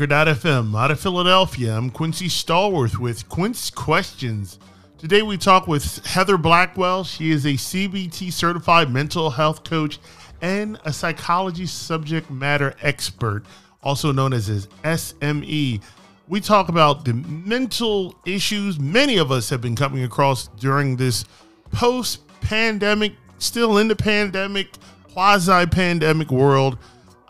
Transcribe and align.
Anchor.fm 0.00 0.74
out 0.78 0.90
of 0.90 0.98
Philadelphia. 0.98 1.76
I'm 1.76 1.90
Quincy 1.90 2.26
Stallworth 2.28 2.96
with 2.96 3.28
Quince 3.28 3.68
Questions. 3.68 4.58
Today 4.96 5.20
we 5.20 5.36
talk 5.36 5.66
with 5.66 6.06
Heather 6.06 6.38
Blackwell. 6.38 7.04
She 7.04 7.30
is 7.30 7.44
a 7.44 7.50
CBT 7.50 8.32
certified 8.32 8.90
mental 8.90 9.28
health 9.28 9.62
coach 9.62 9.98
and 10.40 10.80
a 10.86 10.92
psychology 10.92 11.66
subject 11.66 12.30
matter 12.30 12.74
expert, 12.80 13.44
also 13.82 14.10
known 14.10 14.32
as 14.32 14.46
his 14.46 14.68
SME. 14.84 15.82
We 16.28 16.40
talk 16.40 16.70
about 16.70 17.04
the 17.04 17.12
mental 17.12 18.14
issues 18.24 18.80
many 18.80 19.18
of 19.18 19.30
us 19.30 19.50
have 19.50 19.60
been 19.60 19.76
coming 19.76 20.04
across 20.04 20.48
during 20.58 20.96
this 20.96 21.26
post 21.72 22.26
pandemic, 22.40 23.12
still 23.38 23.76
in 23.76 23.88
the 23.88 23.96
pandemic, 23.96 24.68
quasi 25.12 25.66
pandemic 25.66 26.30
world. 26.30 26.78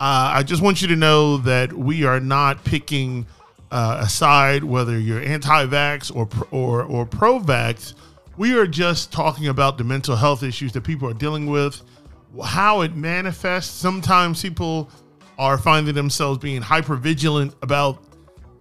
Uh, 0.01 0.31
I 0.33 0.41
just 0.41 0.63
want 0.63 0.81
you 0.81 0.87
to 0.87 0.95
know 0.95 1.37
that 1.37 1.71
we 1.71 2.05
are 2.05 2.19
not 2.19 2.63
picking 2.63 3.27
uh, 3.69 3.99
a 4.01 4.09
side, 4.09 4.63
whether 4.63 4.97
you're 4.97 5.21
anti-vax 5.21 6.13
or 6.15 6.27
or 6.49 6.81
or 6.81 7.05
pro-vax. 7.05 7.93
We 8.35 8.57
are 8.57 8.65
just 8.65 9.13
talking 9.13 9.49
about 9.49 9.77
the 9.77 9.83
mental 9.83 10.15
health 10.15 10.41
issues 10.41 10.71
that 10.71 10.81
people 10.81 11.07
are 11.07 11.13
dealing 11.13 11.45
with, 11.51 11.83
how 12.43 12.81
it 12.81 12.95
manifests. 12.95 13.71
Sometimes 13.71 14.41
people 14.41 14.89
are 15.37 15.59
finding 15.59 15.93
themselves 15.93 16.39
being 16.39 16.63
hyper 16.63 16.95
vigilant 16.95 17.53
about 17.61 18.03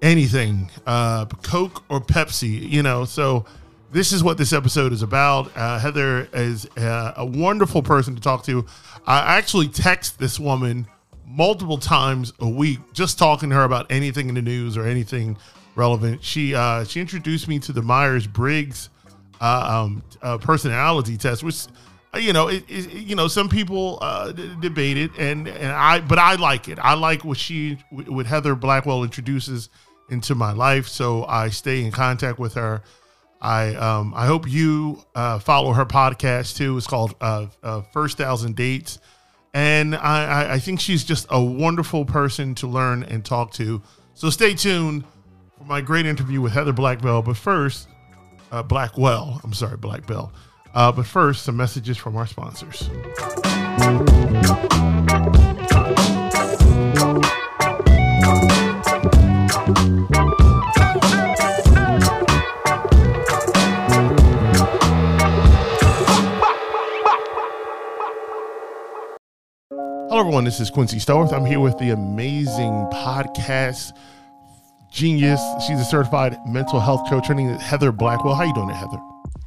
anything, 0.02 0.70
uh, 0.86 1.24
Coke 1.24 1.84
or 1.88 2.02
Pepsi. 2.02 2.68
You 2.68 2.82
know, 2.82 3.06
so 3.06 3.46
this 3.90 4.12
is 4.12 4.22
what 4.22 4.36
this 4.36 4.52
episode 4.52 4.92
is 4.92 5.00
about. 5.00 5.50
Uh, 5.56 5.78
Heather 5.78 6.28
is 6.34 6.66
uh, 6.76 7.14
a 7.16 7.24
wonderful 7.24 7.82
person 7.82 8.14
to 8.14 8.20
talk 8.20 8.44
to. 8.44 8.66
I 9.06 9.38
actually 9.38 9.68
text 9.68 10.18
this 10.18 10.38
woman 10.38 10.86
multiple 11.30 11.78
times 11.78 12.32
a 12.40 12.48
week, 12.48 12.78
just 12.92 13.18
talking 13.18 13.50
to 13.50 13.56
her 13.56 13.64
about 13.64 13.90
anything 13.90 14.28
in 14.28 14.34
the 14.34 14.42
news 14.42 14.76
or 14.76 14.86
anything 14.86 15.36
relevant. 15.76 16.22
She 16.22 16.54
uh, 16.54 16.84
she 16.84 17.00
introduced 17.00 17.48
me 17.48 17.58
to 17.60 17.72
the 17.72 17.82
Myers 17.82 18.26
Briggs 18.26 18.90
uh, 19.40 19.84
um, 19.84 20.02
uh, 20.22 20.38
personality 20.38 21.16
test, 21.16 21.42
which 21.42 21.66
uh, 22.12 22.18
you 22.18 22.32
know, 22.32 22.48
it, 22.48 22.64
it, 22.68 22.92
you 22.92 23.14
know, 23.14 23.28
some 23.28 23.48
people 23.48 23.98
uh, 24.00 24.32
d- 24.32 24.50
debate 24.60 24.96
it, 24.98 25.10
and 25.18 25.46
and 25.48 25.72
I, 25.72 26.00
but 26.00 26.18
I 26.18 26.34
like 26.34 26.68
it. 26.68 26.78
I 26.78 26.94
like 26.94 27.24
what 27.24 27.38
she, 27.38 27.78
what 27.90 28.26
Heather 28.26 28.54
Blackwell 28.54 29.04
introduces 29.04 29.68
into 30.10 30.34
my 30.34 30.52
life, 30.52 30.88
so 30.88 31.24
I 31.24 31.50
stay 31.50 31.84
in 31.84 31.92
contact 31.92 32.38
with 32.38 32.54
her. 32.54 32.82
I 33.40 33.74
um, 33.76 34.12
I 34.14 34.26
hope 34.26 34.50
you 34.50 35.02
uh, 35.14 35.38
follow 35.38 35.72
her 35.72 35.86
podcast 35.86 36.56
too. 36.56 36.76
It's 36.76 36.86
called 36.86 37.14
uh, 37.20 37.46
First 37.92 38.18
Thousand 38.18 38.56
Dates, 38.56 38.98
and 39.54 39.94
I, 39.96 40.54
I 40.54 40.58
think 40.58 40.80
she's 40.80 41.04
just 41.04 41.26
a 41.30 41.42
wonderful 41.42 42.04
person 42.04 42.54
to 42.56 42.66
learn 42.66 43.02
and 43.02 43.24
talk 43.24 43.52
to. 43.54 43.82
So 44.14 44.30
stay 44.30 44.54
tuned 44.54 45.04
for 45.58 45.64
my 45.64 45.80
great 45.80 46.06
interview 46.06 46.40
with 46.40 46.52
Heather 46.52 46.72
Blackwell. 46.72 47.22
But 47.22 47.36
first, 47.36 47.88
uh, 48.52 48.62
Blackwell. 48.62 49.40
I'm 49.42 49.52
sorry, 49.52 49.76
Blackwell. 49.76 50.32
Uh, 50.74 50.92
but 50.92 51.06
first, 51.06 51.42
some 51.42 51.56
messages 51.56 51.96
from 51.96 52.16
our 52.16 52.26
sponsors. 52.26 52.88
Hello, 70.20 70.28
everyone. 70.28 70.44
This 70.44 70.60
is 70.60 70.68
Quincy 70.68 70.98
Stallworth. 70.98 71.32
I'm 71.32 71.46
here 71.46 71.60
with 71.60 71.78
the 71.78 71.92
amazing 71.92 72.72
podcast 72.92 73.96
genius. 74.92 75.40
She's 75.66 75.80
a 75.80 75.84
certified 75.84 76.36
mental 76.46 76.78
health 76.78 77.08
coach. 77.08 77.26
Her 77.26 77.32
name 77.32 77.48
is 77.48 77.62
Heather 77.62 77.90
Blackwell. 77.90 78.34
How 78.34 78.42
you 78.42 78.52
doing, 78.52 78.68
Heather? 78.68 78.98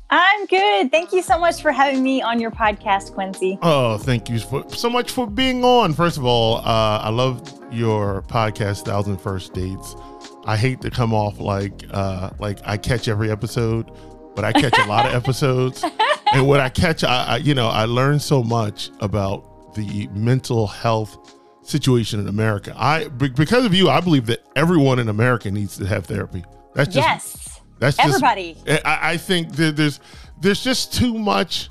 I'm 0.10 0.48
good. 0.48 0.90
Thank 0.90 1.14
you 1.14 1.22
so 1.22 1.38
much 1.38 1.62
for 1.62 1.72
having 1.72 2.02
me 2.02 2.24
on 2.24 2.40
your 2.40 2.50
podcast, 2.50 3.14
Quincy. 3.14 3.60
Oh, 3.62 4.00
thank 4.00 4.32
you 4.32 4.40
for, 4.40 4.68
so 4.68 4.90
much 4.90 5.12
for 5.12 5.28
being 5.28 5.64
on. 5.64 5.94
First 5.94 6.18
of 6.18 6.26
all, 6.26 6.58
uh, 6.58 6.98
I 7.04 7.10
love 7.10 7.48
your 7.72 8.24
podcast, 8.24 8.84
Thousand 8.84 9.22
First 9.22 9.54
Dates. 9.54 9.96
I 10.46 10.58
hate 10.58 10.82
to 10.82 10.90
come 10.90 11.14
off 11.14 11.40
like 11.40 11.84
uh, 11.92 12.32
like 12.40 12.58
I 12.66 12.78
catch 12.78 13.08
every 13.08 13.30
episode, 13.30 13.92
but 14.36 14.44
I 14.44 14.52
catch 14.52 14.76
a 14.80 14.88
lot 14.88 15.06
of 15.06 15.14
episodes. 15.24 15.86
And 16.34 16.48
when 16.48 16.60
I 16.60 16.70
catch, 16.70 17.04
I, 17.04 17.26
I 17.26 17.38
you 17.38 17.54
know 17.54 17.68
I 17.68 17.86
learn 17.86 18.20
so 18.20 18.42
much 18.42 18.90
about 19.02 19.53
the 19.76 20.08
mental 20.14 20.68
health 20.68 21.36
situation 21.62 22.20
in 22.20 22.28
America. 22.28 22.74
I 22.78 23.08
because 23.08 23.66
of 23.66 23.74
you, 23.74 23.90
I 23.90 24.02
believe 24.02 24.26
that 24.28 24.44
everyone 24.56 25.00
in 25.00 25.10
America 25.10 25.50
needs 25.52 25.78
to 25.78 25.86
have 25.86 26.06
therapy. 26.06 26.44
That's 26.74 26.94
just 26.94 27.08
yes. 27.08 27.62
that's 27.80 27.98
just 27.98 28.08
Everybody. 28.24 28.58
I, 28.68 29.00
I 29.14 29.18
think 29.18 29.54
that 29.54 29.76
there's 29.76 30.00
there's 30.42 30.64
just 30.64 30.94
too 30.94 31.18
much 31.18 31.70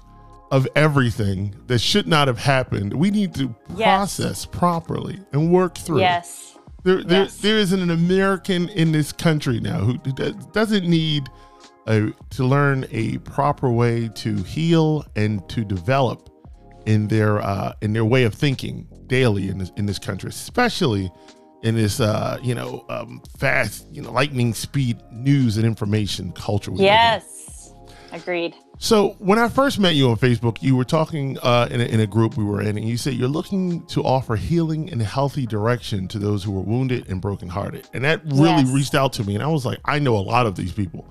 of 0.50 0.68
everything 0.76 1.54
that 1.66 1.78
should 1.80 2.06
not 2.06 2.28
have 2.28 2.38
happened. 2.38 2.92
We 2.92 3.10
need 3.10 3.34
to 3.34 3.54
Yes. 3.74 3.96
process 4.16 4.44
properly 4.46 5.18
and 5.32 5.50
work 5.50 5.76
through. 5.76 6.00
Yes. 6.00 6.58
There, 6.84 7.02
there, 7.02 7.22
Yes. 7.22 7.38
there 7.38 7.58
isn't 7.58 7.80
an 7.80 7.90
American 7.90 8.68
in 8.70 8.92
this 8.92 9.12
country 9.12 9.60
now 9.60 9.78
who 9.78 9.96
does- 9.98 10.34
doesn't 10.52 10.86
need 10.86 11.28
a, 11.86 12.12
to 12.30 12.44
learn 12.44 12.84
a 12.90 13.16
proper 13.18 13.70
way 13.70 14.08
to 14.16 14.36
heal 14.42 15.04
and 15.16 15.48
to 15.48 15.64
develop 15.64 16.28
in 16.86 17.08
their 17.08 17.40
uh, 17.40 17.72
in 17.82 17.92
their 17.92 18.04
way 18.04 18.24
of 18.24 18.34
thinking 18.34 18.86
daily 19.06 19.48
in 19.48 19.58
this 19.58 19.70
in 19.76 19.86
this 19.86 19.98
country, 19.98 20.28
especially 20.30 21.10
in 21.62 21.74
this 21.76 22.00
uh, 22.00 22.38
you 22.42 22.54
know 22.54 22.84
um, 22.88 23.22
fast 23.38 23.86
you 23.92 24.02
know 24.02 24.10
lightning 24.12 24.52
speed 24.54 24.98
news 25.10 25.56
and 25.56 25.66
information 25.66 26.32
culture. 26.32 26.70
we 26.70 26.78
live 26.78 26.86
in. 26.86 26.92
Yes. 26.92 27.74
Agreed. 28.12 28.54
So 28.78 29.10
when 29.20 29.38
I 29.38 29.48
first 29.48 29.78
met 29.78 29.94
you 29.94 30.10
on 30.10 30.16
Facebook, 30.16 30.60
you 30.60 30.76
were 30.76 30.84
talking 30.84 31.38
uh, 31.42 31.68
in, 31.70 31.80
a, 31.80 31.84
in 31.84 32.00
a 32.00 32.06
group 32.06 32.36
we 32.36 32.44
were 32.44 32.60
in, 32.60 32.76
and 32.76 32.86
you 32.86 32.96
said 32.98 33.14
you're 33.14 33.28
looking 33.28 33.86
to 33.86 34.02
offer 34.02 34.34
healing 34.36 34.90
and 34.90 35.00
healthy 35.00 35.46
direction 35.46 36.08
to 36.08 36.18
those 36.18 36.42
who 36.44 36.54
are 36.58 36.62
wounded 36.62 37.08
and 37.08 37.22
brokenhearted, 37.22 37.88
and 37.94 38.04
that 38.04 38.20
really 38.26 38.62
Yes. 38.64 38.70
reached 38.70 38.94
out 38.94 39.12
to 39.14 39.24
me. 39.24 39.34
And 39.34 39.42
I 39.42 39.46
was 39.46 39.64
like, 39.64 39.78
I 39.84 39.98
know 39.98 40.16
a 40.16 40.18
lot 40.20 40.46
of 40.46 40.56
these 40.56 40.72
people. 40.72 41.08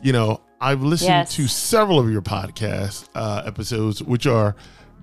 You 0.00 0.12
know, 0.14 0.40
I've 0.62 0.82
listened 0.82 1.08
Yes. 1.08 1.34
to 1.34 1.46
several 1.48 1.98
of 1.98 2.10
your 2.10 2.22
podcast 2.22 3.08
uh, 3.14 3.42
episodes, 3.44 4.02
which 4.02 4.26
are 4.26 4.54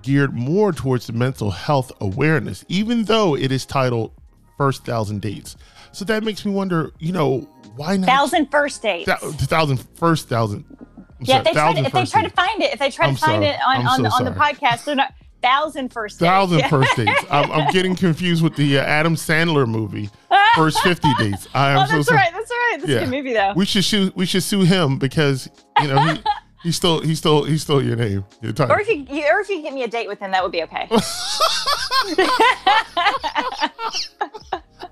geared 0.01 0.33
more 0.33 0.71
towards 0.71 1.07
the 1.07 1.13
mental 1.13 1.51
health 1.51 1.91
awareness, 2.01 2.63
even 2.67 3.03
though 3.05 3.35
it 3.35 3.51
is 3.51 3.65
titled 3.65 4.11
First 4.57 4.85
Thousand 4.85 5.21
Dates. 5.21 5.55
So 5.91 6.05
that 6.05 6.23
makes 6.23 6.45
me 6.45 6.51
wonder, 6.51 6.91
you 6.99 7.11
know, 7.11 7.41
why 7.75 7.97
not 7.97 8.07
Thousand 8.07 8.49
first 8.51 8.81
dates. 8.81 9.05
thou- 9.07 9.17
thousand 9.17 9.77
first 9.95 10.27
thousand? 10.29 10.65
I'm 10.69 11.05
yeah, 11.21 11.35
sorry, 11.35 11.37
if 11.37 11.43
they, 11.45 11.51
try 11.53 11.73
to, 11.73 11.79
if 11.85 11.91
they 11.93 12.05
try 12.05 12.23
to 12.23 12.29
find 12.29 12.61
it, 12.61 12.73
if 12.73 12.79
they 12.79 12.91
try 12.91 13.07
I'm 13.07 13.15
to 13.15 13.19
find 13.21 13.43
sorry. 13.43 13.45
it 13.47 13.59
on, 13.65 13.77
I'm 13.77 13.87
on, 13.87 13.97
so 13.97 14.03
the, 14.03 14.09
on 14.09 14.25
the 14.25 14.31
podcast, 14.31 14.83
they're 14.85 14.95
not 14.95 15.13
thousand 15.41 15.91
first 15.93 16.19
dates. 16.19 16.27
thousand 16.29 16.59
Yeah. 16.59 16.67
first 16.69 16.95
dates. 16.95 17.25
I'm, 17.29 17.51
I'm 17.51 17.71
getting 17.71 17.95
confused 17.95 18.43
with 18.43 18.55
the 18.55 18.79
uh, 18.79 18.83
Adam 18.83 19.15
Sandler 19.15 19.67
movie, 19.67 20.09
First 20.55 20.79
Fifty 20.81 21.11
Dates. 21.19 21.47
I 21.53 21.71
am 21.71 21.79
Oh, 21.79 21.85
so 21.85 21.95
that's 21.95 22.07
sorry. 22.07 22.17
right. 22.19 22.33
That's 22.33 22.49
right. 22.51 22.77
That's 22.79 22.91
a 22.91 22.99
good 22.99 23.09
movie 23.09 23.33
though. 23.33 23.53
We 23.55 23.65
should 23.65 23.83
sue. 23.83 24.11
We 24.15 24.25
should 24.25 24.43
sue 24.43 24.61
him 24.61 24.97
because 24.99 25.49
you 25.81 25.87
know 25.87 25.99
he, 26.13 26.19
he 26.63 26.71
stole 26.71 27.01
he 27.01 27.13
stole 27.15 27.43
he 27.43 27.57
stole 27.57 27.83
your 27.83 27.95
name. 27.95 28.25
Your 28.41 28.51
title. 28.51 28.75
or 28.75 28.81
if 28.81 28.87
you, 28.87 29.05
you 29.09 29.23
or 29.25 29.39
if 29.41 29.49
you 29.49 29.61
get 29.61 29.73
me 29.73 29.83
a 29.83 29.87
date 29.87 30.07
with 30.07 30.19
him, 30.19 30.31
that 30.31 30.41
would 30.43 30.51
be 30.51 30.63
okay. 30.63 30.87
that, 30.89 31.03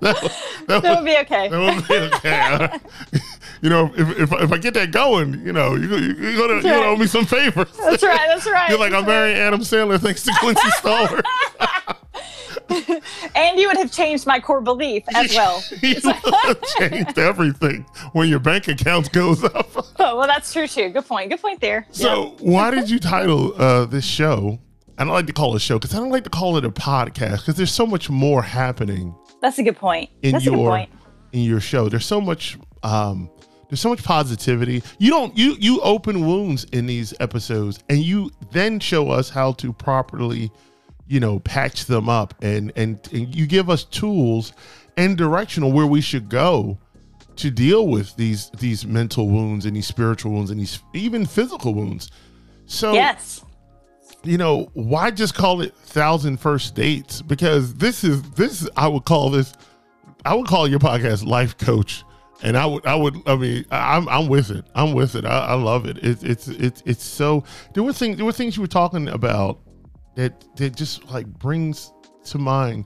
that 0.00 0.32
that 0.68 0.82
would, 0.82 0.96
would 0.96 1.04
be 1.04 1.16
okay. 1.18 1.48
that 1.48 1.58
would 1.58 1.88
be 1.88 1.94
okay. 2.16 2.68
you 3.62 3.70
know, 3.70 3.92
if, 3.96 4.18
if 4.18 4.32
if 4.32 4.52
I 4.52 4.58
get 4.58 4.74
that 4.74 4.92
going, 4.92 5.44
you 5.44 5.52
know, 5.52 5.74
you 5.74 5.88
you 5.96 6.14
you're 6.14 6.36
gonna 6.36 6.54
you're 6.54 6.62
gonna 6.62 6.86
owe 6.86 6.96
me 6.96 7.06
some 7.06 7.26
favors. 7.26 7.70
That's 7.76 8.02
right. 8.02 8.26
That's 8.28 8.46
right. 8.50 8.70
You're 8.70 8.78
like 8.78 8.92
I'm 8.92 9.06
marrying 9.06 9.36
Adam 9.36 9.60
Sandler 9.60 10.00
thanks 10.00 10.22
to 10.24 10.32
Quincy 10.40 10.68
Stallworth. 10.80 11.24
and 13.34 13.58
you 13.58 13.68
would 13.68 13.76
have 13.76 13.92
changed 13.92 14.26
my 14.26 14.40
core 14.40 14.60
belief 14.60 15.04
as 15.14 15.34
well. 15.34 15.62
you 15.82 15.96
would 16.04 16.14
have 16.14 16.62
changed 16.78 17.18
everything 17.18 17.86
when 18.12 18.28
your 18.28 18.38
bank 18.38 18.68
account 18.68 19.10
goes 19.12 19.42
up. 19.44 19.75
Well, 20.16 20.26
that's 20.26 20.50
true 20.52 20.66
too. 20.66 20.88
Good 20.88 21.06
point. 21.06 21.30
Good 21.30 21.42
point 21.42 21.60
there. 21.60 21.86
So, 21.90 22.36
why 22.40 22.70
did 22.70 22.88
you 22.88 22.98
title 22.98 23.52
uh, 23.60 23.84
this 23.84 24.04
show? 24.04 24.58
I 24.96 25.04
don't 25.04 25.12
like 25.12 25.26
to 25.26 25.34
call 25.34 25.52
it 25.52 25.56
a 25.56 25.60
show 25.60 25.78
because 25.78 25.94
I 25.94 25.98
don't 25.98 26.10
like 26.10 26.24
to 26.24 26.30
call 26.30 26.56
it 26.56 26.64
a 26.64 26.70
podcast 26.70 27.38
because 27.40 27.56
there's 27.56 27.70
so 27.72 27.86
much 27.86 28.08
more 28.08 28.42
happening 28.42 29.14
That's 29.42 29.58
a 29.58 29.62
good 29.62 29.76
point. 29.76 30.08
in 30.22 30.32
That's 30.32 30.46
a 30.46 30.50
good 30.50 30.58
your 30.58 30.70
point. 30.70 30.90
in 31.32 31.42
your 31.42 31.60
show. 31.60 31.90
There's 31.90 32.06
so 32.06 32.18
much 32.18 32.56
um, 32.82 33.28
there's 33.68 33.80
so 33.80 33.90
much 33.90 34.02
positivity. 34.02 34.82
You 34.98 35.10
don't 35.10 35.36
you 35.36 35.54
you 35.60 35.80
open 35.82 36.26
wounds 36.26 36.64
in 36.72 36.86
these 36.86 37.12
episodes 37.20 37.78
and 37.90 37.98
you 37.98 38.30
then 38.52 38.80
show 38.80 39.10
us 39.10 39.28
how 39.28 39.52
to 39.52 39.70
properly, 39.70 40.50
you 41.06 41.20
know, 41.20 41.40
patch 41.40 41.84
them 41.84 42.08
up 42.08 42.34
and 42.40 42.72
and, 42.74 43.06
and 43.12 43.34
you 43.34 43.46
give 43.46 43.68
us 43.68 43.84
tools 43.84 44.54
and 44.96 45.18
directional 45.18 45.72
where 45.72 45.86
we 45.86 46.00
should 46.00 46.30
go 46.30 46.78
to 47.36 47.50
deal 47.50 47.88
with 47.88 48.14
these 48.16 48.50
these 48.58 48.86
mental 48.86 49.28
wounds 49.28 49.66
and 49.66 49.76
these 49.76 49.86
spiritual 49.86 50.32
wounds 50.32 50.50
and 50.50 50.60
these 50.60 50.80
even 50.94 51.26
physical 51.26 51.74
wounds. 51.74 52.10
So 52.66 52.92
Yes. 52.92 53.44
you 54.24 54.38
know, 54.38 54.70
why 54.74 55.10
just 55.10 55.34
call 55.34 55.60
it 55.60 55.74
thousand 55.74 56.38
first 56.38 56.74
dates? 56.74 57.22
Because 57.22 57.74
this 57.74 58.04
is 58.04 58.22
this 58.32 58.68
I 58.76 58.88
would 58.88 59.04
call 59.04 59.30
this 59.30 59.52
I 60.24 60.34
would 60.34 60.46
call 60.46 60.66
your 60.66 60.80
podcast 60.80 61.24
life 61.26 61.56
coach. 61.56 62.02
And 62.42 62.54
I 62.58 62.66
would, 62.66 62.84
I 62.86 62.94
would, 62.94 63.16
I 63.26 63.34
mean, 63.34 63.64
I'm, 63.70 64.06
I'm 64.10 64.28
with 64.28 64.50
it. 64.50 64.66
I'm 64.74 64.92
with 64.92 65.14
it. 65.14 65.24
I, 65.24 65.38
I 65.38 65.54
love 65.54 65.86
it. 65.86 65.96
It's, 66.02 66.22
it's, 66.22 66.48
it's, 66.48 66.82
it's 66.84 67.02
so. 67.02 67.44
There 67.72 67.82
were 67.82 67.94
things, 67.94 68.18
there 68.18 68.26
were 68.26 68.32
things 68.32 68.56
you 68.58 68.60
were 68.62 68.66
talking 68.68 69.08
about 69.08 69.60
that, 70.16 70.44
that 70.56 70.76
just 70.76 71.10
like 71.10 71.26
brings 71.26 71.92
to 72.24 72.36
mind. 72.36 72.84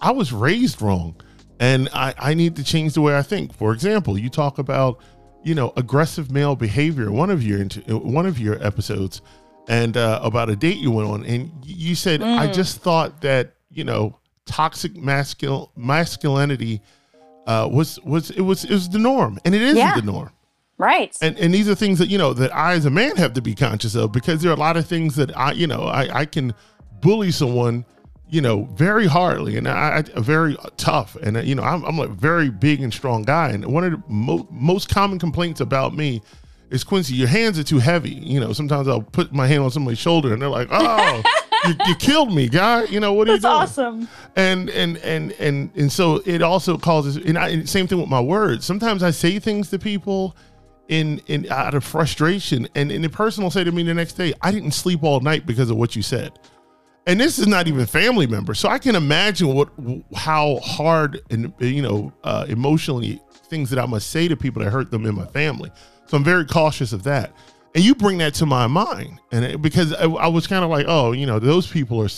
I 0.00 0.12
was 0.12 0.32
raised 0.32 0.80
wrong, 0.80 1.20
and 1.60 1.88
I, 1.92 2.14
I 2.18 2.34
need 2.34 2.56
to 2.56 2.64
change 2.64 2.94
the 2.94 3.00
way 3.00 3.16
I 3.16 3.22
think. 3.22 3.54
For 3.54 3.72
example, 3.72 4.18
you 4.18 4.28
talk 4.28 4.58
about, 4.58 5.00
you 5.42 5.54
know, 5.54 5.72
aggressive 5.76 6.30
male 6.30 6.56
behavior. 6.56 7.10
One 7.10 7.30
of 7.30 7.42
your, 7.42 7.64
one 7.88 8.26
of 8.26 8.38
your 8.38 8.62
episodes, 8.64 9.22
and 9.68 9.96
uh, 9.96 10.20
about 10.22 10.50
a 10.50 10.56
date 10.56 10.76
you 10.76 10.90
went 10.90 11.08
on, 11.08 11.24
and 11.24 11.50
you 11.64 11.94
said, 11.94 12.20
mm. 12.20 12.38
I 12.38 12.50
just 12.52 12.80
thought 12.80 13.20
that, 13.22 13.54
you 13.70 13.84
know, 13.84 14.18
toxic 14.44 14.94
mascul- 14.94 15.70
masculinity 15.76 16.80
uh, 17.46 17.68
was 17.70 18.00
was 18.00 18.30
it 18.30 18.40
was 18.40 18.64
it 18.64 18.70
was 18.70 18.88
the 18.88 18.98
norm, 18.98 19.38
and 19.44 19.54
it 19.54 19.62
isn't 19.62 19.76
yeah. 19.76 19.94
the 19.94 20.02
norm. 20.02 20.30
Right. 20.78 21.16
And 21.22 21.38
and 21.38 21.54
these 21.54 21.68
are 21.68 21.74
things 21.74 21.98
that 21.98 22.08
you 22.08 22.18
know 22.18 22.32
that 22.34 22.54
I 22.54 22.74
as 22.74 22.84
a 22.84 22.90
man 22.90 23.16
have 23.16 23.32
to 23.34 23.42
be 23.42 23.54
conscious 23.54 23.94
of 23.94 24.12
because 24.12 24.42
there 24.42 24.50
are 24.50 24.54
a 24.54 24.58
lot 24.58 24.76
of 24.76 24.86
things 24.86 25.16
that 25.16 25.36
I 25.36 25.52
you 25.52 25.66
know 25.66 25.82
I 25.82 26.20
I 26.20 26.24
can 26.26 26.54
bully 27.00 27.30
someone 27.30 27.84
you 28.28 28.40
know 28.40 28.64
very 28.74 29.06
hardly 29.06 29.56
and 29.56 29.68
I, 29.68 29.98
I 29.98 30.20
very 30.20 30.56
tough 30.76 31.16
and 31.16 31.36
uh, 31.36 31.40
you 31.40 31.54
know 31.54 31.62
I'm 31.62 31.84
I'm 31.84 31.98
a 31.98 32.08
very 32.08 32.50
big 32.50 32.82
and 32.82 32.92
strong 32.92 33.22
guy 33.22 33.50
and 33.50 33.64
one 33.66 33.84
of 33.84 33.92
the 33.92 34.02
mo- 34.08 34.48
most 34.50 34.88
common 34.88 35.18
complaints 35.18 35.60
about 35.60 35.94
me 35.94 36.22
is 36.70 36.82
Quincy 36.82 37.14
your 37.14 37.28
hands 37.28 37.58
are 37.58 37.64
too 37.64 37.78
heavy 37.78 38.14
you 38.14 38.40
know 38.40 38.52
sometimes 38.52 38.88
I'll 38.88 39.02
put 39.02 39.32
my 39.32 39.46
hand 39.46 39.62
on 39.62 39.70
somebody's 39.70 39.98
shoulder 39.98 40.32
and 40.32 40.42
they're 40.42 40.48
like 40.48 40.68
oh 40.70 41.22
you, 41.66 41.74
you, 41.86 41.94
killed 41.96 42.32
me, 42.32 42.48
guy. 42.48 42.84
You 42.84 43.00
know 43.00 43.12
what 43.12 43.28
are 43.28 43.38
That's 43.38 43.44
you 43.44 43.50
doing? 43.50 43.62
awesome. 43.62 44.08
And 44.36 44.70
and 44.70 44.96
and 44.98 45.32
and 45.32 45.70
and 45.74 45.92
so 45.92 46.22
it 46.24 46.42
also 46.42 46.76
causes. 46.76 47.16
And, 47.16 47.38
I, 47.38 47.48
and 47.48 47.68
same 47.68 47.86
thing 47.86 47.98
with 47.98 48.08
my 48.08 48.20
words. 48.20 48.64
Sometimes 48.64 49.02
I 49.02 49.10
say 49.10 49.38
things 49.38 49.70
to 49.70 49.78
people 49.78 50.36
in 50.88 51.20
in 51.26 51.50
out 51.50 51.74
of 51.74 51.84
frustration, 51.84 52.68
and 52.74 52.90
and 52.92 53.02
the 53.02 53.08
person 53.08 53.42
will 53.42 53.50
say 53.50 53.64
to 53.64 53.72
me 53.72 53.82
the 53.82 53.94
next 53.94 54.14
day, 54.14 54.32
"I 54.42 54.52
didn't 54.52 54.72
sleep 54.72 55.02
all 55.02 55.20
night 55.20 55.46
because 55.46 55.70
of 55.70 55.76
what 55.76 55.96
you 55.96 56.02
said." 56.02 56.32
And 57.06 57.20
this 57.20 57.38
is 57.38 57.46
not 57.46 57.68
even 57.68 57.86
family 57.86 58.26
members, 58.26 58.58
so 58.58 58.68
I 58.68 58.78
can 58.78 58.96
imagine 58.96 59.48
what 59.48 59.68
how 60.14 60.56
hard 60.56 61.20
and 61.30 61.52
you 61.60 61.82
know 61.82 62.12
uh, 62.24 62.46
emotionally 62.48 63.20
things 63.48 63.70
that 63.70 63.78
I 63.78 63.86
must 63.86 64.10
say 64.10 64.26
to 64.26 64.36
people 64.36 64.62
that 64.62 64.70
hurt 64.70 64.90
them 64.90 65.06
in 65.06 65.14
my 65.14 65.26
family. 65.26 65.70
So 66.06 66.16
I'm 66.16 66.24
very 66.24 66.44
cautious 66.44 66.92
of 66.92 67.04
that 67.04 67.32
and 67.74 67.84
you 67.84 67.94
bring 67.94 68.18
that 68.18 68.34
to 68.34 68.46
my 68.46 68.66
mind. 68.66 69.20
And 69.32 69.44
it, 69.44 69.62
because 69.62 69.92
I, 69.92 70.04
I 70.04 70.28
was 70.28 70.46
kind 70.46 70.64
of 70.64 70.70
like 70.70 70.86
oh 70.88 71.12
you 71.12 71.26
know 71.26 71.38
those 71.38 71.66
people 71.66 72.00
are 72.00 72.08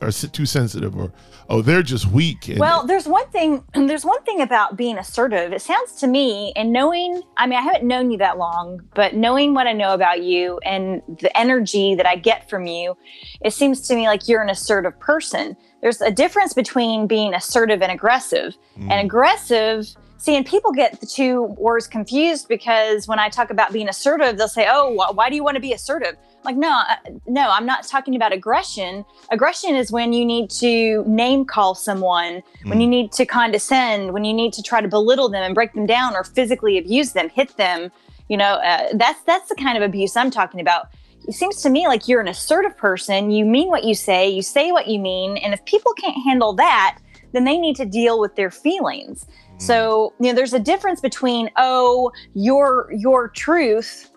are 0.00 0.12
too 0.12 0.46
sensitive 0.46 0.96
or 0.96 1.12
oh 1.48 1.62
they're 1.62 1.82
just 1.82 2.06
weak 2.06 2.48
and, 2.48 2.58
well 2.58 2.86
there's 2.86 3.06
one 3.06 3.28
thing 3.30 3.64
there's 3.74 4.04
one 4.04 4.22
thing 4.22 4.40
about 4.40 4.76
being 4.76 4.98
assertive. 4.98 5.52
It 5.52 5.62
sounds 5.62 5.94
to 5.96 6.06
me 6.06 6.52
and 6.56 6.72
knowing 6.72 7.22
i 7.36 7.46
mean 7.46 7.58
i 7.58 7.62
haven't 7.62 7.84
known 7.84 8.10
you 8.10 8.18
that 8.18 8.38
long 8.38 8.80
but 8.94 9.14
knowing 9.14 9.54
what 9.54 9.66
i 9.66 9.72
know 9.72 9.94
about 9.94 10.22
you 10.22 10.58
and 10.64 11.02
the 11.20 11.36
energy 11.36 11.94
that 11.94 12.06
i 12.06 12.16
get 12.16 12.48
from 12.48 12.66
you 12.66 12.96
it 13.40 13.52
seems 13.52 13.80
to 13.88 13.94
me 13.94 14.06
like 14.06 14.28
you're 14.28 14.42
an 14.42 14.50
assertive 14.50 14.98
person. 14.98 15.56
There's 15.80 16.00
a 16.00 16.10
difference 16.10 16.54
between 16.54 17.06
being 17.06 17.34
assertive 17.34 17.82
and 17.82 17.90
aggressive. 17.90 18.56
Mm. 18.78 18.90
and 18.90 19.06
aggressive 19.06 19.86
See, 20.22 20.36
and 20.36 20.46
people 20.46 20.70
get 20.70 21.00
the 21.00 21.06
two 21.06 21.42
words 21.58 21.88
confused 21.88 22.46
because 22.46 23.08
when 23.08 23.18
I 23.18 23.28
talk 23.28 23.50
about 23.50 23.72
being 23.72 23.88
assertive, 23.88 24.38
they'll 24.38 24.46
say, 24.46 24.68
"Oh, 24.70 24.94
wh- 24.94 25.16
why 25.16 25.28
do 25.28 25.34
you 25.34 25.42
want 25.42 25.56
to 25.56 25.60
be 25.60 25.72
assertive?" 25.72 26.14
I'm 26.14 26.44
like, 26.44 26.56
no, 26.56 26.70
uh, 26.70 26.94
no, 27.26 27.50
I'm 27.50 27.66
not 27.66 27.88
talking 27.88 28.14
about 28.14 28.32
aggression. 28.32 29.04
Aggression 29.32 29.74
is 29.74 29.90
when 29.90 30.12
you 30.12 30.24
need 30.24 30.48
to 30.50 31.02
name 31.08 31.44
call 31.44 31.74
someone, 31.74 32.34
mm. 32.34 32.70
when 32.70 32.80
you 32.80 32.86
mm. 32.86 32.90
need 32.90 33.12
to 33.14 33.26
condescend, 33.26 34.12
when 34.12 34.22
you 34.22 34.32
need 34.32 34.52
to 34.52 34.62
try 34.62 34.80
to 34.80 34.86
belittle 34.86 35.28
them 35.28 35.42
and 35.42 35.56
break 35.56 35.72
them 35.72 35.86
down 35.86 36.14
or 36.14 36.22
physically 36.22 36.78
abuse 36.78 37.14
them, 37.14 37.28
hit 37.28 37.56
them. 37.56 37.90
You 38.28 38.36
know, 38.36 38.60
uh, 38.62 38.90
that's 38.94 39.22
that's 39.22 39.48
the 39.48 39.56
kind 39.56 39.76
of 39.76 39.82
abuse 39.82 40.16
I'm 40.16 40.30
talking 40.30 40.60
about. 40.60 40.86
It 41.26 41.34
seems 41.34 41.60
to 41.62 41.68
me 41.68 41.88
like 41.88 42.06
you're 42.06 42.20
an 42.20 42.28
assertive 42.28 42.76
person. 42.76 43.32
You 43.32 43.44
mean 43.44 43.70
what 43.70 43.82
you 43.82 43.96
say, 43.96 44.28
you 44.28 44.42
say 44.42 44.70
what 44.70 44.86
you 44.86 45.00
mean, 45.00 45.36
and 45.38 45.52
if 45.52 45.64
people 45.64 45.92
can't 45.94 46.22
handle 46.22 46.52
that, 46.52 47.00
then 47.32 47.44
they 47.44 47.58
need 47.58 47.76
to 47.76 47.84
deal 47.84 48.20
with 48.20 48.36
their 48.36 48.50
feelings. 48.50 49.26
Mm. 49.62 49.66
So, 49.66 50.12
you 50.18 50.28
know, 50.28 50.34
there's 50.34 50.52
a 50.52 50.60
difference 50.60 51.00
between, 51.00 51.50
oh, 51.56 52.10
your 52.34 52.92
your 52.92 53.28
truth 53.28 54.10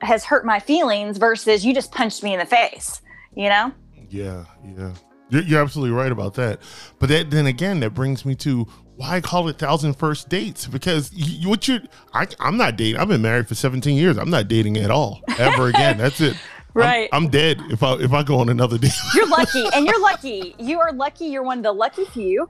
has 0.00 0.24
hurt 0.24 0.44
my 0.44 0.58
feelings 0.58 1.18
versus 1.18 1.64
you 1.64 1.74
just 1.74 1.92
punched 1.92 2.22
me 2.22 2.32
in 2.32 2.38
the 2.38 2.46
face, 2.46 3.02
you 3.34 3.48
know? 3.48 3.72
Yeah, 4.10 4.44
yeah. 4.76 4.92
You're, 5.30 5.42
you're 5.42 5.62
absolutely 5.62 5.94
right 5.96 6.10
about 6.10 6.34
that. 6.34 6.60
But 6.98 7.08
that, 7.08 7.30
then 7.30 7.46
again, 7.46 7.80
that 7.80 7.90
brings 7.90 8.24
me 8.24 8.34
to 8.36 8.66
why 8.96 9.16
I 9.16 9.20
call 9.20 9.48
it 9.48 9.58
thousand 9.58 9.94
first 9.94 10.28
dates 10.28 10.66
because 10.66 11.12
you, 11.12 11.48
what 11.48 11.66
you 11.66 11.80
I, 12.12 12.26
I'm 12.40 12.56
not 12.56 12.76
dating. 12.76 13.00
I've 13.00 13.08
been 13.08 13.22
married 13.22 13.48
for 13.48 13.54
17 13.54 13.96
years. 13.96 14.18
I'm 14.18 14.30
not 14.30 14.48
dating 14.48 14.76
at 14.76 14.90
all 14.90 15.22
ever 15.38 15.68
again. 15.68 15.98
That's 15.98 16.20
it. 16.20 16.36
Right. 16.74 17.10
I'm, 17.12 17.24
I'm, 17.24 17.30
dead 17.30 17.60
if 17.68 17.82
I 17.82 17.96
if 17.96 18.14
I 18.14 18.22
go 18.22 18.38
on 18.38 18.48
another 18.48 18.78
date. 18.78 18.94
you're 19.14 19.28
lucky, 19.28 19.62
and 19.74 19.86
you're 19.86 20.00
lucky. 20.00 20.54
You 20.58 20.80
are 20.80 20.90
lucky. 20.90 21.26
You're 21.26 21.42
one 21.42 21.58
of 21.58 21.64
the 21.64 21.72
lucky 21.72 22.06
few 22.06 22.48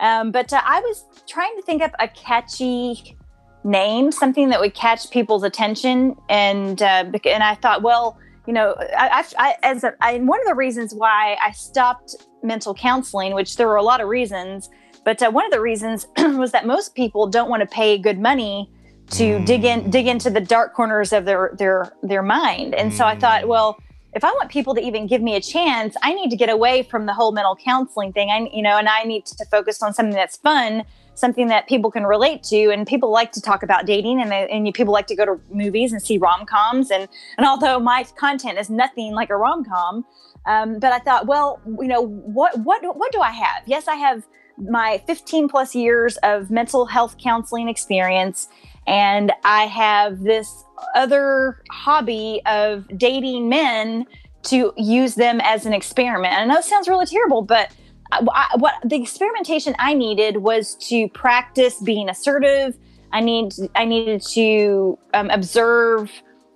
um, 0.00 0.32
but 0.32 0.52
uh, 0.52 0.60
I 0.64 0.80
was 0.80 1.04
trying 1.28 1.54
to 1.56 1.62
think 1.62 1.82
of 1.82 1.92
a 1.98 2.08
catchy 2.08 3.16
name, 3.62 4.10
something 4.10 4.48
that 4.48 4.60
would 4.60 4.74
catch 4.74 5.10
people's 5.10 5.42
attention, 5.42 6.16
and 6.28 6.80
uh, 6.82 7.04
and 7.24 7.42
I 7.42 7.54
thought, 7.56 7.82
well, 7.82 8.18
you 8.46 8.54
know, 8.54 8.74
I, 8.96 9.24
I, 9.38 9.54
as 9.62 9.84
a, 9.84 9.94
I, 10.00 10.18
one 10.18 10.40
of 10.40 10.46
the 10.46 10.54
reasons 10.54 10.94
why 10.94 11.36
I 11.42 11.52
stopped 11.52 12.16
mental 12.42 12.74
counseling, 12.74 13.34
which 13.34 13.56
there 13.56 13.68
were 13.68 13.76
a 13.76 13.82
lot 13.82 14.00
of 14.00 14.08
reasons, 14.08 14.70
but 15.04 15.22
uh, 15.22 15.30
one 15.30 15.44
of 15.44 15.52
the 15.52 15.60
reasons 15.60 16.06
was 16.18 16.52
that 16.52 16.66
most 16.66 16.94
people 16.94 17.26
don't 17.26 17.50
want 17.50 17.60
to 17.60 17.66
pay 17.66 17.98
good 17.98 18.18
money 18.18 18.70
to 19.10 19.24
mm. 19.24 19.46
dig 19.46 19.64
in 19.64 19.90
dig 19.90 20.06
into 20.06 20.30
the 20.30 20.40
dark 20.40 20.72
corners 20.72 21.12
of 21.12 21.26
their 21.26 21.54
their 21.58 21.92
their 22.02 22.22
mind, 22.22 22.74
and 22.74 22.90
mm. 22.90 22.96
so 22.96 23.04
I 23.04 23.18
thought, 23.18 23.42
mm. 23.42 23.48
well 23.48 23.78
if 24.12 24.24
I 24.24 24.30
want 24.32 24.50
people 24.50 24.74
to 24.74 24.80
even 24.80 25.06
give 25.06 25.22
me 25.22 25.36
a 25.36 25.40
chance, 25.40 25.96
I 26.02 26.12
need 26.14 26.30
to 26.30 26.36
get 26.36 26.48
away 26.48 26.82
from 26.82 27.06
the 27.06 27.14
whole 27.14 27.32
mental 27.32 27.56
counseling 27.56 28.12
thing. 28.12 28.30
I, 28.30 28.48
you 28.52 28.62
know, 28.62 28.76
and 28.76 28.88
I 28.88 29.04
need 29.04 29.26
to 29.26 29.44
focus 29.46 29.82
on 29.82 29.94
something 29.94 30.14
that's 30.14 30.36
fun, 30.36 30.84
something 31.14 31.46
that 31.48 31.68
people 31.68 31.90
can 31.90 32.04
relate 32.04 32.42
to. 32.44 32.70
And 32.70 32.86
people 32.86 33.12
like 33.12 33.30
to 33.32 33.40
talk 33.40 33.62
about 33.62 33.86
dating, 33.86 34.20
and, 34.20 34.30
they, 34.30 34.48
and 34.48 34.72
people 34.74 34.92
like 34.92 35.06
to 35.08 35.16
go 35.16 35.24
to 35.24 35.40
movies 35.52 35.92
and 35.92 36.02
see 36.02 36.18
rom 36.18 36.44
coms. 36.44 36.90
And 36.90 37.08
and 37.36 37.46
although 37.46 37.78
my 37.78 38.04
content 38.16 38.58
is 38.58 38.68
nothing 38.68 39.12
like 39.12 39.30
a 39.30 39.36
rom 39.36 39.64
com, 39.64 40.04
um, 40.46 40.78
but 40.80 40.92
I 40.92 40.98
thought, 40.98 41.26
well, 41.26 41.60
you 41.64 41.88
know, 41.88 42.02
what 42.02 42.58
what 42.58 42.82
what 42.96 43.12
do 43.12 43.20
I 43.20 43.30
have? 43.30 43.62
Yes, 43.66 43.86
I 43.86 43.94
have 43.94 44.26
my 44.58 45.02
15 45.06 45.48
plus 45.48 45.74
years 45.74 46.18
of 46.18 46.50
mental 46.50 46.84
health 46.84 47.16
counseling 47.16 47.68
experience 47.68 48.48
and 48.86 49.32
I 49.44 49.64
have 49.64 50.20
this 50.20 50.64
other 50.94 51.62
hobby 51.70 52.40
of 52.46 52.86
dating 52.96 53.48
men 53.48 54.06
to 54.42 54.72
use 54.76 55.14
them 55.14 55.40
as 55.42 55.66
an 55.66 55.72
experiment. 55.72 56.34
I 56.34 56.44
know 56.46 56.58
it 56.58 56.64
sounds 56.64 56.88
really 56.88 57.06
terrible, 57.06 57.42
but 57.42 57.70
I, 58.12 58.48
what 58.56 58.74
the 58.84 59.00
experimentation 59.00 59.74
I 59.78 59.94
needed 59.94 60.38
was 60.38 60.74
to 60.88 61.08
practice 61.08 61.80
being 61.80 62.08
assertive. 62.08 62.76
I 63.12 63.20
need 63.20 63.52
I 63.74 63.84
needed 63.84 64.22
to 64.32 64.98
um, 65.14 65.30
observe 65.30 66.10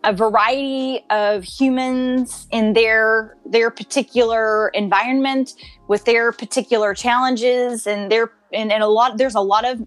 a 0.04 0.12
variety 0.12 1.04
of 1.10 1.44
humans 1.44 2.46
in 2.50 2.74
their 2.74 3.36
their 3.46 3.70
particular 3.70 4.68
environment 4.68 5.52
with 5.88 6.04
their 6.04 6.32
particular 6.32 6.94
challenges 6.94 7.86
and 7.86 8.10
their 8.10 8.32
and, 8.52 8.70
and 8.70 8.82
a 8.82 8.88
lot 8.88 9.16
there's 9.16 9.34
a 9.34 9.40
lot 9.40 9.64
of 9.64 9.86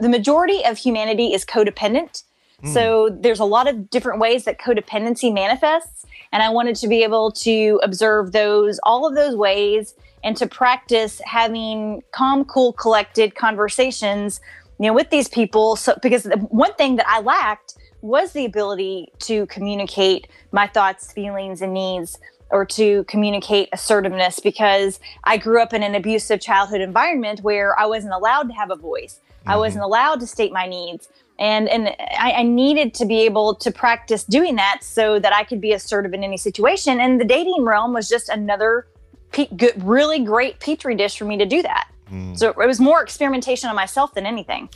the 0.00 0.08
majority 0.08 0.64
of 0.64 0.78
humanity 0.78 1.32
is 1.32 1.44
codependent. 1.44 2.22
Mm. 2.62 2.72
So 2.72 3.08
there's 3.10 3.40
a 3.40 3.44
lot 3.44 3.68
of 3.68 3.90
different 3.90 4.20
ways 4.20 4.44
that 4.44 4.58
codependency 4.58 5.32
manifests. 5.32 6.06
And 6.32 6.42
I 6.42 6.48
wanted 6.48 6.76
to 6.76 6.88
be 6.88 7.02
able 7.02 7.30
to 7.32 7.80
observe 7.82 8.32
those, 8.32 8.80
all 8.84 9.06
of 9.06 9.14
those 9.14 9.36
ways, 9.36 9.94
and 10.24 10.36
to 10.36 10.46
practice 10.46 11.20
having 11.24 12.02
calm, 12.12 12.44
cool, 12.44 12.72
collected 12.72 13.34
conversations, 13.34 14.40
you 14.78 14.86
know, 14.86 14.94
with 14.94 15.10
these 15.10 15.28
people. 15.28 15.76
So 15.76 15.98
because 16.00 16.26
one 16.48 16.74
thing 16.74 16.96
that 16.96 17.06
I 17.08 17.20
lacked 17.20 17.74
was 18.00 18.32
the 18.32 18.44
ability 18.44 19.12
to 19.20 19.46
communicate 19.46 20.26
my 20.52 20.66
thoughts, 20.66 21.12
feelings, 21.12 21.60
and 21.60 21.74
needs 21.74 22.18
or 22.50 22.66
to 22.66 23.02
communicate 23.04 23.68
assertiveness 23.72 24.38
because 24.38 25.00
I 25.24 25.38
grew 25.38 25.60
up 25.62 25.72
in 25.72 25.82
an 25.82 25.94
abusive 25.94 26.40
childhood 26.40 26.82
environment 26.82 27.40
where 27.40 27.78
I 27.78 27.86
wasn't 27.86 28.12
allowed 28.12 28.48
to 28.48 28.54
have 28.54 28.70
a 28.70 28.76
voice. 28.76 29.20
Mm-hmm. 29.40 29.50
I 29.50 29.56
wasn't 29.56 29.84
allowed 29.84 30.20
to 30.20 30.26
state 30.26 30.52
my 30.52 30.66
needs. 30.66 31.08
And, 31.38 31.68
and 31.68 31.88
I, 32.18 32.32
I, 32.32 32.42
needed 32.42 32.94
to 32.94 33.06
be 33.06 33.22
able 33.22 33.54
to 33.56 33.70
practice 33.72 34.22
doing 34.22 34.56
that 34.56 34.80
so 34.82 35.18
that 35.18 35.32
I 35.34 35.44
could 35.44 35.60
be 35.60 35.72
assertive 35.72 36.12
in 36.12 36.22
any 36.22 36.36
situation. 36.36 37.00
And 37.00 37.20
the 37.20 37.24
dating 37.24 37.64
realm 37.64 37.92
was 37.92 38.08
just 38.08 38.28
another 38.28 38.86
pe- 39.32 39.48
good, 39.56 39.82
really 39.82 40.20
great 40.20 40.60
petri 40.60 40.94
dish 40.94 41.16
for 41.16 41.24
me 41.24 41.36
to 41.38 41.46
do 41.46 41.62
that. 41.62 41.88
Mm. 42.12 42.38
So 42.38 42.50
it 42.50 42.56
was 42.56 42.78
more 42.78 43.02
experimentation 43.02 43.68
on 43.68 43.74
myself 43.74 44.14
than 44.14 44.26
anything. 44.26 44.68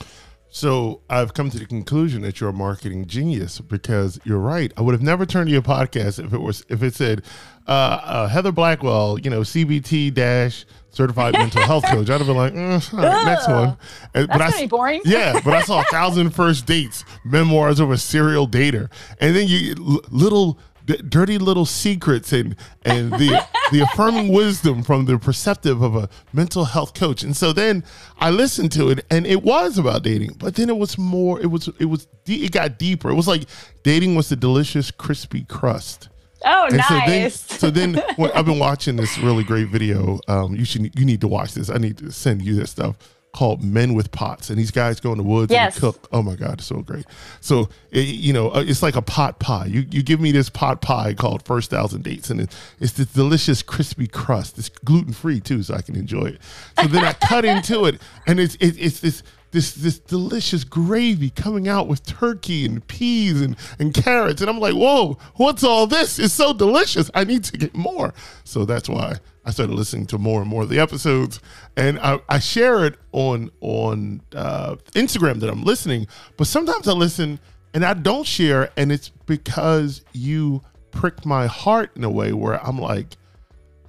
So 0.48 1.02
I've 1.10 1.34
come 1.34 1.50
to 1.50 1.58
the 1.58 1.66
conclusion 1.66 2.22
that 2.22 2.40
you're 2.40 2.48
a 2.48 2.52
marketing 2.52 3.06
genius 3.06 3.60
because 3.60 4.18
you're 4.24 4.38
right. 4.38 4.72
I 4.76 4.80
would 4.80 4.92
have 4.92 5.02
never 5.02 5.26
turned 5.26 5.48
to 5.48 5.52
your 5.52 5.62
podcast 5.62 6.24
if 6.24 6.32
it 6.32 6.38
was 6.38 6.64
if 6.68 6.82
it 6.82 6.94
said 6.94 7.24
uh, 7.68 7.70
uh, 7.70 8.28
Heather 8.28 8.52
Blackwell, 8.52 9.18
you 9.18 9.28
know, 9.28 9.40
CBT 9.40 10.14
dash 10.14 10.64
certified 10.96 11.32
mental 11.38 11.62
health 11.62 11.84
coach. 11.84 12.08
I'd 12.08 12.18
have 12.18 12.26
been 12.26 12.36
like, 12.36 12.54
mm, 12.54 12.94
all 12.94 12.98
right, 13.00 13.24
next 13.24 13.48
one. 13.48 13.76
And, 14.14 14.28
That's 14.28 14.38
but 14.38 14.62
I, 14.62 14.66
boring. 14.66 15.02
Yeah, 15.04 15.40
but 15.44 15.54
I 15.54 15.62
saw 15.62 15.82
a 15.82 15.84
thousand 15.84 16.30
first 16.30 16.66
dates, 16.66 17.04
memoirs 17.24 17.78
of 17.80 17.90
a 17.90 17.98
serial 17.98 18.48
dater, 18.48 18.90
and 19.20 19.36
then 19.36 19.46
you 19.46 19.74
little 20.10 20.58
dirty 20.86 21.36
little 21.38 21.66
secrets 21.66 22.32
and 22.32 22.54
and 22.84 23.12
the 23.12 23.44
the 23.72 23.80
affirming 23.80 24.32
wisdom 24.32 24.82
from 24.82 25.04
the 25.04 25.18
perceptive 25.18 25.82
of 25.82 25.96
a 25.96 26.08
mental 26.32 26.64
health 26.64 26.94
coach. 26.94 27.22
And 27.22 27.36
so 27.36 27.52
then 27.52 27.84
I 28.18 28.30
listened 28.30 28.72
to 28.72 28.90
it, 28.90 29.04
and 29.10 29.26
it 29.26 29.42
was 29.42 29.78
about 29.78 30.02
dating, 30.02 30.36
but 30.38 30.54
then 30.54 30.68
it 30.68 30.76
was 30.76 30.96
more. 30.96 31.40
It 31.40 31.50
was 31.50 31.68
it 31.78 31.86
was 31.86 32.06
it 32.26 32.52
got 32.52 32.78
deeper. 32.78 33.10
It 33.10 33.14
was 33.14 33.28
like 33.28 33.44
dating 33.82 34.14
was 34.14 34.28
the 34.28 34.36
delicious 34.36 34.90
crispy 34.90 35.44
crust. 35.44 36.08
Oh, 36.44 36.66
and 36.66 36.76
nice. 36.76 37.40
So 37.40 37.70
then, 37.70 37.94
so 37.96 38.00
then 38.02 38.32
I've 38.34 38.46
been 38.46 38.58
watching 38.58 38.96
this 38.96 39.18
really 39.18 39.44
great 39.44 39.68
video. 39.68 40.20
Um, 40.28 40.54
you 40.54 40.64
should 40.64 40.98
you 40.98 41.04
need 41.04 41.20
to 41.22 41.28
watch 41.28 41.54
this. 41.54 41.70
I 41.70 41.78
need 41.78 41.98
to 41.98 42.12
send 42.12 42.42
you 42.42 42.54
this 42.54 42.70
stuff 42.70 42.96
called 43.36 43.62
Men 43.62 43.92
with 43.92 44.10
Pots, 44.12 44.48
and 44.48 44.58
these 44.58 44.70
guys 44.70 44.98
go 44.98 45.12
in 45.12 45.18
the 45.18 45.24
woods 45.24 45.52
yes. 45.52 45.74
and 45.74 45.80
cook. 45.80 46.08
Oh 46.10 46.22
my 46.22 46.34
God, 46.34 46.54
it's 46.54 46.66
so 46.66 46.80
great! 46.80 47.04
So 47.40 47.68
it, 47.90 48.06
you 48.06 48.32
know, 48.32 48.50
uh, 48.50 48.64
it's 48.66 48.82
like 48.82 48.96
a 48.96 49.02
pot 49.02 49.38
pie. 49.38 49.66
You 49.66 49.84
you 49.90 50.02
give 50.02 50.20
me 50.20 50.32
this 50.32 50.48
pot 50.48 50.80
pie 50.80 51.14
called 51.14 51.44
First 51.44 51.70
Thousand 51.70 52.02
Dates, 52.02 52.30
and 52.30 52.40
it, 52.40 52.56
it's 52.80 52.92
this 52.92 53.06
delicious 53.12 53.62
crispy 53.62 54.06
crust. 54.06 54.58
It's 54.58 54.70
gluten 54.70 55.12
free 55.12 55.40
too, 55.40 55.62
so 55.62 55.74
I 55.74 55.82
can 55.82 55.96
enjoy 55.96 56.26
it. 56.26 56.40
So 56.80 56.86
then 56.88 57.04
I 57.04 57.12
cut 57.12 57.44
into 57.44 57.84
it, 57.84 58.00
and 58.26 58.40
it's 58.40 58.54
it, 58.56 58.76
it's 58.78 59.00
this 59.00 59.22
this 59.50 59.74
this 59.74 59.98
delicious 59.98 60.64
gravy 60.64 61.30
coming 61.30 61.68
out 61.68 61.88
with 61.88 62.04
turkey 62.04 62.66
and 62.66 62.86
peas 62.86 63.40
and, 63.40 63.56
and 63.78 63.94
carrots. 63.94 64.40
And 64.40 64.50
I'm 64.50 64.58
like, 64.58 64.74
whoa, 64.74 65.18
what's 65.36 65.64
all 65.64 65.86
this? 65.86 66.18
It's 66.18 66.34
so 66.34 66.52
delicious. 66.52 67.10
I 67.14 67.24
need 67.24 67.44
to 67.44 67.56
get 67.56 67.74
more. 67.74 68.12
So 68.44 68.64
that's 68.64 68.88
why 68.88 69.16
I 69.44 69.50
started 69.50 69.74
listening 69.74 70.06
to 70.06 70.18
more 70.18 70.40
and 70.40 70.50
more 70.50 70.62
of 70.62 70.68
the 70.68 70.80
episodes. 70.80 71.40
And 71.76 71.98
I, 72.00 72.18
I 72.28 72.38
share 72.38 72.84
it 72.84 72.96
on 73.12 73.50
on 73.60 74.22
uh, 74.34 74.76
Instagram 74.94 75.40
that 75.40 75.50
I'm 75.50 75.62
listening. 75.64 76.06
But 76.36 76.46
sometimes 76.46 76.88
I 76.88 76.92
listen 76.92 77.38
and 77.72 77.84
I 77.84 77.94
don't 77.94 78.26
share, 78.26 78.70
and 78.76 78.90
it's 78.90 79.10
because 79.26 80.02
you 80.12 80.62
prick 80.90 81.26
my 81.26 81.46
heart 81.46 81.90
in 81.94 82.04
a 82.04 82.10
way 82.10 82.32
where 82.32 82.64
I'm 82.66 82.78
like, 82.78 83.16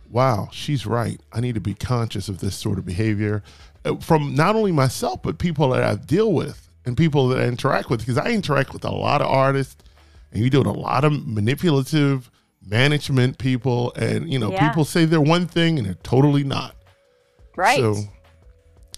wow, 0.10 0.50
she's 0.52 0.86
right. 0.86 1.22
I 1.32 1.40
need 1.40 1.56
to 1.56 1.62
be 1.62 1.74
conscious 1.74 2.28
of 2.30 2.40
this 2.40 2.56
sort 2.56 2.78
of 2.80 2.86
behavior 2.86 3.44
from 3.96 4.36
not 4.36 4.56
only 4.56 4.72
myself 4.72 5.22
but 5.24 5.38
people 5.38 5.70
that 5.70 5.84
I 5.84 5.96
deal 5.96 6.34
with 6.34 6.70
and 6.86 6.96
people 6.96 7.28
that 7.30 7.40
I 7.40 7.46
interact 7.46 7.90
with 7.90 8.00
because 8.00 8.18
I 8.18 8.32
interact 8.32 8.74
with 8.74 8.86
a 8.86 8.92
lot 8.92 9.22
of 9.22 9.28
artists 9.28 9.84
and 10.32 10.44
you 10.44 10.50
do 10.50 10.62
a 10.62 10.64
lot 10.64 11.04
of 11.04 11.28
manipulative 11.28 12.30
management 12.66 13.38
people 13.38 13.94
and 13.96 14.32
you 14.32 14.38
know 14.40 14.52
yeah. 14.52 14.68
people 14.68 14.86
say 14.86 15.06
they're 15.06 15.22
one 15.22 15.48
thing 15.48 15.78
and 15.78 15.88
they're 15.88 15.96
totally 16.04 16.44
not. 16.44 16.76
Right. 17.56 17.80
So, 17.80 17.96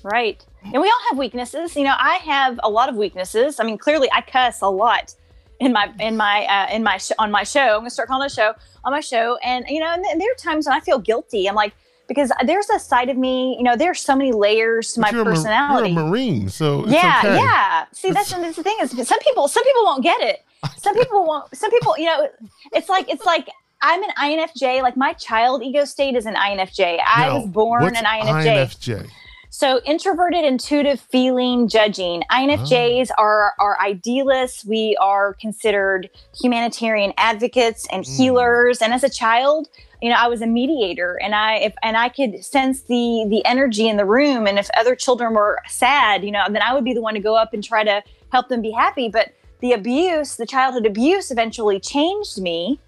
right. 0.03 0.43
And 0.63 0.81
we 0.81 0.87
all 0.87 1.09
have 1.09 1.17
weaknesses. 1.17 1.75
You 1.75 1.85
know, 1.85 1.95
I 1.97 2.15
have 2.15 2.59
a 2.61 2.69
lot 2.69 2.89
of 2.89 2.95
weaknesses. 2.95 3.59
I 3.59 3.63
mean, 3.63 3.77
clearly 3.77 4.09
I 4.11 4.21
cuss 4.21 4.61
a 4.61 4.69
lot 4.69 5.15
in 5.59 5.73
my 5.73 5.91
in 5.99 6.17
my 6.17 6.45
uh, 6.45 6.73
in 6.73 6.83
my 6.83 6.97
sh- 6.97 7.11
on 7.19 7.31
my 7.31 7.43
show. 7.43 7.75
I'm 7.75 7.79
gonna 7.79 7.89
start 7.89 8.09
calling 8.09 8.25
it 8.25 8.31
a 8.31 8.35
show 8.35 8.53
on 8.83 8.91
my 8.91 8.99
show, 8.99 9.37
and 9.43 9.65
you 9.67 9.79
know, 9.79 9.91
and, 9.93 10.03
and 10.05 10.19
there 10.19 10.31
are 10.31 10.35
times 10.35 10.65
when 10.65 10.75
I 10.75 10.79
feel 10.79 10.99
guilty. 10.99 11.47
I'm 11.47 11.55
like, 11.55 11.73
because 12.09 12.33
there's 12.45 12.69
a 12.69 12.79
side 12.79 13.07
of 13.07 13.15
me, 13.15 13.55
you 13.57 13.63
know, 13.63 13.77
there's 13.77 14.01
so 14.01 14.13
many 14.13 14.33
layers 14.33 14.91
to 14.93 14.99
but 14.99 15.13
my 15.13 15.17
you're 15.17 15.23
personality. 15.23 15.91
A, 15.91 15.93
you're 15.93 16.01
a 16.01 16.07
Marine, 16.09 16.49
so 16.49 16.85
yeah, 16.87 17.21
okay. 17.23 17.37
yeah. 17.37 17.85
See, 17.93 18.11
that's, 18.11 18.31
that's 18.31 18.57
the 18.57 18.63
thing 18.63 18.75
is 18.81 18.91
some 19.07 19.19
people, 19.19 19.47
some 19.47 19.63
people 19.63 19.83
won't 19.85 20.03
get 20.03 20.19
it. 20.19 20.43
Some 20.77 20.95
people 20.95 21.25
won't. 21.25 21.55
Some 21.55 21.71
people, 21.71 21.97
you 21.97 22.05
know, 22.05 22.27
it's 22.73 22.89
like 22.89 23.09
it's 23.09 23.25
like 23.25 23.49
I'm 23.81 24.03
an 24.03 24.09
INFJ. 24.17 24.81
Like 24.81 24.97
my 24.97 25.13
child 25.13 25.63
ego 25.63 25.85
state 25.85 26.15
is 26.15 26.25
an 26.25 26.35
INFJ. 26.35 26.99
I 27.05 27.27
now, 27.27 27.39
was 27.39 27.49
born 27.49 27.95
an 27.95 28.03
INFJ. 28.03 28.45
INFJ. 28.45 29.09
So 29.51 29.81
introverted, 29.83 30.45
intuitive, 30.45 30.99
feeling, 30.99 31.67
judging. 31.67 32.23
INFJs 32.31 33.09
oh. 33.11 33.21
are 33.21 33.53
are 33.59 33.79
idealists. 33.79 34.65
We 34.65 34.97
are 34.99 35.33
considered 35.35 36.09
humanitarian 36.39 37.13
advocates 37.17 37.87
and 37.91 38.03
mm. 38.03 38.17
healers. 38.17 38.81
And 38.81 38.93
as 38.93 39.03
a 39.03 39.09
child, 39.09 39.69
you 40.01 40.09
know, 40.09 40.15
I 40.15 40.27
was 40.27 40.41
a 40.41 40.47
mediator, 40.47 41.19
and 41.21 41.35
I 41.35 41.55
if 41.55 41.73
and 41.83 41.97
I 41.97 42.09
could 42.09 42.43
sense 42.43 42.81
the 42.83 43.25
the 43.29 43.43
energy 43.45 43.87
in 43.87 43.97
the 43.97 44.05
room. 44.05 44.47
And 44.47 44.57
if 44.57 44.69
other 44.77 44.95
children 44.95 45.33
were 45.33 45.59
sad, 45.67 46.23
you 46.23 46.31
know, 46.31 46.45
then 46.49 46.61
I 46.61 46.73
would 46.73 46.83
be 46.83 46.93
the 46.93 47.01
one 47.01 47.13
to 47.15 47.19
go 47.19 47.35
up 47.35 47.53
and 47.53 47.63
try 47.63 47.83
to 47.83 48.01
help 48.31 48.49
them 48.49 48.61
be 48.61 48.71
happy. 48.71 49.09
But 49.09 49.33
the 49.59 49.73
abuse, 49.73 50.37
the 50.37 50.45
childhood 50.45 50.85
abuse, 50.85 51.31
eventually 51.31 51.79
changed 51.79 52.41
me, 52.41 52.79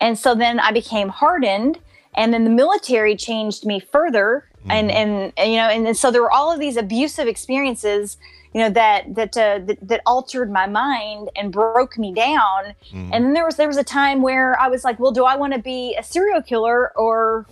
and 0.00 0.18
so 0.18 0.34
then 0.34 0.58
I 0.60 0.72
became 0.72 1.08
hardened. 1.08 1.78
And 2.18 2.32
then 2.32 2.44
the 2.44 2.50
military 2.50 3.14
changed 3.14 3.66
me 3.66 3.78
further 3.78 4.48
and, 4.68 4.90
mm-hmm. 4.90 4.96
and 4.96 5.32
and 5.36 5.50
you 5.50 5.56
know 5.56 5.68
and, 5.68 5.86
and 5.86 5.96
so 5.96 6.10
there 6.10 6.22
were 6.22 6.30
all 6.30 6.52
of 6.52 6.58
these 6.58 6.76
abusive 6.76 7.28
experiences 7.28 8.16
you 8.56 8.62
know 8.62 8.70
that 8.70 9.14
that 9.14 9.36
uh, 9.36 9.58
that, 9.66 9.76
that, 9.82 10.00
altered 10.06 10.50
my 10.50 10.66
mind 10.66 11.28
and 11.36 11.52
broke 11.52 11.98
me 11.98 12.14
down. 12.14 12.74
Mm. 12.90 13.10
and 13.12 13.24
then 13.24 13.34
there 13.34 13.44
was 13.44 13.56
there 13.56 13.68
was 13.68 13.76
a 13.76 13.84
time 13.84 14.22
where 14.22 14.58
i 14.58 14.66
was 14.66 14.82
like 14.82 14.98
well 14.98 15.12
do 15.12 15.26
i 15.26 15.36
want 15.36 15.52
to 15.52 15.58
be 15.58 15.94
a 15.98 16.02
serial 16.02 16.40
killer 16.40 16.90
or 16.96 17.44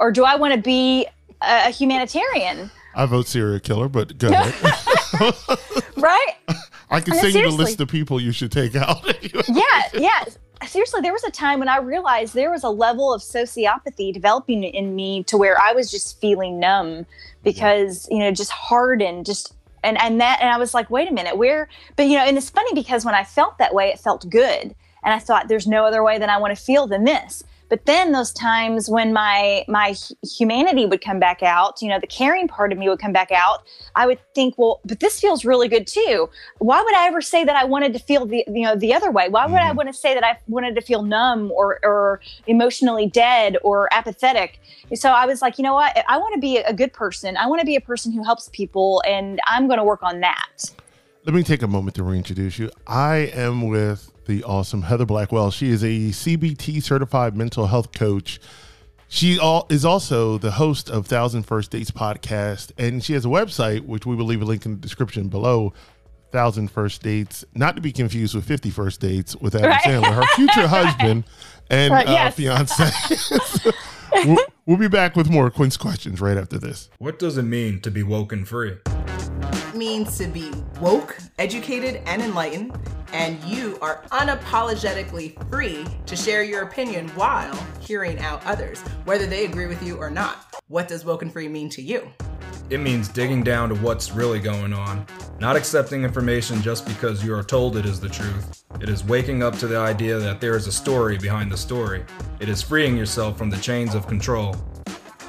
or 0.00 0.10
do 0.10 0.24
i 0.24 0.34
want 0.34 0.52
to 0.52 0.60
be 0.60 1.06
a, 1.42 1.68
a 1.68 1.70
humanitarian? 1.70 2.72
I 2.96 3.06
vote 3.06 3.28
serial 3.28 3.60
killer 3.60 3.88
but 3.88 4.18
go 4.18 4.30
ahead. 4.30 4.54
Right? 5.96 6.34
I 6.90 7.00
can 7.00 7.14
send 7.14 7.34
you 7.34 7.50
the 7.50 7.56
list 7.56 7.80
of 7.80 7.88
people 7.88 8.20
you 8.20 8.32
should 8.32 8.50
take 8.50 8.74
out. 8.74 9.04
Yeah 9.48 9.82
yeah. 9.94 10.24
Seriously, 10.66 11.00
there 11.00 11.12
was 11.12 11.22
a 11.22 11.30
time 11.30 11.60
when 11.60 11.68
I 11.68 11.78
realized 11.78 12.34
there 12.34 12.50
was 12.50 12.64
a 12.64 12.68
level 12.68 13.14
of 13.14 13.22
sociopathy 13.22 14.12
developing 14.12 14.64
in 14.64 14.96
me 14.96 15.22
to 15.24 15.36
where 15.36 15.60
I 15.60 15.72
was 15.72 15.88
just 15.88 16.20
feeling 16.20 16.58
numb 16.58 17.06
because, 17.44 18.08
you 18.10 18.18
know, 18.18 18.32
just 18.32 18.50
hardened, 18.50 19.24
just 19.24 19.54
and 19.82 20.00
and 20.00 20.20
that 20.20 20.40
and 20.40 20.50
I 20.50 20.58
was 20.58 20.74
like, 20.74 20.90
wait 20.90 21.08
a 21.08 21.12
minute, 21.12 21.36
where 21.36 21.68
but 21.96 22.06
you 22.06 22.16
know, 22.16 22.24
and 22.24 22.36
it's 22.36 22.50
funny 22.50 22.72
because 22.74 23.04
when 23.04 23.14
I 23.14 23.24
felt 23.24 23.58
that 23.58 23.74
way, 23.74 23.88
it 23.88 23.98
felt 23.98 24.28
good. 24.28 24.74
And 25.04 25.14
I 25.14 25.18
thought 25.18 25.48
there's 25.48 25.66
no 25.66 25.84
other 25.84 26.02
way 26.02 26.18
that 26.18 26.28
I 26.28 26.38
want 26.38 26.56
to 26.56 26.62
feel 26.62 26.86
than 26.86 27.04
this. 27.04 27.44
But 27.68 27.86
then 27.86 28.12
those 28.12 28.32
times 28.32 28.88
when 28.88 29.12
my 29.12 29.64
my 29.68 29.94
humanity 30.22 30.86
would 30.86 31.00
come 31.00 31.18
back 31.18 31.42
out, 31.42 31.80
you 31.82 31.88
know, 31.88 31.98
the 32.00 32.06
caring 32.06 32.48
part 32.48 32.72
of 32.72 32.78
me 32.78 32.88
would 32.88 32.98
come 32.98 33.12
back 33.12 33.30
out, 33.30 33.64
I 33.94 34.06
would 34.06 34.18
think, 34.34 34.56
well, 34.56 34.80
but 34.84 35.00
this 35.00 35.20
feels 35.20 35.44
really 35.44 35.68
good 35.68 35.86
too. 35.86 36.28
Why 36.58 36.82
would 36.82 36.94
I 36.94 37.06
ever 37.06 37.20
say 37.20 37.44
that 37.44 37.56
I 37.56 37.64
wanted 37.64 37.92
to 37.92 37.98
feel 37.98 38.26
the 38.26 38.44
you 38.48 38.62
know 38.62 38.76
the 38.76 38.94
other 38.94 39.10
way? 39.10 39.28
Why 39.28 39.46
would 39.46 39.54
mm-hmm. 39.54 39.70
I 39.70 39.72
want 39.72 39.88
to 39.88 39.92
say 39.92 40.14
that 40.14 40.24
I 40.24 40.38
wanted 40.46 40.74
to 40.76 40.80
feel 40.80 41.02
numb 41.02 41.50
or 41.52 41.78
or 41.82 42.20
emotionally 42.46 43.06
dead 43.06 43.56
or 43.62 43.92
apathetic? 43.92 44.60
So 44.94 45.10
I 45.10 45.26
was 45.26 45.42
like, 45.42 45.58
you 45.58 45.64
know 45.64 45.74
what? 45.74 45.96
I 46.08 46.16
want 46.18 46.34
to 46.34 46.40
be 46.40 46.58
a 46.58 46.72
good 46.72 46.92
person. 46.92 47.36
I 47.36 47.46
want 47.46 47.60
to 47.60 47.66
be 47.66 47.76
a 47.76 47.80
person 47.80 48.12
who 48.12 48.24
helps 48.24 48.48
people, 48.52 49.02
and 49.06 49.40
I'm 49.46 49.66
going 49.66 49.78
to 49.78 49.84
work 49.84 50.02
on 50.02 50.20
that. 50.20 50.70
Let 51.24 51.34
me 51.34 51.42
take 51.42 51.62
a 51.62 51.66
moment 51.66 51.96
to 51.96 52.04
reintroduce 52.04 52.58
you. 52.58 52.70
I 52.86 53.30
am 53.34 53.68
with 53.68 54.10
the 54.28 54.44
awesome 54.44 54.82
Heather 54.82 55.06
Blackwell. 55.06 55.50
She 55.50 55.70
is 55.70 55.82
a 55.82 56.10
CBT 56.10 56.82
certified 56.82 57.36
mental 57.36 57.66
health 57.66 57.92
coach. 57.92 58.38
She 59.08 59.38
all, 59.38 59.66
is 59.70 59.86
also 59.86 60.36
the 60.36 60.52
host 60.52 60.90
of 60.90 61.06
Thousand 61.06 61.44
First 61.44 61.70
Dates 61.70 61.90
podcast, 61.90 62.70
and 62.76 63.02
she 63.02 63.14
has 63.14 63.24
a 63.24 63.28
website 63.28 63.86
which 63.86 64.04
we 64.04 64.14
will 64.14 64.26
leave 64.26 64.42
a 64.42 64.44
link 64.44 64.66
in 64.66 64.72
the 64.72 64.76
description 64.76 65.28
below. 65.28 65.72
Thousand 66.30 66.70
First 66.70 67.02
Dates, 67.02 67.42
not 67.54 67.74
to 67.76 67.80
be 67.80 67.90
confused 67.90 68.34
with 68.34 68.44
Fifty 68.44 68.68
First 68.68 69.00
Dates 69.00 69.34
with 69.36 69.54
Adam 69.54 69.70
right. 69.70 69.80
Sandler, 69.80 70.14
her 70.14 70.26
future 70.36 70.68
husband 70.68 71.24
and 71.70 71.94
right, 71.94 72.06
uh, 72.06 72.12
yes. 72.12 72.34
fiance. 72.34 73.70
we'll, 74.26 74.44
we'll 74.66 74.76
be 74.76 74.88
back 74.88 75.16
with 75.16 75.30
more 75.30 75.50
Quince 75.50 75.78
questions 75.78 76.20
right 76.20 76.36
after 76.36 76.58
this. 76.58 76.90
What 76.98 77.18
does 77.18 77.38
it 77.38 77.44
mean 77.44 77.80
to 77.80 77.90
be 77.90 78.02
woken 78.02 78.44
free? 78.44 78.76
It 79.68 79.74
means 79.74 80.16
to 80.18 80.26
be 80.26 80.50
woke, 80.80 81.18
educated, 81.38 82.02
and 82.06 82.22
enlightened 82.22 82.72
and 83.12 83.42
you 83.44 83.78
are 83.80 84.02
unapologetically 84.10 85.50
free 85.50 85.86
to 86.06 86.16
share 86.16 86.42
your 86.42 86.62
opinion 86.62 87.08
while 87.10 87.54
hearing 87.80 88.18
out 88.20 88.44
others, 88.44 88.80
whether 89.04 89.26
they 89.26 89.44
agree 89.44 89.66
with 89.66 89.82
you 89.82 89.96
or 89.96 90.10
not. 90.10 90.62
What 90.68 90.88
does 90.88 91.04
woken 91.04 91.30
free 91.30 91.48
mean 91.48 91.68
to 91.70 91.82
you? 91.82 92.10
It 92.70 92.78
means 92.78 93.08
digging 93.08 93.42
down 93.42 93.70
to 93.70 93.74
what's 93.76 94.12
really 94.12 94.40
going 94.40 94.74
on, 94.74 95.06
not 95.40 95.56
accepting 95.56 96.04
information 96.04 96.60
just 96.60 96.86
because 96.86 97.24
you 97.24 97.34
are 97.34 97.42
told 97.42 97.76
it 97.76 97.86
is 97.86 97.98
the 97.98 98.10
truth. 98.10 98.64
It 98.80 98.90
is 98.90 99.04
waking 99.04 99.42
up 99.42 99.56
to 99.58 99.66
the 99.66 99.78
idea 99.78 100.18
that 100.18 100.40
there 100.40 100.56
is 100.56 100.66
a 100.66 100.72
story 100.72 101.16
behind 101.16 101.50
the 101.50 101.56
story. 101.56 102.04
It 102.40 102.48
is 102.48 102.60
freeing 102.60 102.96
yourself 102.96 103.38
from 103.38 103.48
the 103.48 103.56
chains 103.56 103.94
of 103.94 104.06
control. 104.06 104.54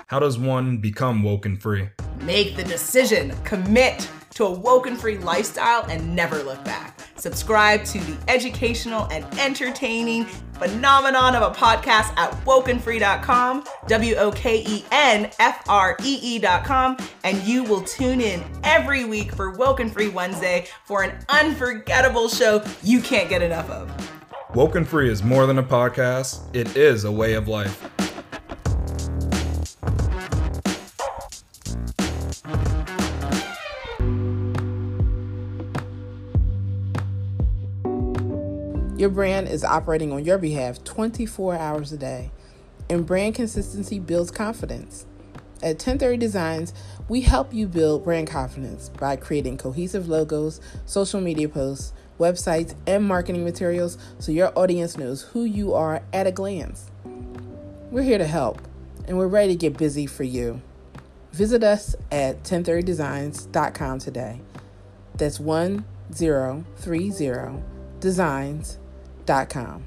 How 0.07 0.19
does 0.19 0.37
one 0.37 0.77
become 0.79 1.23
woken 1.23 1.55
free? 1.55 1.89
Make 2.21 2.57
the 2.57 2.63
decision, 2.63 3.33
commit 3.45 4.09
to 4.35 4.45
a 4.45 4.51
woken 4.51 4.95
free 4.95 5.17
lifestyle, 5.17 5.85
and 5.89 6.15
never 6.15 6.41
look 6.43 6.63
back. 6.63 6.99
Subscribe 7.15 7.83
to 7.85 7.99
the 7.99 8.17
educational 8.29 9.05
and 9.11 9.25
entertaining 9.39 10.25
phenomenon 10.59 11.35
of 11.35 11.41
a 11.41 11.55
podcast 11.55 12.15
at 12.17 12.31
wokenfree.com, 12.45 13.65
W 13.87 14.15
O 14.15 14.31
K 14.31 14.63
E 14.65 14.85
N 14.91 15.29
F 15.39 15.63
R 15.67 15.97
E 16.03 16.19
E.com, 16.21 16.97
and 17.23 17.41
you 17.43 17.63
will 17.63 17.81
tune 17.81 18.21
in 18.21 18.43
every 18.63 19.05
week 19.05 19.33
for 19.33 19.51
Woken 19.51 19.89
Free 19.89 20.09
Wednesday 20.09 20.67
for 20.85 21.03
an 21.03 21.17
unforgettable 21.29 22.29
show 22.29 22.63
you 22.83 23.01
can't 23.01 23.29
get 23.29 23.41
enough 23.41 23.69
of. 23.69 23.91
Woken 24.55 24.83
Free 24.83 25.09
is 25.09 25.23
more 25.23 25.45
than 25.45 25.59
a 25.59 25.63
podcast, 25.63 26.39
it 26.55 26.75
is 26.75 27.03
a 27.03 27.11
way 27.11 27.33
of 27.33 27.47
life. 27.47 27.98
Your 39.09 39.15
brand 39.15 39.47
is 39.47 39.63
operating 39.63 40.11
on 40.11 40.23
your 40.23 40.37
behalf 40.37 40.83
24 40.83 41.55
hours 41.55 41.91
a 41.91 41.97
day, 41.97 42.29
and 42.91 43.07
brand 43.07 43.33
consistency 43.33 43.97
builds 43.97 44.29
confidence. 44.29 45.07
At 45.63 45.77
1030 45.77 46.17
Designs, 46.17 46.75
we 47.07 47.21
help 47.21 47.51
you 47.51 47.65
build 47.65 48.03
brand 48.03 48.27
confidence 48.27 48.89
by 48.89 49.15
creating 49.15 49.57
cohesive 49.57 50.07
logos, 50.07 50.61
social 50.85 51.21
media 51.21 51.49
posts, 51.49 51.91
websites, 52.19 52.75
and 52.85 53.03
marketing 53.03 53.43
materials 53.43 53.97
so 54.19 54.31
your 54.31 54.55
audience 54.55 54.95
knows 54.95 55.23
who 55.23 55.43
you 55.43 55.73
are 55.73 56.03
at 56.13 56.27
a 56.27 56.31
glance. 56.31 56.91
We're 57.89 58.03
here 58.03 58.19
to 58.19 58.27
help, 58.27 58.61
and 59.07 59.17
we're 59.17 59.25
ready 59.25 59.53
to 59.53 59.57
get 59.57 59.75
busy 59.75 60.05
for 60.05 60.23
you. 60.23 60.61
Visit 61.31 61.63
us 61.63 61.95
at 62.11 62.43
1030designs.com 62.43 63.97
today. 63.97 64.41
That's 65.15 65.39
1030 65.39 67.63
designs 67.99 68.77
com. 69.29 69.85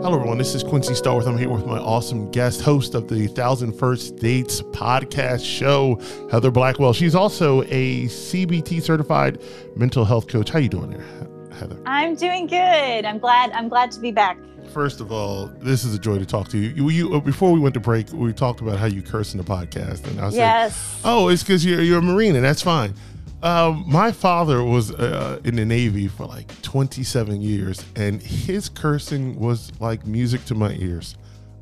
Hello, 0.00 0.14
everyone. 0.14 0.38
This 0.38 0.54
is 0.54 0.62
Quincy 0.62 0.92
Stallworth. 0.92 1.26
I'm 1.26 1.36
here 1.36 1.48
with 1.48 1.66
my 1.66 1.78
awesome 1.78 2.30
guest, 2.30 2.60
host 2.60 2.94
of 2.94 3.08
the 3.08 3.26
Thousand 3.26 3.72
First 3.72 4.14
Dates 4.16 4.62
podcast 4.62 5.44
show, 5.44 5.98
Heather 6.30 6.52
Blackwell. 6.52 6.92
She's 6.92 7.16
also 7.16 7.62
a 7.64 8.04
CBT 8.04 8.80
certified 8.80 9.42
mental 9.74 10.04
health 10.04 10.28
coach. 10.28 10.50
How 10.50 10.60
you 10.60 10.68
doing 10.68 10.90
there, 10.90 11.04
Heather? 11.58 11.80
I'm 11.84 12.14
doing 12.14 12.46
good. 12.46 13.04
I'm 13.04 13.18
glad. 13.18 13.50
I'm 13.52 13.68
glad 13.68 13.90
to 13.92 14.00
be 14.00 14.12
back. 14.12 14.38
First 14.74 15.00
of 15.00 15.12
all, 15.12 15.46
this 15.60 15.84
is 15.84 15.94
a 15.94 16.00
joy 16.00 16.18
to 16.18 16.26
talk 16.26 16.48
to 16.48 16.58
you. 16.58 16.70
You, 16.70 16.88
you 16.90 17.20
before 17.20 17.52
we 17.52 17.60
went 17.60 17.74
to 17.74 17.80
break, 17.80 18.12
we 18.12 18.32
talked 18.32 18.60
about 18.60 18.76
how 18.76 18.86
you 18.86 19.02
curse 19.02 19.32
in 19.32 19.38
the 19.38 19.44
podcast, 19.44 20.04
and 20.08 20.20
I 20.20 20.30
said, 20.30 20.36
yes. 20.36 21.00
"Oh, 21.04 21.28
it's 21.28 21.44
because 21.44 21.64
you're 21.64 21.80
you're 21.80 22.00
a 22.00 22.02
Marine, 22.02 22.34
and 22.34 22.44
that's 22.44 22.60
fine." 22.60 22.92
Um, 23.44 23.84
my 23.86 24.10
father 24.10 24.64
was 24.64 24.90
uh, 24.90 25.38
in 25.44 25.54
the 25.54 25.64
Navy 25.64 26.08
for 26.08 26.26
like 26.26 26.60
27 26.62 27.40
years, 27.40 27.84
and 27.94 28.20
his 28.20 28.68
cursing 28.68 29.38
was 29.38 29.70
like 29.80 30.04
music 30.06 30.44
to 30.46 30.56
my 30.56 30.72
ears. 30.72 31.14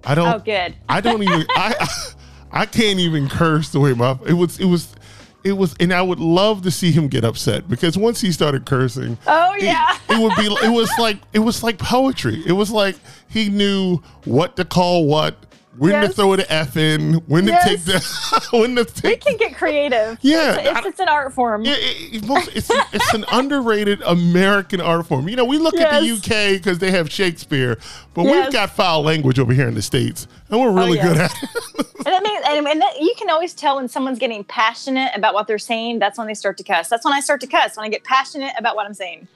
I 0.07 0.15
don't. 0.15 0.35
Oh, 0.35 0.39
good. 0.39 0.75
I 0.89 1.03
don't 1.03 1.23
even. 1.23 1.45
I 1.51 1.87
I 2.51 2.65
can't 2.65 2.99
even 2.99 3.29
curse 3.29 3.69
the 3.69 3.81
way 3.81 3.93
my 3.93 4.17
it 4.27 4.33
was. 4.33 4.59
It 4.59 4.65
was 4.65 4.95
it 5.45 5.53
was 5.53 5.75
and 5.81 5.93
I 5.93 6.03
would 6.03 6.21
love 6.21 6.63
to 6.63 6.71
see 6.71 6.93
him 6.93 7.09
get 7.09 7.25
upset 7.25 7.69
because 7.69 7.97
once 7.97 8.21
he 8.21 8.33
started 8.33 8.65
cursing, 8.65 9.19
oh 9.27 9.55
yeah, 9.59 9.97
it, 10.09 10.15
it, 10.15 10.23
would 10.23 10.37
be 10.37 10.47
it 10.65 10.71
was 10.71 10.91
like 10.99 11.19
it 11.33 11.41
was 11.41 11.63
like 11.63 11.79
poetry. 11.79 12.43
It 12.47 12.53
was 12.53 12.71
like 12.71 12.97
he 13.29 13.49
knew 13.49 13.99
what 14.25 14.57
to 14.57 14.65
call 14.65 15.07
what, 15.07 15.37
when 15.77 15.93
yes. 15.93 16.11
to 16.11 16.17
throw 16.17 16.37
the 16.37 16.53
F 16.53 16.77
in, 16.77 17.15
when 17.27 17.47
yes. 17.47 17.63
to 17.63 17.69
take 17.69 17.85
the 17.85 18.49
when 18.59 18.77
to 18.77 18.85
take. 18.85 19.25
We 19.25 19.37
can 19.37 19.37
get 19.39 19.57
creative. 19.57 20.19
Yeah, 20.21 20.57
it's, 20.59 20.79
it's, 20.79 20.87
it's 20.87 21.01
an 21.01 21.09
art 21.09 21.33
form. 21.33 21.65
Yeah, 21.65 21.75
it, 21.77 22.23
it's 22.55 22.71
it's 22.93 23.15
an 23.15 23.25
underrated 23.33 24.03
American 24.03 24.81
art 24.81 25.07
form. 25.07 25.29
You 25.29 25.37
know, 25.37 25.45
we 25.45 25.59
look 25.59 25.75
yes. 25.75 25.95
at 25.95 26.01
the 26.01 26.11
UK 26.11 26.59
because 26.59 26.79
they 26.79 26.91
have 26.91 27.11
Shakespeare, 27.11 27.79
but 28.15 28.25
we've 28.25 28.53
got 28.53 28.71
foul 28.71 29.03
language 29.03 29.39
over 29.39 29.53
here 29.53 29.69
in 29.69 29.75
the 29.75 29.83
states, 29.83 30.27
and 30.51 30.61
we're 30.61 30.69
oh, 30.69 30.75
really 30.75 31.01
oh, 31.01 31.03
good 31.03 31.17
at 31.19 31.33
it. 31.43 31.87
and 32.07 32.09
I 32.09 32.21
mean, 32.21 32.43
and, 32.47 32.67
and 32.67 32.81
that, 32.81 33.01
you 33.01 33.15
can 33.17 33.31
always 33.31 33.55
tell 33.55 33.77
when 33.77 33.89
someone's 33.89 34.19
getting 34.19 34.45
passionate 34.45 35.11
about 35.15 35.33
what 35.35 35.47
they're 35.47 35.59
saying. 35.59 35.99
That's 35.99 36.19
when 36.19 36.27
they 36.27 36.35
start 36.35 36.59
to 36.59 36.65
cuss. 36.65 36.89
That's 36.89 37.05
when 37.05 37.15
I 37.15 37.21
start 37.21 37.41
to 37.41 37.47
cuss 37.47 37.77
when 37.77 37.87
I 37.87 37.89
get 37.89 38.05
passionate 38.05 38.53
about 38.59 38.77
what 38.77 38.87
I'm 38.87 38.95
saying. 38.95 39.27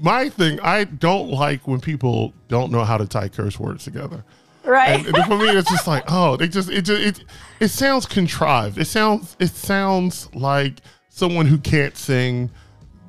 My 0.00 0.30
thing, 0.30 0.58
I 0.60 0.84
don't 0.84 1.30
like 1.30 1.68
when 1.68 1.80
people 1.80 2.32
don't 2.48 2.72
know 2.72 2.84
how 2.84 2.96
to 2.96 3.06
tie 3.06 3.28
curse 3.28 3.60
words 3.60 3.84
together. 3.84 4.24
Right. 4.64 5.04
And, 5.06 5.16
for 5.26 5.36
me, 5.36 5.48
it's 5.50 5.70
just 5.70 5.86
like, 5.86 6.04
oh, 6.08 6.36
they 6.36 6.48
just 6.48 6.70
it 6.70 6.82
just 6.82 7.02
it 7.02 7.24
it 7.60 7.68
sounds 7.68 8.06
contrived. 8.06 8.78
It 8.78 8.86
sounds 8.86 9.36
it 9.40 9.48
sounds 9.48 10.28
like 10.34 10.80
someone 11.08 11.46
who 11.46 11.58
can't 11.58 11.96
sing 11.96 12.50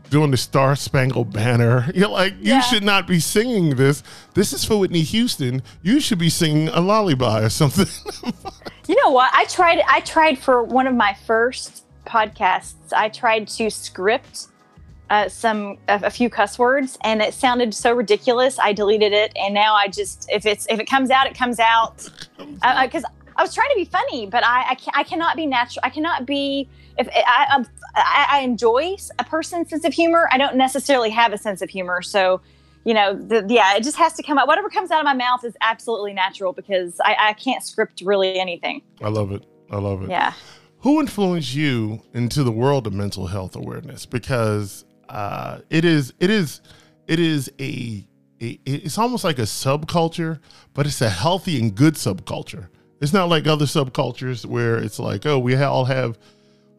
doing 0.10 0.32
the 0.32 0.38
Star 0.38 0.76
Spangled 0.76 1.34
Banner. 1.34 1.90
You're 1.96 2.10
like, 2.10 2.36
yeah. 2.40 2.58
you 2.58 2.62
should 2.62 2.84
not 2.84 3.08
be 3.08 3.20
singing 3.20 3.76
this. 3.76 4.04
This 4.34 4.54
is 4.54 4.64
for 4.64 4.80
Whitney 4.80 5.02
Houston. 5.02 5.64
You 5.82 6.00
should 6.00 6.20
be 6.20 6.30
singing 6.30 6.68
a 6.70 6.82
lullaby 6.82 7.42
or 7.42 7.50
something. 7.50 7.88
you 8.88 8.96
know 9.04 9.12
what? 9.12 9.32
I 9.34 9.46
tried. 9.46 9.82
I 9.88 10.02
tried 10.02 10.40
for 10.40 10.64
one 10.64 10.88
of 10.88 10.96
my 10.96 11.16
first 11.26 11.86
podcasts. 12.06 12.94
I 12.96 13.10
tried 13.10 13.48
to 13.50 13.70
script 13.70 14.48
uh, 15.10 15.30
some 15.30 15.78
a, 15.88 16.02
a, 16.04 16.10
few 16.10 16.30
cuss 16.30 16.58
words, 16.58 16.98
and 17.02 17.22
it 17.22 17.34
sounded 17.34 17.74
so 17.74 17.94
ridiculous. 17.94 18.58
I 18.60 18.74
deleted 18.74 19.14
it, 19.14 19.32
and 19.36 19.54
now 19.54 19.76
I 19.76 19.88
just 19.88 20.28
if 20.32 20.46
it's 20.46 20.66
if 20.70 20.80
it 20.80 20.86
comes 20.86 21.10
out, 21.10 21.28
it 21.28 21.38
comes 21.38 21.60
out. 21.60 22.10
Because 22.38 23.04
uh, 23.04 23.10
I 23.36 23.42
was 23.42 23.54
trying 23.54 23.70
to 23.70 23.76
be 23.76 23.86
funny, 23.86 24.26
but 24.26 24.44
I 24.44 24.72
I, 24.72 24.76
can, 24.76 24.94
I 24.96 25.04
cannot 25.04 25.36
be 25.36 25.46
natural. 25.46 25.82
I 25.84 25.90
cannot 25.90 26.26
be 26.26 26.68
if 26.98 27.08
I, 27.14 27.66
I, 27.96 28.28
I 28.30 28.40
enjoy 28.42 28.96
a 29.20 29.24
person's 29.24 29.70
sense 29.70 29.86
of 29.86 29.94
humor. 29.94 30.30
I 30.32 30.38
don't 30.38 30.56
necessarily 30.56 31.10
have 31.10 31.34
a 31.34 31.38
sense 31.38 31.62
of 31.62 31.70
humor, 31.70 32.02
so 32.02 32.42
you 32.86 32.94
know, 32.94 33.14
the, 33.16 33.46
yeah, 33.48 33.76
it 33.76 33.84
just 33.84 33.98
has 33.98 34.14
to 34.14 34.24
come 34.24 34.38
out. 34.38 34.48
Whatever 34.48 34.70
comes 34.70 34.92
out 34.92 35.00
of 35.00 35.06
my 35.06 35.14
mouth 35.14 35.44
is 35.46 35.56
absolutely 35.62 36.14
natural 36.14 36.54
because 36.54 37.00
I, 37.04 37.16
I 37.20 37.34
can't 37.34 37.64
script 37.64 38.02
really 38.04 38.40
anything. 38.40 38.82
I 39.02 39.10
love 39.10 39.32
it. 39.32 39.46
I 39.72 39.78
love 39.78 40.04
it. 40.04 40.10
Yeah. 40.10 40.34
Who 40.80 41.00
influenced 41.00 41.56
you 41.56 42.02
into 42.14 42.44
the 42.44 42.52
world 42.52 42.86
of 42.88 42.94
mental 42.94 43.28
health 43.28 43.56
awareness? 43.56 44.06
Because 44.06 44.84
uh, 45.14 45.60
it 45.70 45.86
is 45.86 46.12
it 46.20 46.32
is 46.32 46.62
it 47.08 47.20
is 47.20 47.48
a, 47.60 48.04
a 48.42 48.60
it's 48.66 48.98
almost 48.98 49.24
like 49.24 49.38
a 49.38 49.44
subculture, 49.44 50.40
but 50.74 50.88
it's 50.88 51.02
a 51.02 51.10
healthy 51.10 51.60
and 51.60 51.76
good 51.76 51.94
subculture. 51.94 52.68
It's 53.00 53.14
not 53.14 53.30
like 53.30 53.46
other 53.46 53.66
subcultures 53.66 54.44
where 54.44 54.78
it's 54.78 54.98
like, 54.98 55.26
oh, 55.28 55.38
we 55.38 55.56
all 55.56 55.86
have 55.86 56.18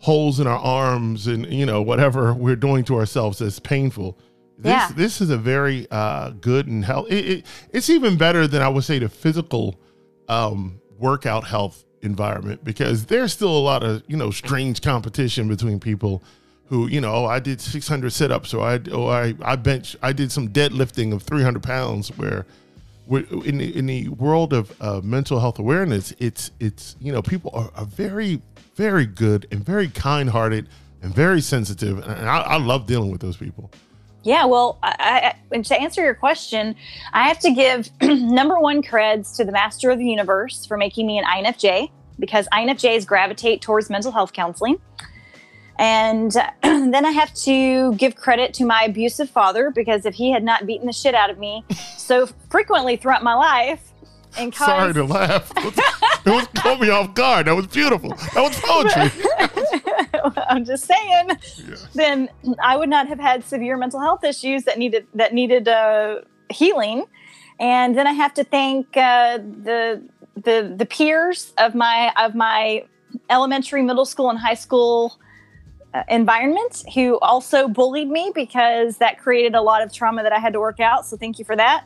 holes 0.01 0.41
in 0.41 0.49
our 0.49 0.59
arms 0.59 1.29
and 1.29 1.47
you 1.47 1.65
know 1.65 1.81
whatever 1.81 2.35
we're 2.45 2.57
doing 2.57 2.85
to 2.87 2.97
ourselves 2.97 3.39
that's 3.39 3.61
painful. 3.61 4.19
This 4.59 4.71
yeah. 4.73 4.91
this 4.97 5.21
is 5.21 5.31
a 5.31 5.39
very 5.39 5.87
uh, 5.93 6.31
good 6.31 6.67
and 6.67 6.85
health. 6.85 7.07
It, 7.11 7.29
it, 7.29 7.47
it's 7.73 7.89
even 7.89 8.17
better 8.17 8.49
than 8.49 8.63
I 8.63 8.69
would 8.69 8.85
say 8.85 8.99
the 8.99 9.09
physical 9.09 9.81
um, 10.29 10.81
workout 10.99 11.45
health 11.45 11.85
environment 12.03 12.65
because 12.65 13.07
there's 13.07 13.33
still 13.33 13.57
a 13.57 13.63
lot 13.63 13.85
of 13.85 14.03
you 14.09 14.17
know 14.17 14.33
strange 14.33 14.83
competition 14.83 15.47
between 15.47 15.79
people 15.79 16.25
who 16.67 16.87
you 16.89 17.01
know 17.01 17.13
oh, 17.13 17.27
I 17.27 17.41
did 17.41 17.61
600 17.61 18.11
sit-ups 18.11 18.55
or 18.55 18.67
I 18.67 18.81
or 18.93 19.13
I 19.13 19.35
I 19.43 19.57
bench 19.57 19.97
I 20.03 20.13
did 20.13 20.33
some 20.33 20.49
deadlifting 20.49 21.13
of 21.13 21.23
300 21.23 21.63
pounds 21.63 22.09
where 22.17 22.47
in 23.11 23.59
the, 23.59 23.77
in 23.77 23.85
the 23.85 24.09
world 24.09 24.55
of 24.55 24.75
uh, 24.81 25.01
mental 25.03 25.39
health 25.41 25.59
awareness 25.59 26.15
it's 26.19 26.51
it's 26.61 26.97
you 27.01 27.13
know 27.13 27.23
people 27.23 27.51
are, 27.55 27.71
are 27.75 27.85
very 27.85 28.41
very 28.75 29.07
good 29.07 29.47
and 29.51 29.65
very 29.65 29.89
kind-hearted 29.89 30.69
and 31.03 31.15
very 31.15 31.41
sensitive 31.41 31.99
and 31.99 32.29
I, 32.29 32.39
I 32.39 32.57
love 32.57 32.87
dealing 32.87 33.11
with 33.11 33.21
those 33.21 33.37
people 33.37 33.71
yeah, 34.25 34.47
well, 34.47 34.79
I, 34.83 34.95
I, 34.99 35.37
and 35.55 35.65
to 35.67 35.79
answer 35.79 36.03
your 36.03 36.15
question, 36.15 36.77
I 37.13 37.29
have 37.29 37.39
to 37.41 37.51
give 37.51 37.91
number 38.03 38.59
one 38.59 38.83
creds 38.83 39.37
to 39.37 39.45
the 39.45 39.53
master 39.53 39.91
of 39.91 39.99
the 39.99 40.07
universe 40.07 40.65
for 40.65 40.79
making 40.79 41.07
me 41.07 41.19
an 41.19 41.25
INFJ 41.27 41.91
because 42.19 42.49
INFJs 42.51 43.07
gravitate 43.07 43.61
towards 43.61 43.91
mental 43.91 44.13
health 44.13 44.33
counseling. 44.33 44.81
And 45.79 46.33
then 46.63 47.05
I 47.05 47.11
have 47.11 47.35
to 47.35 47.95
give 47.95 48.15
credit 48.17 48.55
to 48.55 48.65
my 48.65 48.85
abusive 48.85 49.29
father 49.29 49.71
because 49.71 50.07
if 50.07 50.15
he 50.15 50.31
had 50.31 50.45
not 50.45 50.67
beaten 50.67 50.87
the 50.87 50.93
shit 50.93 51.15
out 51.15 51.31
of 51.31 51.39
me 51.39 51.65
so 51.97 52.27
frequently 52.51 52.97
throughout 52.97 53.23
my 53.23 53.35
life, 53.35 53.91
and 54.37 54.53
caused... 54.53 54.69
sorry 54.69 54.95
to 54.95 55.05
laugh, 55.05 55.53
it 55.57 56.27
was 56.27 56.47
caught 56.55 56.81
me 56.81 56.89
off 56.91 57.15
guard. 57.15 57.47
That 57.47 57.55
was 57.55 57.67
beautiful. 57.69 58.11
That 58.11 58.43
was 58.43 58.59
poetry. 58.61 59.13
I'm 60.49 60.65
just 60.65 60.85
saying. 60.87 61.29
Yeah. 61.57 61.77
Then 61.95 62.29
I 62.61 62.77
would 62.77 62.89
not 62.89 63.07
have 63.07 63.21
had 63.21 63.45
severe 63.45 63.77
mental 63.77 64.01
health 64.01 64.25
issues 64.25 64.65
that 64.65 64.79
needed 64.79 65.07
that 65.15 65.33
needed 65.33 65.69
uh, 65.69 66.23
healing. 66.51 67.05
And 67.61 67.97
then 67.97 68.09
I 68.09 68.13
have 68.13 68.35
to 68.35 68.45
thank 68.45 68.97
uh, 68.97 69.39
the 69.39 70.03
the 70.35 70.75
the 70.77 70.87
peers 70.87 71.53
of 71.59 71.75
my 71.77 72.13
of 72.17 72.35
my 72.35 72.85
elementary, 73.31 73.83
middle 73.83 74.05
school, 74.05 74.31
and 74.31 74.39
high 74.39 74.55
school 74.55 75.17
environment 76.09 76.83
who 76.95 77.19
also 77.21 77.69
bullied 77.69 78.09
me 78.09 78.33
because 78.35 78.99
that 78.99 79.19
created 79.19 79.55
a 79.55 79.63
lot 79.63 79.83
of 79.83 79.93
trauma 79.93 80.23
that 80.23 80.33
I 80.33 80.39
had 80.39 80.53
to 80.55 80.61
work 80.61 80.81
out. 80.81 81.07
So 81.07 81.17
thank 81.17 81.39
you 81.39 81.45
for 81.45 81.57
that. 81.57 81.85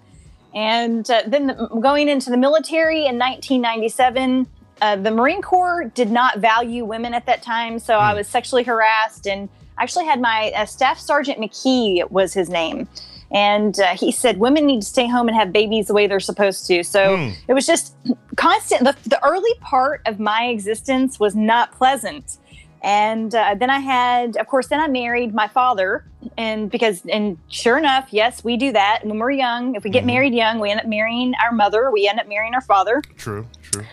And 0.54 1.08
uh, 1.10 1.22
then 1.26 1.48
the, 1.48 1.54
going 1.80 2.08
into 2.08 2.30
the 2.30 2.36
military 2.38 3.00
in 3.06 3.18
1997, 3.18 4.46
uh, 4.80 4.96
the 4.96 5.10
Marine 5.10 5.42
Corps 5.42 5.84
did 5.94 6.10
not 6.10 6.38
value 6.38 6.84
women 6.84 7.12
at 7.12 7.26
that 7.26 7.42
time, 7.42 7.78
so 7.78 7.98
I 7.98 8.12
Hmm. 8.12 8.18
was 8.18 8.28
sexually 8.28 8.62
harassed, 8.62 9.26
and 9.26 9.48
I 9.76 9.82
actually 9.82 10.06
had 10.06 10.20
my 10.20 10.52
uh, 10.56 10.64
Staff 10.64 10.98
Sergeant 10.98 11.38
McKee 11.38 12.08
was 12.10 12.32
his 12.32 12.48
name, 12.48 12.88
and 13.30 13.78
uh, 13.78 13.88
he 13.88 14.10
said 14.12 14.38
women 14.38 14.64
need 14.66 14.80
to 14.82 14.86
stay 14.86 15.06
home 15.08 15.28
and 15.28 15.36
have 15.36 15.52
babies 15.52 15.88
the 15.88 15.94
way 15.94 16.06
they're 16.06 16.20
supposed 16.20 16.66
to. 16.68 16.82
So 16.82 17.16
Hmm. 17.16 17.30
it 17.48 17.52
was 17.54 17.66
just 17.66 17.94
constant. 18.36 18.84
The, 18.84 18.96
the 19.08 19.22
early 19.24 19.52
part 19.60 20.00
of 20.06 20.18
my 20.18 20.44
existence 20.44 21.20
was 21.20 21.34
not 21.34 21.72
pleasant. 21.72 22.38
And 22.82 23.34
uh, 23.34 23.54
then 23.58 23.70
I 23.70 23.78
had, 23.80 24.36
of 24.36 24.46
course, 24.46 24.68
then 24.68 24.80
I 24.80 24.86
married 24.88 25.34
my 25.34 25.48
father, 25.48 26.04
and 26.36 26.70
because, 26.70 27.04
and 27.06 27.38
sure 27.48 27.76
enough, 27.78 28.08
yes, 28.12 28.44
we 28.44 28.56
do 28.56 28.72
that 28.72 29.00
when 29.04 29.18
we're 29.18 29.32
young. 29.32 29.74
If 29.74 29.82
we 29.84 29.90
get 29.90 30.04
Mhm. 30.04 30.06
married 30.06 30.34
young, 30.34 30.60
we 30.60 30.70
end 30.70 30.80
up 30.80 30.86
marrying 30.86 31.34
our 31.42 31.52
mother. 31.52 31.90
We 31.90 32.08
end 32.08 32.20
up 32.20 32.28
marrying 32.28 32.54
our 32.54 32.60
father. 32.60 33.02
True, 33.16 33.46
true. 33.62 33.84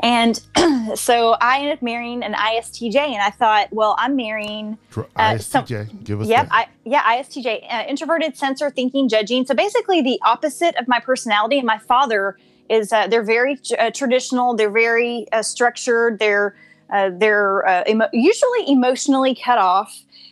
And 0.00 0.40
so 0.94 1.36
I 1.40 1.58
ended 1.58 1.74
up 1.74 1.82
marrying 1.82 2.22
an 2.22 2.32
ISTJ, 2.34 2.96
and 2.96 3.22
I 3.22 3.30
thought, 3.30 3.68
well, 3.72 3.94
I'm 3.98 4.16
marrying. 4.16 4.78
Uh, 4.96 5.34
ISTJ, 5.34 6.02
give 6.04 6.20
us 6.22 6.28
Yep, 6.28 6.48
that. 6.48 6.54
I 6.54 6.66
yeah, 6.84 7.02
ISTJ, 7.20 7.66
uh, 7.70 7.84
introverted, 7.86 8.36
sensor, 8.36 8.70
thinking, 8.70 9.08
judging. 9.08 9.44
So 9.44 9.54
basically, 9.54 10.00
the 10.00 10.18
opposite 10.24 10.74
of 10.76 10.88
my 10.88 11.00
personality. 11.00 11.58
And 11.58 11.66
my 11.66 11.78
father 11.78 12.38
is 12.70 12.92
uh, 12.92 13.06
they're 13.08 13.22
very 13.22 13.58
uh, 13.78 13.90
traditional. 13.90 14.54
They're 14.56 14.70
very 14.70 15.26
uh, 15.32 15.42
structured. 15.42 16.18
They're 16.18 16.54
uh, 16.92 17.10
they're 17.16 17.66
uh, 17.66 17.84
emo- 17.88 18.08
usually 18.12 18.70
emotionally 18.70 19.34
cut 19.34 19.58
off, 19.58 19.90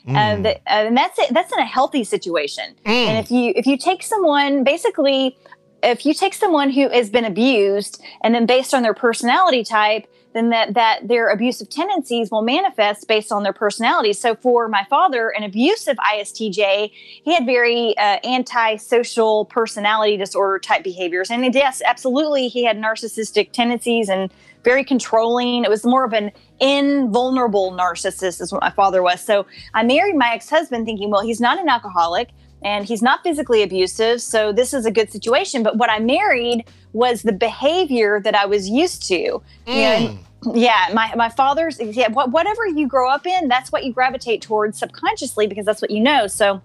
uh, 0.08 0.10
Mm. 0.10 0.42
that, 0.44 0.56
uh, 0.66 0.86
and 0.88 0.96
that's 0.96 1.18
it. 1.18 1.32
That's 1.32 1.52
in 1.52 1.58
a 1.58 1.66
healthy 1.66 2.04
situation. 2.04 2.74
Mm. 2.84 2.90
And 3.08 3.18
if 3.18 3.30
you 3.30 3.52
if 3.56 3.66
you 3.66 3.76
take 3.76 4.02
someone 4.02 4.64
basically 4.64 5.36
if 5.82 6.04
you 6.04 6.12
take 6.12 6.34
someone 6.34 6.70
who 6.70 6.88
has 6.88 7.08
been 7.10 7.24
abused 7.24 8.02
and 8.22 8.34
then 8.34 8.46
based 8.46 8.74
on 8.74 8.82
their 8.82 8.94
personality 8.94 9.62
type 9.62 10.06
then 10.34 10.50
that 10.50 10.74
that 10.74 11.06
their 11.08 11.28
abusive 11.28 11.70
tendencies 11.70 12.30
will 12.30 12.42
manifest 12.42 13.06
based 13.08 13.30
on 13.32 13.42
their 13.44 13.52
personality 13.52 14.12
so 14.12 14.34
for 14.34 14.68
my 14.68 14.84
father 14.90 15.28
an 15.30 15.42
abusive 15.44 15.96
istj 16.14 16.90
he 17.24 17.32
had 17.34 17.46
very 17.46 17.96
uh, 17.96 18.18
anti-social 18.24 19.44
personality 19.46 20.16
disorder 20.16 20.58
type 20.58 20.82
behaviors 20.82 21.30
and 21.30 21.54
yes 21.54 21.80
absolutely 21.84 22.48
he 22.48 22.64
had 22.64 22.76
narcissistic 22.76 23.52
tendencies 23.52 24.08
and 24.08 24.30
very 24.64 24.84
controlling 24.84 25.64
it 25.64 25.70
was 25.70 25.84
more 25.84 26.04
of 26.04 26.12
an 26.12 26.30
invulnerable 26.60 27.72
narcissist 27.72 28.40
is 28.40 28.52
what 28.52 28.60
my 28.60 28.70
father 28.70 29.02
was. 29.02 29.20
So 29.20 29.46
i 29.74 29.82
married 29.82 30.16
my 30.16 30.32
ex-husband 30.32 30.86
thinking 30.86 31.10
well 31.10 31.22
he's 31.22 31.40
not 31.40 31.60
an 31.60 31.68
alcoholic 31.68 32.30
and 32.62 32.84
he's 32.84 33.02
not 33.02 33.22
physically 33.22 33.62
abusive 33.62 34.20
so 34.20 34.52
this 34.52 34.74
is 34.74 34.84
a 34.86 34.90
good 34.90 35.10
situation. 35.12 35.62
But 35.62 35.76
what 35.76 35.90
i 35.90 35.98
married 35.98 36.64
was 36.92 37.22
the 37.22 37.32
behavior 37.32 38.20
that 38.20 38.34
i 38.34 38.46
was 38.46 38.68
used 38.68 39.06
to. 39.08 39.42
Know, 39.66 39.72
and- 39.72 40.18
yeah 40.54 40.88
my, 40.94 41.12
my 41.16 41.28
father's 41.28 41.80
yeah 41.80 42.08
whatever 42.08 42.64
you 42.66 42.86
grow 42.86 43.10
up 43.10 43.26
in 43.26 43.48
that's 43.48 43.72
what 43.72 43.84
you 43.84 43.92
gravitate 43.92 44.40
towards 44.40 44.78
subconsciously 44.78 45.46
because 45.48 45.66
that's 45.66 45.82
what 45.82 45.90
you 45.90 46.00
know. 46.00 46.26
So 46.28 46.62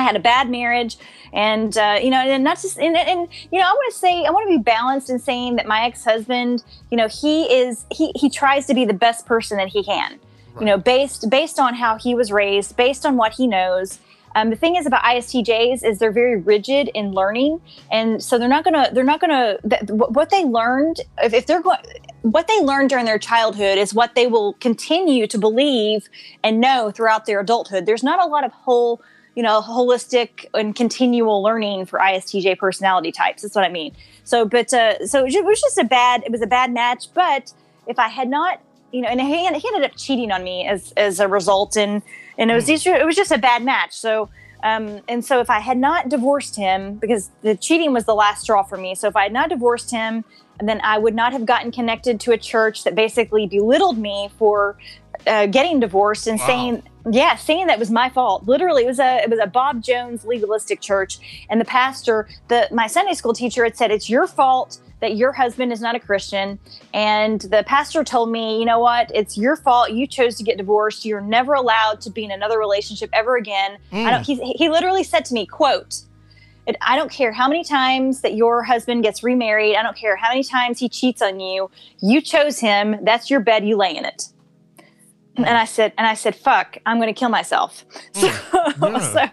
I 0.00 0.04
had 0.04 0.16
a 0.16 0.20
bad 0.20 0.50
marriage, 0.50 0.96
and 1.32 1.76
uh, 1.76 1.98
you 2.02 2.10
know, 2.10 2.18
and 2.18 2.42
not 2.42 2.60
just, 2.60 2.78
and, 2.78 2.96
and 2.96 3.28
you 3.52 3.58
know, 3.58 3.66
I 3.66 3.72
want 3.72 3.92
to 3.92 3.98
say, 3.98 4.24
I 4.24 4.30
want 4.30 4.50
to 4.50 4.58
be 4.58 4.62
balanced 4.62 5.10
in 5.10 5.18
saying 5.18 5.56
that 5.56 5.66
my 5.66 5.84
ex-husband, 5.84 6.64
you 6.90 6.96
know, 6.96 7.08
he 7.08 7.44
is, 7.44 7.84
he 7.90 8.12
he 8.14 8.28
tries 8.30 8.66
to 8.66 8.74
be 8.74 8.84
the 8.84 8.94
best 8.94 9.26
person 9.26 9.56
that 9.58 9.68
he 9.68 9.84
can, 9.84 10.18
you 10.58 10.66
know, 10.66 10.78
based 10.78 11.30
based 11.30 11.58
on 11.58 11.74
how 11.74 11.98
he 11.98 12.14
was 12.14 12.32
raised, 12.32 12.76
based 12.76 13.06
on 13.06 13.16
what 13.16 13.34
he 13.34 13.46
knows. 13.46 13.98
Um, 14.36 14.50
the 14.50 14.56
thing 14.56 14.76
is 14.76 14.86
about 14.86 15.02
ISTJs 15.02 15.84
is 15.84 15.98
they're 15.98 16.12
very 16.12 16.36
rigid 16.36 16.88
in 16.94 17.12
learning, 17.12 17.60
and 17.90 18.22
so 18.22 18.38
they're 18.38 18.48
not 18.48 18.62
gonna, 18.62 18.88
they're 18.92 19.02
not 19.02 19.20
gonna, 19.20 19.58
th- 19.68 19.90
what 19.90 20.30
they 20.30 20.44
learned, 20.44 21.00
if, 21.18 21.34
if 21.34 21.46
they're 21.46 21.62
going, 21.62 21.78
what 22.22 22.46
they 22.46 22.60
learned 22.60 22.90
during 22.90 23.06
their 23.06 23.18
childhood 23.18 23.76
is 23.76 23.92
what 23.92 24.14
they 24.14 24.28
will 24.28 24.52
continue 24.54 25.26
to 25.26 25.38
believe 25.38 26.08
and 26.44 26.60
know 26.60 26.92
throughout 26.92 27.26
their 27.26 27.40
adulthood. 27.40 27.86
There's 27.86 28.04
not 28.04 28.22
a 28.22 28.26
lot 28.26 28.44
of 28.44 28.52
whole 28.52 29.02
you 29.40 29.46
know 29.46 29.62
holistic 29.62 30.44
and 30.52 30.76
continual 30.76 31.42
learning 31.42 31.86
for 31.86 31.98
ISTJ 31.98 32.58
personality 32.58 33.10
types. 33.10 33.40
That's 33.40 33.54
what 33.54 33.64
I 33.64 33.70
mean. 33.70 33.96
So, 34.22 34.44
but 34.44 34.70
uh, 34.74 35.06
so 35.06 35.24
it 35.24 35.42
was 35.42 35.58
just 35.62 35.78
a 35.78 35.84
bad. 35.84 36.22
It 36.26 36.30
was 36.30 36.42
a 36.42 36.46
bad 36.46 36.74
match. 36.74 37.06
But 37.14 37.50
if 37.86 37.98
I 37.98 38.08
had 38.08 38.28
not, 38.28 38.60
you 38.92 39.00
know, 39.00 39.08
and 39.08 39.18
he, 39.18 39.28
he 39.28 39.46
ended 39.46 39.90
up 39.90 39.96
cheating 39.96 40.30
on 40.30 40.44
me 40.44 40.66
as 40.66 40.92
as 40.94 41.20
a 41.20 41.26
result, 41.26 41.78
and 41.78 42.02
and 42.36 42.50
it 42.50 42.54
was 42.54 42.66
just, 42.66 42.86
it 42.86 43.06
was 43.06 43.16
just 43.16 43.32
a 43.32 43.38
bad 43.38 43.64
match. 43.64 43.94
So. 43.94 44.28
Um, 44.62 45.00
and 45.08 45.24
so 45.24 45.40
if 45.40 45.48
I 45.48 45.60
had 45.60 45.78
not 45.78 46.10
divorced 46.10 46.54
him, 46.54 46.96
because 46.96 47.30
the 47.40 47.56
cheating 47.56 47.94
was 47.94 48.04
the 48.04 48.14
last 48.14 48.42
straw 48.42 48.62
for 48.62 48.76
me. 48.76 48.94
So 48.94 49.08
if 49.08 49.16
I 49.16 49.22
had 49.22 49.32
not 49.32 49.48
divorced 49.48 49.90
him, 49.90 50.22
then 50.60 50.82
I 50.84 50.98
would 50.98 51.14
not 51.14 51.32
have 51.32 51.46
gotten 51.46 51.72
connected 51.72 52.20
to 52.20 52.32
a 52.32 52.36
church 52.36 52.84
that 52.84 52.94
basically 52.94 53.46
belittled 53.46 53.96
me 53.96 54.28
for 54.36 54.76
uh, 55.26 55.46
getting 55.46 55.80
divorced 55.80 56.26
and 56.26 56.38
Wow. 56.38 56.46
saying 56.46 56.82
yeah 57.10 57.34
saying 57.36 57.66
that 57.66 57.78
was 57.78 57.90
my 57.90 58.08
fault 58.08 58.46
literally 58.46 58.84
it 58.84 58.86
was 58.86 58.98
a 58.98 59.22
it 59.22 59.30
was 59.30 59.38
a 59.38 59.46
bob 59.46 59.82
jones 59.82 60.24
legalistic 60.24 60.80
church 60.80 61.46
and 61.48 61.60
the 61.60 61.64
pastor 61.64 62.28
the 62.48 62.68
my 62.70 62.86
sunday 62.86 63.14
school 63.14 63.32
teacher 63.32 63.64
had 63.64 63.76
said 63.76 63.90
it's 63.90 64.10
your 64.10 64.26
fault 64.26 64.80
that 65.00 65.16
your 65.16 65.32
husband 65.32 65.72
is 65.72 65.80
not 65.80 65.94
a 65.94 66.00
christian 66.00 66.58
and 66.92 67.42
the 67.42 67.64
pastor 67.66 68.04
told 68.04 68.30
me 68.30 68.58
you 68.58 68.64
know 68.64 68.78
what 68.78 69.10
it's 69.14 69.38
your 69.38 69.56
fault 69.56 69.90
you 69.92 70.06
chose 70.06 70.36
to 70.36 70.44
get 70.44 70.58
divorced 70.58 71.04
you're 71.04 71.20
never 71.20 71.54
allowed 71.54 72.00
to 72.00 72.10
be 72.10 72.24
in 72.24 72.30
another 72.30 72.58
relationship 72.58 73.08
ever 73.12 73.36
again 73.36 73.78
i 73.92 74.10
don't 74.10 74.22
mm. 74.22 74.24
he, 74.24 74.52
he 74.52 74.68
literally 74.68 75.04
said 75.04 75.24
to 75.24 75.32
me 75.32 75.46
quote 75.46 76.02
I 76.82 76.96
don't 76.96 77.10
care 77.10 77.32
how 77.32 77.48
many 77.48 77.64
times 77.64 78.20
that 78.20 78.34
your 78.34 78.62
husband 78.62 79.02
gets 79.02 79.24
remarried. 79.24 79.74
I 79.74 79.82
don't 79.82 79.96
care 79.96 80.14
how 80.14 80.28
many 80.28 80.44
times 80.44 80.78
he 80.78 80.88
cheats 80.88 81.20
on 81.20 81.40
you. 81.40 81.68
You 82.00 82.20
chose 82.20 82.60
him. 82.60 82.96
That's 83.02 83.28
your 83.28 83.40
bed. 83.40 83.66
You 83.66 83.76
lay 83.76 83.96
in 83.96 84.04
it. 84.04 84.28
And 85.44 85.56
I 85.56 85.64
said, 85.64 85.92
and 85.98 86.06
I 86.06 86.14
said, 86.14 86.34
fuck, 86.36 86.78
I'm 86.86 86.98
going 86.98 87.12
to 87.12 87.18
kill 87.18 87.28
myself. 87.30 87.84
So, 88.14 88.26
Yeah. 88.26 88.98
so, 89.00 89.24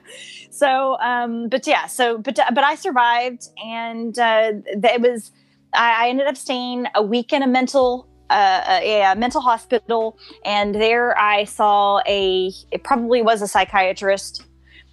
so, 0.50 0.98
um, 1.00 1.50
but 1.50 1.68
yeah, 1.68 1.86
so, 1.88 2.18
but, 2.18 2.40
but 2.54 2.64
I 2.64 2.76
survived 2.76 3.48
and, 3.64 4.18
uh, 4.18 4.54
it 4.66 5.02
was, 5.02 5.32
I, 5.74 6.06
I 6.06 6.10
ended 6.10 6.28
up 6.28 6.38
staying 6.38 6.88
a 6.96 7.04
week 7.04 7.32
in 7.34 7.44
a 7.44 7.48
mental, 7.48 8.08
uh, 8.30 8.64
a, 8.82 9.02
a 9.12 9.16
mental 9.16 9.42
hospital. 9.42 10.18
And 10.46 10.76
there 10.76 11.18
I 11.20 11.44
saw 11.44 12.02
a, 12.08 12.52
it 12.72 12.84
probably 12.84 13.22
was 13.22 13.42
a 13.42 13.48
psychiatrist. 13.48 14.44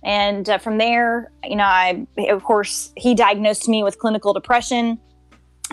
And 0.05 0.49
uh, 0.49 0.59
from 0.59 0.79
there, 0.79 1.33
you 1.45 1.57
know, 1.57 1.65
I, 1.65 2.07
of 2.29 2.45
course, 2.45 2.93
he 2.97 3.15
diagnosed 3.15 3.69
me 3.69 3.83
with 3.83 3.99
clinical 3.99 4.35
depression. 4.35 4.99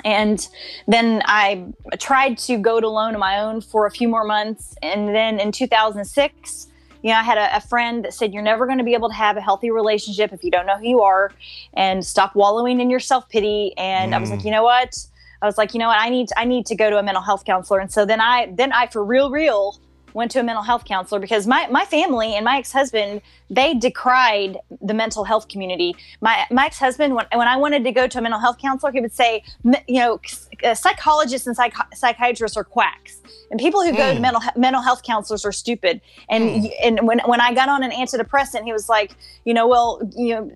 And 0.05 0.47
then 0.87 1.21
I 1.25 1.65
tried 1.99 2.37
to 2.39 2.57
go 2.57 2.77
it 2.77 2.83
alone 2.83 3.13
on 3.13 3.19
my 3.19 3.39
own 3.39 3.61
for 3.61 3.85
a 3.85 3.91
few 3.91 4.07
more 4.07 4.23
months. 4.23 4.75
And 4.81 5.09
then 5.15 5.39
in 5.39 5.51
2006, 5.51 6.67
you 7.03 7.09
know, 7.11 7.17
I 7.17 7.23
had 7.23 7.37
a, 7.37 7.55
a 7.57 7.61
friend 7.61 8.05
that 8.05 8.13
said, 8.13 8.33
You're 8.33 8.43
never 8.43 8.65
going 8.65 8.77
to 8.77 8.83
be 8.83 8.93
able 8.93 9.09
to 9.09 9.15
have 9.15 9.37
a 9.37 9.41
healthy 9.41 9.71
relationship 9.71 10.31
if 10.33 10.43
you 10.43 10.51
don't 10.51 10.65
know 10.65 10.77
who 10.77 10.87
you 10.87 11.01
are 11.01 11.33
and 11.73 12.05
stop 12.05 12.35
wallowing 12.35 12.79
in 12.79 12.89
your 12.89 12.99
self 12.99 13.27
pity. 13.29 13.73
And 13.77 14.13
I 14.13 14.19
was 14.19 14.29
Mm. 14.29 14.33
like, 14.33 14.43
You 14.43 14.51
know 14.51 14.63
what? 14.63 14.95
I 15.41 15.47
was 15.47 15.57
like, 15.57 15.73
you 15.73 15.79
know 15.79 15.87
what? 15.87 15.99
I 15.99 16.09
need 16.09 16.29
I 16.37 16.45
need 16.45 16.67
to 16.67 16.75
go 16.75 16.89
to 16.91 16.97
a 16.99 17.03
mental 17.03 17.23
health 17.23 17.45
counselor. 17.45 17.79
And 17.79 17.91
so 17.91 18.05
then 18.05 18.21
I 18.21 18.53
then 18.55 18.71
I 18.71 18.85
for 18.87 19.03
real 19.03 19.31
real 19.31 19.80
went 20.13 20.31
to 20.31 20.39
a 20.39 20.43
mental 20.43 20.63
health 20.63 20.85
counselor 20.85 21.19
because 21.19 21.47
my 21.47 21.67
my 21.67 21.85
family 21.85 22.35
and 22.35 22.43
my 22.45 22.57
ex-husband 22.57 23.21
they 23.49 23.73
decried 23.73 24.57
the 24.81 24.93
mental 24.93 25.23
health 25.23 25.47
community. 25.47 25.95
My 26.21 26.45
my 26.51 26.65
ex-husband 26.65 27.15
when, 27.15 27.25
when 27.33 27.47
I 27.47 27.57
wanted 27.57 27.83
to 27.83 27.91
go 27.91 28.07
to 28.07 28.17
a 28.17 28.21
mental 28.21 28.39
health 28.39 28.57
counselor, 28.59 28.91
he 28.91 29.01
would 29.01 29.13
say, 29.13 29.43
you 29.87 29.99
know, 29.99 30.19
uh, 30.63 30.73
psychologists 30.73 31.47
and 31.47 31.55
psych- 31.55 31.93
psychiatrists 31.95 32.55
are 32.57 32.63
quacks, 32.63 33.21
and 33.49 33.59
people 33.59 33.81
who 33.83 33.91
go 33.91 34.13
to 34.13 34.17
Mm. 34.19 34.21
mental 34.21 34.41
mental 34.55 34.81
health 34.81 35.03
counselors 35.03 35.45
are 35.45 35.51
stupid. 35.51 36.01
And 36.29 36.43
Mm. 36.65 36.71
and 36.83 37.07
when 37.07 37.19
when 37.25 37.41
I 37.41 37.53
got 37.53 37.69
on 37.69 37.83
an 37.83 37.91
antidepressant, 37.91 38.63
he 38.63 38.73
was 38.73 38.87
like, 38.89 39.15
you 39.45 39.53
know, 39.53 39.67
well, 39.67 40.01
you 40.15 40.35
know. 40.35 40.51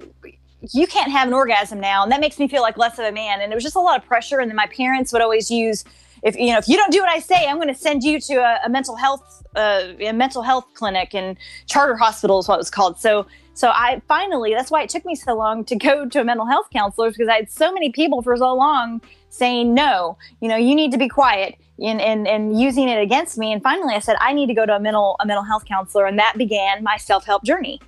You 0.72 0.88
can't 0.88 1.12
have 1.12 1.28
an 1.28 1.34
orgasm 1.36 1.80
now, 1.80 2.02
and 2.02 2.12
that 2.12 2.20
makes 2.20 2.40
me 2.40 2.48
feel 2.48 2.64
like 2.64 2.76
less 2.76 2.98
of 2.98 3.06
a 3.06 3.12
man. 3.12 3.40
And 3.40 3.52
it 3.52 3.56
was 3.56 3.64
just 3.64 3.76
a 3.76 3.80
lot 3.80 4.00
of 4.02 4.08
pressure. 4.08 4.40
And 4.40 4.50
then 4.50 4.56
my 4.56 4.66
parents 4.66 5.14
would 5.14 5.22
always 5.22 5.52
use, 5.52 5.84
if 6.24 6.36
you 6.36 6.52
know, 6.52 6.58
if 6.58 6.68
you 6.68 6.78
don't 6.78 6.92
do 6.92 7.00
what 7.00 7.10
I 7.10 7.20
say, 7.20 7.48
I'm 7.48 7.58
going 7.58 7.68
to 7.68 7.76
send 7.76 8.04
you 8.04 8.20
to 8.22 8.36
a, 8.36 8.60
a 8.66 8.70
mental 8.70 8.96
health, 8.96 9.44
uh, 9.56 9.94
a 10.00 10.12
mental 10.12 10.42
health 10.42 10.66
clinic 10.74 11.14
and 11.14 11.38
charter 11.68 11.96
hospital 11.96 12.40
is 12.40 12.48
what 12.48 12.56
it 12.56 12.60
was 12.60 12.70
called. 12.70 13.00
So, 13.00 13.28
so 13.54 13.70
I 13.70 14.02
finally, 14.08 14.54
that's 14.54 14.70
why 14.70 14.82
it 14.82 14.90
took 14.90 15.06
me 15.06 15.16
so 15.16 15.36
long 15.36 15.64
to 15.66 15.76
go 15.76 16.08
to 16.08 16.22
a 16.22 16.24
mental 16.24 16.46
health 16.46 16.68
counselor 16.74 17.10
because 17.10 17.30
I 17.30 17.36
had 17.36 17.52
so 17.52 17.72
many 17.72 17.92
people 17.92 18.22
for 18.22 18.36
so 18.36 18.54
long 18.54 19.02
saying 19.30 19.74
no, 19.74 20.18
you 20.42 20.50
know, 20.50 20.58
you 20.58 20.76
need 20.76 20.92
to 20.92 20.98
be 20.98 21.08
quiet 21.08 21.56
and, 21.80 22.02
and, 22.02 22.28
and 22.28 22.60
using 22.60 22.90
it 22.90 23.02
against 23.02 23.38
me. 23.38 23.54
And 23.54 23.62
finally 23.62 23.94
I 23.94 24.00
said, 24.00 24.18
I 24.20 24.34
need 24.34 24.48
to 24.48 24.54
go 24.54 24.66
to 24.66 24.76
a 24.76 24.80
mental, 24.80 25.16
a 25.20 25.26
mental 25.26 25.44
health 25.44 25.66
counselor. 25.66 26.06
And 26.06 26.20
that 26.20 26.38
began 26.38 26.84
my 26.84 26.98
self-help 26.98 27.44
journey. 27.44 27.80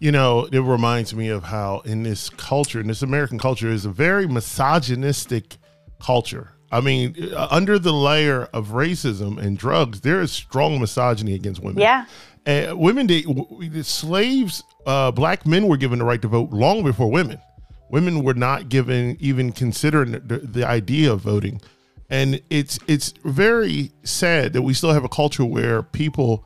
You 0.00 0.12
know, 0.12 0.48
it 0.50 0.58
reminds 0.58 1.14
me 1.14 1.28
of 1.28 1.44
how 1.44 1.80
in 1.84 2.02
this 2.02 2.28
culture, 2.28 2.80
in 2.80 2.88
this 2.88 3.02
American 3.02 3.38
culture, 3.38 3.68
is 3.68 3.84
a 3.84 3.90
very 3.90 4.26
misogynistic 4.26 5.56
culture. 6.00 6.53
I 6.72 6.80
mean, 6.80 7.32
uh, 7.32 7.48
under 7.50 7.78
the 7.78 7.92
layer 7.92 8.44
of 8.52 8.68
racism 8.68 9.38
and 9.38 9.56
drugs, 9.56 10.00
there 10.00 10.20
is 10.20 10.32
strong 10.32 10.80
misogyny 10.80 11.34
against 11.34 11.62
women. 11.62 11.80
Yeah. 11.80 12.06
And 12.46 12.78
women, 12.78 13.06
they, 13.06 13.24
slaves, 13.82 14.62
uh, 14.86 15.10
black 15.12 15.46
men 15.46 15.66
were 15.68 15.76
given 15.76 15.98
the 15.98 16.04
right 16.04 16.20
to 16.20 16.28
vote 16.28 16.50
long 16.50 16.82
before 16.82 17.10
women. 17.10 17.38
Women 17.90 18.24
were 18.24 18.34
not 18.34 18.68
given 18.68 19.16
even 19.20 19.52
considering 19.52 20.12
the, 20.12 20.38
the 20.38 20.66
idea 20.66 21.12
of 21.12 21.20
voting. 21.20 21.60
and 22.10 22.40
it's 22.50 22.78
it's 22.86 23.14
very 23.24 23.90
sad 24.02 24.52
that 24.52 24.62
we 24.62 24.74
still 24.74 24.92
have 24.92 25.04
a 25.04 25.08
culture 25.08 25.44
where 25.44 25.82
people 25.82 26.44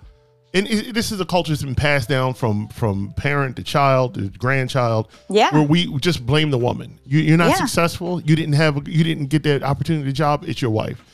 and 0.55 0.67
it, 0.67 0.95
this 0.95 1.13
is 1.13 1.21
a 1.21 1.25
culture 1.27 1.53
that's 1.53 1.63
been 1.63 1.75
passed 1.75 2.09
down 2.09 2.35
from 2.35 2.69
from 2.69 3.13
parent 3.17 3.57
to 3.57 3.63
child 3.63 4.15
to 4.15 4.29
grandchild 4.31 5.09
Yeah. 5.29 5.53
where 5.53 5.63
we 5.63 5.95
just 5.99 6.25
blame 6.25 6.51
the 6.51 6.59
woman. 6.59 6.99
You, 7.05 7.21
you're 7.21 7.37
not 7.37 7.51
Yeah. 7.51 7.57
successful. 7.57 8.21
You 8.23 8.35
didn't 8.37 8.55
have 8.55 8.89
you 8.89 9.05
didn't 9.05 9.27
get 9.27 9.43
that 9.45 9.63
opportunity 9.63 10.13
job. 10.13 10.45
It's 10.47 10.63
your 10.63 10.71
wife. 10.71 11.05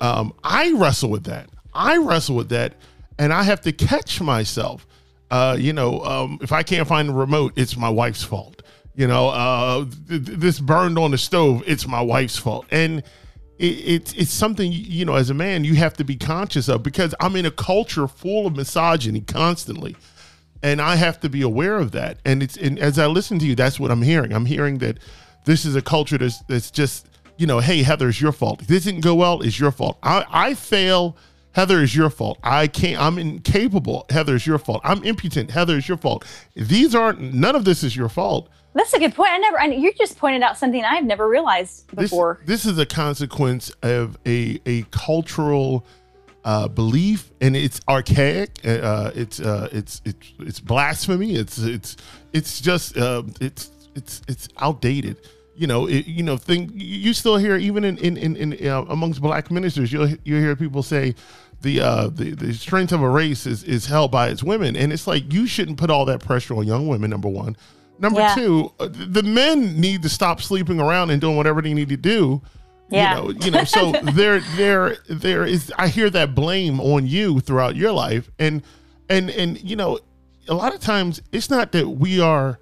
Um, 0.00 0.32
i 0.42 0.72
wrestle 0.72 1.10
with 1.10 1.24
that. 1.24 1.48
I 1.72 1.96
wrestle 1.98 2.36
with 2.36 2.48
that 2.50 2.74
and 3.18 3.32
i 3.32 3.42
have 3.42 3.60
to 3.62 3.72
catch 3.72 4.20
myself. 4.20 4.86
Uh, 5.30 5.56
you 5.58 5.72
know 5.72 6.00
um, 6.04 6.38
if 6.42 6.52
i 6.52 6.62
can't 6.62 6.86
find 6.86 7.08
the 7.08 7.12
remote 7.12 7.52
it's 7.56 7.76
my 7.76 7.88
wife's 7.88 8.22
fault. 8.22 8.62
You 8.94 9.06
know 9.08 9.28
uh, 9.30 9.84
th- 10.08 10.22
this 10.22 10.60
burned 10.60 10.98
on 10.98 11.10
the 11.10 11.18
stove 11.18 11.62
it's 11.66 11.86
my 11.88 12.00
wife's 12.00 12.36
fault. 12.38 12.66
And 12.70 13.02
it, 13.58 13.64
it's 13.64 14.12
it's 14.14 14.32
something 14.32 14.72
you 14.72 15.04
know 15.04 15.14
as 15.14 15.30
a 15.30 15.34
man 15.34 15.64
you 15.64 15.74
have 15.76 15.94
to 15.94 16.04
be 16.04 16.16
conscious 16.16 16.68
of 16.68 16.82
because 16.82 17.14
I'm 17.20 17.36
in 17.36 17.46
a 17.46 17.50
culture 17.50 18.06
full 18.08 18.46
of 18.46 18.56
misogyny 18.56 19.20
constantly, 19.20 19.96
and 20.62 20.80
I 20.80 20.96
have 20.96 21.20
to 21.20 21.28
be 21.28 21.42
aware 21.42 21.76
of 21.78 21.92
that. 21.92 22.18
And 22.24 22.42
it's 22.42 22.56
and 22.56 22.78
as 22.78 22.98
I 22.98 23.06
listen 23.06 23.38
to 23.40 23.46
you, 23.46 23.54
that's 23.54 23.78
what 23.78 23.90
I'm 23.90 24.02
hearing. 24.02 24.32
I'm 24.32 24.46
hearing 24.46 24.78
that 24.78 24.98
this 25.44 25.64
is 25.64 25.76
a 25.76 25.82
culture 25.82 26.18
that's 26.18 26.40
that's 26.42 26.70
just 26.70 27.08
you 27.36 27.46
know, 27.46 27.60
hey 27.60 27.82
Heather, 27.82 28.08
it's 28.08 28.20
your 28.20 28.32
fault. 28.32 28.62
If 28.62 28.68
this 28.68 28.84
didn't 28.84 29.00
go 29.02 29.14
well, 29.14 29.40
it's 29.42 29.58
your 29.58 29.72
fault. 29.72 29.98
I 30.02 30.24
I 30.30 30.54
fail. 30.54 31.16
Heather 31.52 31.82
is 31.82 31.94
your 31.94 32.10
fault. 32.10 32.38
I 32.42 32.66
can't. 32.66 33.00
I'm 33.00 33.16
incapable. 33.16 34.06
Heather 34.10 34.34
is 34.34 34.44
your 34.44 34.58
fault. 34.58 34.80
I'm 34.82 35.04
impotent. 35.04 35.52
Heather 35.52 35.76
is 35.76 35.86
your 35.86 35.96
fault. 35.96 36.24
These 36.56 36.96
aren't. 36.96 37.20
None 37.20 37.54
of 37.54 37.64
this 37.64 37.84
is 37.84 37.94
your 37.94 38.08
fault. 38.08 38.48
That's 38.74 38.92
a 38.92 38.98
good 38.98 39.14
point. 39.14 39.30
I 39.32 39.38
never. 39.38 39.60
I, 39.60 39.66
you 39.66 39.92
just 39.94 40.18
pointed 40.18 40.42
out 40.42 40.58
something 40.58 40.84
I've 40.84 41.04
never 41.04 41.28
realized 41.28 41.94
before. 41.94 42.40
this 42.44 42.66
is 42.66 42.78
a 42.78 42.86
consequence 42.86 43.70
of 43.82 44.18
a 44.26 44.60
a 44.66 44.82
cultural 44.90 45.86
uh, 46.44 46.68
belief, 46.68 47.30
and 47.40 47.56
it's 47.56 47.80
archaic. 47.88 48.50
Uh, 48.64 49.12
it's 49.14 49.40
uh, 49.40 49.68
it's 49.72 50.02
it's 50.04 50.32
it's 50.40 50.60
blasphemy. 50.60 51.36
It's 51.36 51.58
it's 51.58 51.96
it's 52.32 52.60
just 52.60 52.96
uh, 52.96 53.22
it's 53.40 53.70
it's 53.94 54.22
it's 54.28 54.48
outdated. 54.58 55.18
You 55.56 55.68
know, 55.68 55.86
it, 55.86 56.06
you 56.06 56.24
know, 56.24 56.36
thing 56.36 56.72
you 56.74 57.12
still 57.14 57.36
hear 57.36 57.56
even 57.56 57.84
in 57.84 57.96
in 57.98 58.16
in, 58.16 58.52
in 58.52 58.68
uh, 58.68 58.82
amongst 58.88 59.22
black 59.22 59.52
ministers, 59.52 59.92
you'll 59.92 60.10
you 60.24 60.36
hear 60.36 60.56
people 60.56 60.82
say. 60.82 61.14
The, 61.62 61.80
uh, 61.80 62.08
the 62.08 62.32
the 62.32 62.52
strength 62.52 62.92
of 62.92 63.00
a 63.00 63.08
race 63.08 63.46
is, 63.46 63.64
is 63.64 63.86
held 63.86 64.10
by 64.10 64.28
its 64.28 64.42
women, 64.42 64.76
and 64.76 64.92
it's 64.92 65.06
like 65.06 65.32
you 65.32 65.46
shouldn't 65.46 65.78
put 65.78 65.88
all 65.88 66.04
that 66.04 66.20
pressure 66.20 66.54
on 66.56 66.66
young 66.66 66.88
women. 66.88 67.08
Number 67.08 67.28
one, 67.30 67.56
number 67.98 68.20
Yeah. 68.20 68.34
two, 68.34 68.72
uh, 68.80 68.88
the 68.90 69.22
men 69.22 69.80
need 69.80 70.02
to 70.02 70.08
stop 70.08 70.40
sleeping 70.42 70.80
around 70.80 71.10
and 71.10 71.20
doing 71.20 71.36
whatever 71.36 71.62
they 71.62 71.74
need 71.74 71.88
to 71.90 71.96
do 71.96 72.42
Yeah. 72.90 73.16
you 73.18 73.22
know, 73.34 73.40
you 73.44 73.50
know, 73.50 73.64
so 73.64 73.92
there, 74.12 74.40
there, 74.56 74.96
there 75.08 75.44
is. 75.44 75.72
I 75.78 75.88
hear 75.88 76.10
that 76.10 76.34
blame 76.34 76.80
on 76.80 77.06
you 77.06 77.40
throughout 77.40 77.76
your 77.76 77.92
life, 77.92 78.30
and 78.38 78.62
and 79.08 79.30
and 79.30 79.62
you 79.62 79.76
know, 79.76 79.98
a 80.48 80.54
lot 80.54 80.74
of 80.74 80.80
times 80.80 81.20
it's 81.32 81.50
not 81.50 81.72
that 81.72 81.88
we 81.88 82.20
are 82.20 82.58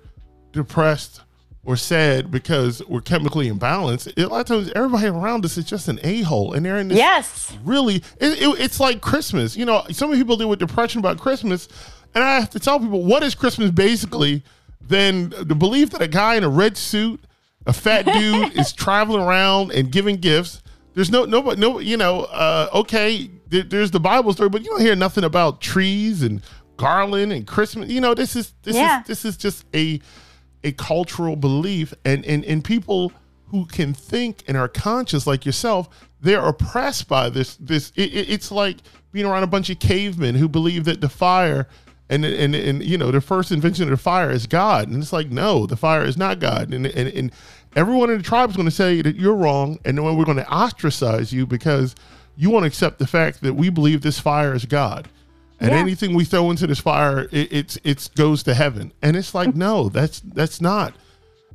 depressed 0.52 1.20
or 1.64 1.76
sad 1.76 2.30
because 2.30 2.82
we're 2.88 3.00
chemically 3.00 3.48
imbalanced. 3.48 4.12
A 4.16 4.26
lot 4.26 4.40
of 4.40 4.46
times, 4.46 4.72
everybody 4.74 5.06
around 5.06 5.44
us 5.44 5.56
is 5.56 5.64
just 5.64 5.86
an 5.88 6.00
a 6.02 6.22
hole, 6.22 6.52
and 6.54 6.66
they're 6.66 6.78
in 6.78 6.88
this 6.88 6.98
yes. 6.98 7.56
really. 7.64 7.96
It, 8.20 8.42
it, 8.42 8.60
it's 8.60 8.80
like 8.80 9.00
Christmas. 9.00 9.56
You 9.56 9.64
know, 9.64 9.84
some 9.90 10.12
people 10.12 10.36
deal 10.36 10.48
with 10.48 10.58
depression 10.58 10.98
about 10.98 11.18
Christmas, 11.18 11.68
and 12.14 12.22
I 12.24 12.34
have 12.40 12.50
to 12.50 12.58
tell 12.58 12.78
people 12.80 13.04
what 13.04 13.22
is 13.22 13.34
Christmas 13.34 13.70
basically. 13.70 14.42
Than 14.88 15.30
the 15.30 15.54
belief 15.54 15.90
that 15.90 16.02
a 16.02 16.08
guy 16.08 16.34
in 16.34 16.44
a 16.44 16.48
red 16.48 16.76
suit, 16.76 17.20
a 17.66 17.72
fat 17.72 18.04
dude, 18.06 18.56
is 18.58 18.72
traveling 18.84 19.22
around 19.22 19.72
and 19.72 19.90
giving 19.90 20.16
gifts. 20.16 20.62
There's 20.94 21.10
no 21.10 21.24
nobody 21.24 21.60
no 21.60 21.78
you 21.78 21.96
know 21.96 22.22
uh, 22.24 22.68
okay 22.74 23.30
there, 23.48 23.62
there's 23.62 23.90
the 23.90 24.00
Bible 24.00 24.32
story, 24.32 24.48
but 24.50 24.62
you 24.62 24.70
don't 24.70 24.80
hear 24.80 24.96
nothing 24.96 25.24
about 25.24 25.60
trees 25.60 26.22
and 26.22 26.42
garland 26.76 27.32
and 27.32 27.46
Christmas. 27.46 27.88
You 27.88 28.00
know 28.00 28.14
this 28.14 28.36
is 28.36 28.52
this 28.62 28.76
Yeah. 28.76 29.00
is 29.00 29.06
this 29.06 29.24
is 29.24 29.36
just 29.36 29.64
a 29.74 30.00
a 30.64 30.72
cultural 30.72 31.36
belief 31.36 31.94
and 32.04 32.24
and 32.26 32.44
and 32.44 32.62
people 32.62 33.12
who 33.46 33.64
can 33.66 33.94
think 33.94 34.42
and 34.48 34.56
are 34.56 34.68
conscious 34.68 35.26
like 35.26 35.44
yourself 35.44 35.88
they're 36.22 36.44
oppressed 36.46 37.06
by 37.08 37.28
this 37.28 37.56
this 37.56 37.92
it, 37.96 38.14
it- 38.14 38.30
it's 38.30 38.50
like 38.52 38.78
being 39.12 39.26
around 39.26 39.42
a 39.42 39.46
bunch 39.46 39.68
of 39.70 39.78
cavemen 39.78 40.34
who 40.34 40.48
believe 40.48 40.84
that 40.84 41.00
the 41.00 41.08
fire 41.08 41.68
and 42.08 42.24
and 42.24 42.54
and 42.54 42.82
you 42.82 42.98
know 42.98 43.10
the 43.10 43.20
first 43.20 43.52
invention 43.52 43.84
of 43.84 43.90
the 43.90 43.96
fire 43.96 44.30
is 44.30 44.46
god. 44.46 44.88
And 44.88 45.02
it's 45.02 45.12
like 45.12 45.30
no 45.30 45.66
the 45.66 45.76
fire 45.76 46.04
is 46.04 46.16
not 46.16 46.38
god. 46.40 46.72
And 46.72 46.86
and, 46.86 47.08
and 47.08 47.32
everyone 47.76 48.10
in 48.10 48.18
the 48.18 48.22
tribe 48.24 48.50
is 48.50 48.56
going 48.56 48.68
to 48.68 48.74
say 48.74 49.02
that 49.02 49.16
you're 49.16 49.34
wrong 49.34 49.78
and 49.84 49.96
then 49.96 50.04
we're 50.04 50.24
going 50.24 50.36
to 50.36 50.48
ostracize 50.48 51.32
you 51.32 51.46
because 51.46 51.94
you 52.36 52.50
want 52.50 52.64
to 52.64 52.66
accept 52.66 52.98
the 52.98 53.06
fact 53.06 53.40
that 53.42 53.54
we 53.54 53.70
believe 53.70 54.02
this 54.02 54.18
fire 54.18 54.54
is 54.54 54.64
god. 54.64 55.08
And 55.60 55.70
Yeah. 55.70 55.78
anything 55.78 56.14
we 56.14 56.24
throw 56.24 56.50
into 56.50 56.66
this 56.66 56.80
fire 56.80 57.28
it, 57.30 57.52
it's 57.52 57.78
it's 57.84 58.08
goes 58.08 58.42
to 58.44 58.54
heaven. 58.54 58.92
And 59.00 59.16
it's 59.16 59.34
like 59.34 59.50
mm. 59.50 59.56
no 59.56 59.88
that's 59.88 60.20
that's 60.20 60.60
not. 60.60 60.94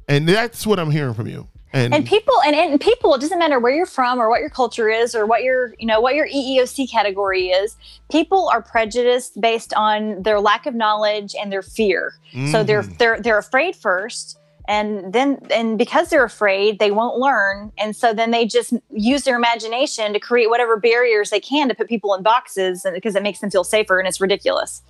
And 0.07 0.27
that's 0.27 0.65
what 0.65 0.79
i'm 0.79 0.91
hearing 0.91 1.13
from 1.13 1.27
you 1.27 1.47
and, 1.73 1.93
and 1.93 2.05
people 2.05 2.33
and, 2.45 2.55
and 2.55 2.79
people 2.79 3.13
it 3.13 3.21
doesn't 3.21 3.39
matter 3.39 3.59
where 3.59 3.73
you're 3.73 3.85
from 3.85 4.19
or 4.19 4.29
what 4.29 4.39
your 4.39 4.49
culture 4.49 4.89
is 4.89 5.13
or 5.13 5.25
what 5.25 5.43
your 5.43 5.73
you 5.79 5.85
know 5.85 5.99
what 5.99 6.15
your 6.15 6.27
eeoc 6.27 6.89
category 6.89 7.47
is 7.49 7.75
people 8.09 8.47
are 8.49 8.61
prejudiced 8.61 9.39
based 9.41 9.73
on 9.73 10.23
their 10.23 10.39
lack 10.39 10.65
of 10.65 10.73
knowledge 10.75 11.35
and 11.39 11.51
their 11.51 11.61
fear. 11.61 12.13
So 12.51 12.63
they're 12.63 12.83
Mhm. 12.83 12.97
they're 12.97 13.19
they're 13.19 13.37
afraid 13.37 13.75
first 13.75 14.39
and 14.69 15.13
then 15.13 15.39
and 15.51 15.77
because 15.77 16.09
they're 16.09 16.23
afraid 16.25 16.79
they 16.79 16.91
won't 16.91 17.17
learn. 17.17 17.71
And 17.77 17.95
so 17.95 18.13
then 18.13 18.31
they 18.31 18.45
just 18.45 18.73
use 18.91 19.23
their 19.23 19.35
imagination 19.35 20.13
to 20.13 20.19
create 20.19 20.49
whatever 20.49 20.77
barriers 20.77 21.29
they 21.29 21.39
can 21.39 21.67
to 21.69 21.75
put 21.75 21.87
people 21.87 22.13
in 22.13 22.23
boxes 22.23 22.83
and- 22.85 22.93
because 22.93 23.15
it 23.15 23.23
makes 23.23 23.39
them 23.39 23.49
feel 23.49 23.63
safer 23.63 23.99
and 23.99 24.07
it's 24.07 24.19
ridiculous. 24.21 24.81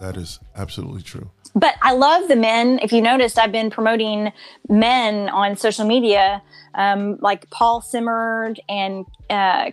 That 0.00 0.16
is 0.16 0.38
absolutely 0.56 1.02
true 1.02 1.30
but 1.56 1.74
I 1.80 1.94
love 1.94 2.28
the 2.28 2.36
men. 2.36 2.78
If 2.82 2.92
you 2.92 3.00
noticed, 3.00 3.38
I've 3.38 3.50
been 3.50 3.70
promoting 3.70 4.30
men 4.68 5.30
on 5.30 5.56
social 5.56 5.86
media, 5.86 6.42
um, 6.74 7.16
like 7.20 7.48
Paul 7.50 7.80
Simmerd 7.80 8.58
and 8.68 9.06
uh, 9.30 9.70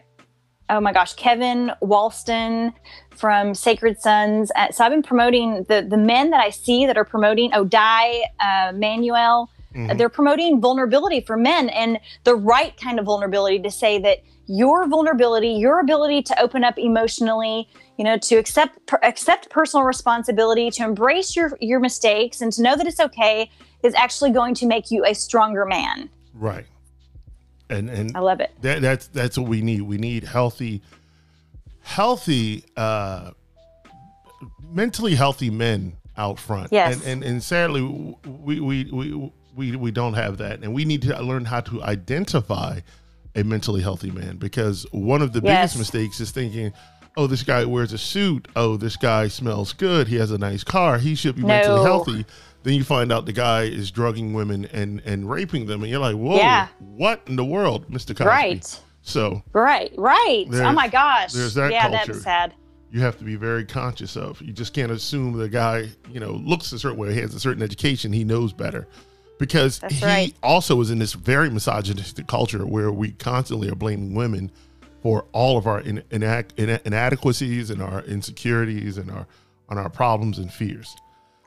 oh 0.69 0.79
my 0.79 0.93
gosh, 0.93 1.13
Kevin 1.13 1.71
Walston 1.81 2.73
from 3.15 3.53
Sacred 3.53 3.99
Sons. 3.99 4.49
Uh, 4.55 4.71
so 4.71 4.85
I've 4.85 4.91
been 4.91 5.03
promoting 5.03 5.65
the 5.67 5.85
the 5.87 5.97
men 5.97 6.29
that 6.31 6.41
I 6.41 6.49
see 6.51 6.85
that 6.85 6.97
are 6.97 7.05
promoting. 7.05 7.51
Oh, 7.53 7.67
uh, 7.73 8.71
Manuel. 8.73 9.49
Mhm. 9.75 9.97
They're 9.97 10.09
promoting 10.09 10.61
vulnerability 10.61 11.21
for 11.21 11.35
men 11.35 11.67
and 11.69 11.99
the 12.23 12.35
right 12.35 12.79
kind 12.79 12.97
of 12.99 13.05
vulnerability 13.05 13.59
to 13.59 13.71
say 13.71 13.97
that 13.99 14.19
your 14.45 14.87
vulnerability, 14.87 15.49
your 15.49 15.79
ability 15.79 16.21
to 16.21 16.41
open 16.41 16.63
up 16.63 16.77
emotionally, 16.77 17.67
you 17.97 18.03
know, 18.03 18.17
to 18.17 18.35
accept 18.35 18.85
per, 18.87 18.99
accept 19.03 19.49
personal 19.49 19.85
responsibility, 19.85 20.69
to 20.71 20.83
embrace 20.83 21.35
your 21.35 21.57
your 21.61 21.79
mistakes, 21.79 22.41
and 22.41 22.51
to 22.53 22.61
know 22.61 22.75
that 22.75 22.87
it's 22.87 22.99
okay, 22.99 23.49
is 23.83 23.93
actually 23.95 24.31
going 24.31 24.53
to 24.55 24.65
make 24.65 24.89
you 24.91 25.05
a 25.05 25.13
stronger 25.13 25.65
man. 25.65 26.09
right 26.33 26.65
and 27.69 27.89
and 27.89 28.15
I 28.15 28.19
love 28.19 28.39
it. 28.41 28.51
that, 28.61 28.81
that's 28.81 29.07
that's 29.07 29.37
what 29.37 29.47
we 29.47 29.61
need 29.61 29.81
we 29.81 29.97
need 29.97 30.23
healthy 30.25 30.81
healthy 31.81 32.63
uh 32.77 33.31
mentally 34.71 35.15
healthy 35.15 35.49
men 35.49 35.93
out 36.17 36.39
front 36.39 36.71
Yes. 36.71 36.95
and 36.95 37.03
and, 37.05 37.23
and 37.23 37.43
sadly 37.43 37.81
we, 37.81 38.59
we 38.59 38.83
we 38.91 39.31
we 39.55 39.75
we 39.75 39.91
don't 39.91 40.13
have 40.13 40.37
that 40.37 40.61
and 40.61 40.73
we 40.73 40.85
need 40.85 41.01
to 41.03 41.19
learn 41.21 41.45
how 41.45 41.61
to 41.61 41.81
identify 41.83 42.79
a 43.35 43.43
mentally 43.43 43.81
healthy 43.81 44.11
man 44.11 44.37
because 44.37 44.85
one 44.91 45.21
of 45.21 45.33
the 45.33 45.41
Yes. 45.41 45.73
biggest 45.73 45.77
mistakes 45.79 46.19
is 46.19 46.31
thinking 46.31 46.71
oh 47.17 47.27
this 47.27 47.43
guy 47.43 47.63
wears 47.65 47.93
a 47.93 47.97
suit 47.97 48.47
oh 48.55 48.77
this 48.77 48.95
guy 48.97 49.27
smells 49.27 49.73
good 49.73 50.07
he 50.07 50.15
has 50.15 50.31
a 50.31 50.37
nice 50.37 50.63
car 50.63 50.97
he 50.97 51.15
should 51.15 51.35
be 51.35 51.43
mentally 51.43 51.81
healthy 51.83 52.25
then 52.63 52.73
you 52.73 52.83
find 52.83 53.11
out 53.11 53.25
the 53.25 53.33
guy 53.33 53.63
is 53.63 53.91
drugging 53.91 54.33
women 54.33 54.65
and 54.73 55.01
and 55.05 55.29
raping 55.29 55.65
them 55.65 55.81
and 55.83 55.91
you're 55.91 55.99
like 55.99 56.15
whoa 56.15 56.37
Yeah. 56.37 56.67
what 56.79 57.21
in 57.27 57.35
the 57.35 57.45
world 57.45 57.89
mr 57.89 58.15
Cosby? 58.15 58.25
Right. 58.25 58.81
so 59.01 59.43
Right. 59.53 59.91
Right. 59.97 60.45
oh 60.51 60.71
my 60.71 60.87
gosh. 60.87 61.33
there's 61.33 61.53
that 61.55 61.71
yeah, 61.71 61.89
culture. 61.89 62.13
that's 62.13 62.23
sad. 62.23 62.53
you 62.91 63.01
have 63.01 63.17
to 63.17 63.23
be 63.23 63.35
very 63.35 63.65
conscious 63.65 64.15
of. 64.15 64.39
You 64.41 64.53
just 64.53 64.73
can't 64.73 64.91
assume 64.91 65.33
the 65.37 65.49
guy, 65.49 65.89
you 66.11 66.19
know, 66.19 66.33
looks 66.33 66.71
a 66.73 66.77
certain 66.79 66.97
way, 66.99 67.11
he 67.13 67.19
has 67.21 67.33
a 67.33 67.39
certain 67.39 67.63
education, 67.63 68.13
he 68.13 68.23
knows 68.23 68.53
better. 68.53 68.87
Because 69.39 69.79
That's 69.79 69.95
he 69.95 70.05
right. 70.05 70.33
also 70.43 70.79
is 70.79 70.91
in 70.91 70.99
this 70.99 71.13
very 71.13 71.49
misogynistic 71.49 72.27
culture 72.27 72.65
where 72.67 72.91
we 72.91 73.11
constantly 73.13 73.67
are 73.67 73.75
blaming 73.75 74.13
women 74.13 74.51
for 75.03 75.25
all 75.33 75.57
of 75.57 75.67
our 75.67 75.81
in, 75.81 76.01
inac- 76.09 76.57
ina- 76.57 76.79
inadequacies 76.85 77.69
and 77.69 77.81
our 77.81 78.01
insecurities 78.05 78.97
and 78.97 79.11
our 79.11 79.27
on 79.69 79.77
our 79.77 79.89
problems 79.89 80.39
and 80.39 80.51
fears. 80.51 80.95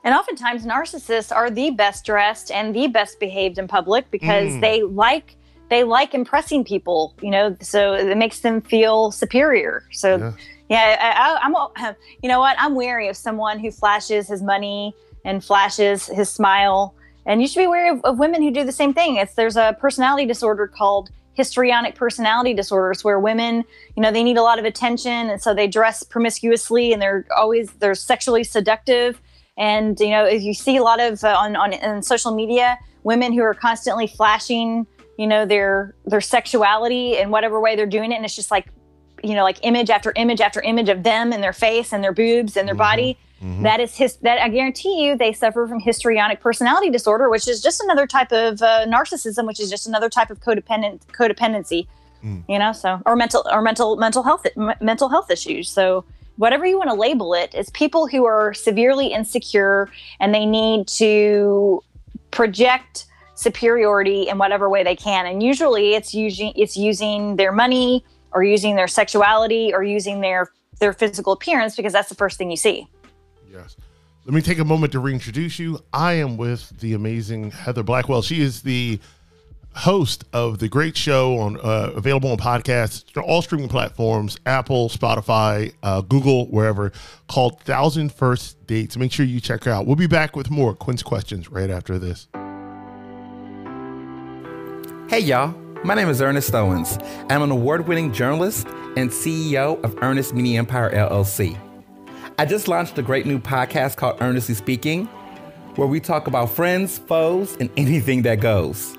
And 0.03 0.13
oftentimes, 0.15 0.65
narcissists 0.65 1.35
are 1.35 1.49
the 1.49 1.71
best 1.71 2.05
dressed 2.05 2.51
and 2.51 2.73
the 2.73 2.87
best 2.87 3.19
behaved 3.19 3.57
in 3.57 3.67
public 3.67 4.09
because 4.11 4.49
Mm. 4.53 4.61
they 4.61 4.83
like 4.83 5.35
they 5.69 5.83
like 5.83 6.13
impressing 6.13 6.63
people. 6.63 7.13
You 7.21 7.31
know, 7.31 7.57
so 7.59 7.93
it 7.93 8.15
makes 8.17 8.39
them 8.39 8.61
feel 8.61 9.11
superior. 9.11 9.83
So, 9.91 10.17
Yeah. 10.17 10.31
yeah, 10.69 10.97
I, 11.01 11.09
I, 11.33 11.39
I'm. 11.43 11.55
a- 11.55 11.95
You 12.23 12.29
know 12.29 12.39
what? 12.39 12.55
I'm 12.59 12.75
wary 12.75 13.07
of 13.09 13.17
someone 13.17 13.59
who 13.59 13.71
flashes 13.71 14.27
his 14.27 14.41
money 14.41 14.93
and 15.25 15.43
flashes 15.43 16.05
his 16.07 16.29
smile. 16.29 16.93
And 17.25 17.41
you 17.41 17.47
should 17.49 17.59
be 17.59 17.67
wary 17.67 17.89
of, 17.89 17.99
of 18.05 18.17
women 18.19 18.41
who 18.41 18.51
do 18.51 18.63
the 18.63 18.71
same 18.71 18.93
thing. 18.93 19.17
It's 19.17 19.33
there's 19.33 19.57
a 19.57 19.75
personality 19.81 20.25
disorder 20.27 20.67
called 20.67 21.09
histrionic 21.37 21.93
personality 21.93 22.53
disorders 22.55 23.03
where 23.03 23.19
women, 23.19 23.63
you 23.95 24.01
know, 24.01 24.11
they 24.11 24.23
need 24.23 24.37
a 24.37 24.41
lot 24.41 24.57
of 24.57 24.65
attention 24.65 25.29
and 25.29 25.39
so 25.39 25.53
they 25.53 25.67
dress 25.67 26.01
promiscuously 26.01 26.91
and 26.91 27.01
they're 27.01 27.25
always 27.37 27.71
they're 27.73 27.93
sexually 27.93 28.43
seductive. 28.43 29.21
And 29.55 29.99
you 29.99 30.09
know, 30.09 30.25
if 30.25 30.41
you 30.41 30.55
see 30.55 30.77
a 30.77 30.83
lot 30.83 30.99
of 30.99 31.23
uh, 31.23 31.35
on 31.37 31.55
on 31.55 31.73
in 31.73 32.01
social 32.01 32.33
media, 32.33 32.77
women 33.03 33.31
who 33.33 33.41
are 33.41 33.53
constantly 33.53 34.07
flashing, 34.07 34.87
you 35.17 35.27
know, 35.27 35.45
their 35.45 35.95
their 36.05 36.21
sexuality 36.21 37.17
in 37.17 37.29
whatever 37.29 37.61
way 37.61 37.75
they're 37.75 37.85
doing 37.85 38.11
it, 38.11 38.15
and 38.15 38.25
it's 38.25 38.35
just 38.35 38.51
like, 38.51 38.67
you 39.23 39.33
know, 39.35 39.43
like 39.43 39.59
image 39.63 39.89
after 39.89 40.13
image 40.15 40.41
after 40.41 40.61
image 40.61 40.89
of 40.89 41.03
them 41.03 41.33
and 41.33 41.41
their 41.43 41.53
face 41.53 41.93
and 41.93 42.03
their 42.03 42.13
boobs 42.13 42.57
and 42.57 42.67
their 42.67 42.75
Mm-hmm. 42.75 42.79
body. 42.79 43.17
That 43.61 43.79
is 43.79 43.95
his. 43.95 44.15
That 44.17 44.41
I 44.41 44.49
guarantee 44.49 45.05
you, 45.05 45.15
they 45.15 45.31
suffer 45.31 45.67
from 45.67 45.79
histrionic 45.79 46.41
personality 46.41 46.89
disorder, 46.89 47.29
which 47.29 47.47
is 47.47 47.61
just 47.61 47.79
another 47.83 48.07
type 48.07 48.31
of 48.31 48.61
uh, 48.63 48.87
narcissism, 48.87 49.45
which 49.45 49.59
is 49.59 49.69
just 49.69 49.85
another 49.85 50.09
type 50.09 50.31
of 50.31 50.39
codependent 50.39 51.01
codependency. 51.13 51.85
Mm. 52.23 52.43
You 52.49 52.57
know, 52.57 52.71
so 52.71 52.99
or 53.05 53.15
mental 53.15 53.47
or 53.51 53.61
mental 53.61 53.95
mental 53.95 54.23
health 54.23 54.47
m- 54.57 54.73
mental 54.81 55.07
health 55.07 55.29
issues. 55.29 55.69
So 55.69 56.03
whatever 56.37 56.65
you 56.65 56.77
want 56.79 56.89
to 56.89 56.95
label 56.95 57.33
it's 57.35 57.69
people 57.71 58.07
who 58.07 58.25
are 58.25 58.55
severely 58.55 59.13
insecure 59.13 59.91
and 60.19 60.33
they 60.33 60.45
need 60.45 60.87
to 60.87 61.83
project 62.31 63.05
superiority 63.35 64.27
in 64.29 64.39
whatever 64.39 64.67
way 64.67 64.83
they 64.83 64.95
can. 64.95 65.27
And 65.27 65.43
usually, 65.43 65.93
it's 65.93 66.13
using 66.15 66.53
it's 66.55 66.75
using 66.75 67.35
their 67.35 67.51
money 67.51 68.03
or 68.33 68.43
using 68.43 68.75
their 68.75 68.87
sexuality 68.87 69.73
or 69.73 69.83
using 69.83 70.21
their 70.21 70.49
their 70.79 70.93
physical 70.93 71.33
appearance 71.33 71.75
because 71.75 71.93
that's 71.93 72.09
the 72.09 72.15
first 72.15 72.37
thing 72.37 72.51
you 72.51 72.57
see. 72.57 72.87
Yes. 73.51 73.75
Let 74.25 74.33
me 74.33 74.41
take 74.41 74.59
a 74.59 74.65
moment 74.65 74.91
to 74.91 74.99
reintroduce 74.99 75.57
you. 75.57 75.79
I 75.93 76.13
am 76.13 76.37
with 76.37 76.77
the 76.79 76.93
amazing 76.93 77.51
Heather 77.51 77.81
Blackwell. 77.81 78.21
She 78.21 78.41
is 78.41 78.61
the 78.61 78.99
host 79.77 80.25
of 80.33 80.59
the 80.59 80.67
great 80.67 80.97
show 80.97 81.37
on 81.37 81.57
uh, 81.57 81.91
available 81.95 82.31
on 82.31 82.37
podcasts, 82.37 83.05
all 83.23 83.41
streaming 83.41 83.69
platforms, 83.69 84.37
Apple, 84.45 84.89
Spotify, 84.89 85.73
uh, 85.83 86.01
Google, 86.01 86.47
wherever, 86.47 86.91
called 87.27 87.61
Thousand 87.61 88.11
First 88.11 88.65
Dates. 88.67 88.97
Make 88.97 89.11
sure 89.11 89.25
you 89.25 89.39
check 89.39 89.63
her 89.63 89.71
out. 89.71 89.85
We'll 89.85 89.95
be 89.95 90.07
back 90.07 90.35
with 90.35 90.49
more 90.49 90.73
Quinn's 90.73 91.03
questions 91.03 91.49
right 91.49 91.69
after 91.69 91.99
this. 91.99 92.27
Hey 95.09 95.19
y'all, 95.19 95.55
my 95.83 95.93
name 95.93 96.09
is 96.09 96.21
Ernest 96.21 96.53
Owens. 96.53 96.97
I'm 97.29 97.41
an 97.41 97.51
award 97.51 97.87
winning 97.87 98.11
journalist 98.11 98.67
and 98.95 99.09
CEO 99.09 99.81
of 99.83 99.95
Ernest 100.01 100.33
Media 100.33 100.57
Empire 100.57 100.89
LLC. 100.91 101.57
I 102.39 102.45
just 102.45 102.67
launched 102.67 102.97
a 102.97 103.01
great 103.01 103.25
new 103.25 103.39
podcast 103.39 103.95
called 103.95 104.19
Ernestly 104.19 104.55
Speaking, 104.55 105.05
where 105.75 105.87
we 105.87 105.99
talk 105.99 106.27
about 106.27 106.49
friends, 106.49 106.97
foes, 106.97 107.55
and 107.59 107.69
anything 107.77 108.23
that 108.23 108.39
goes. 108.39 108.97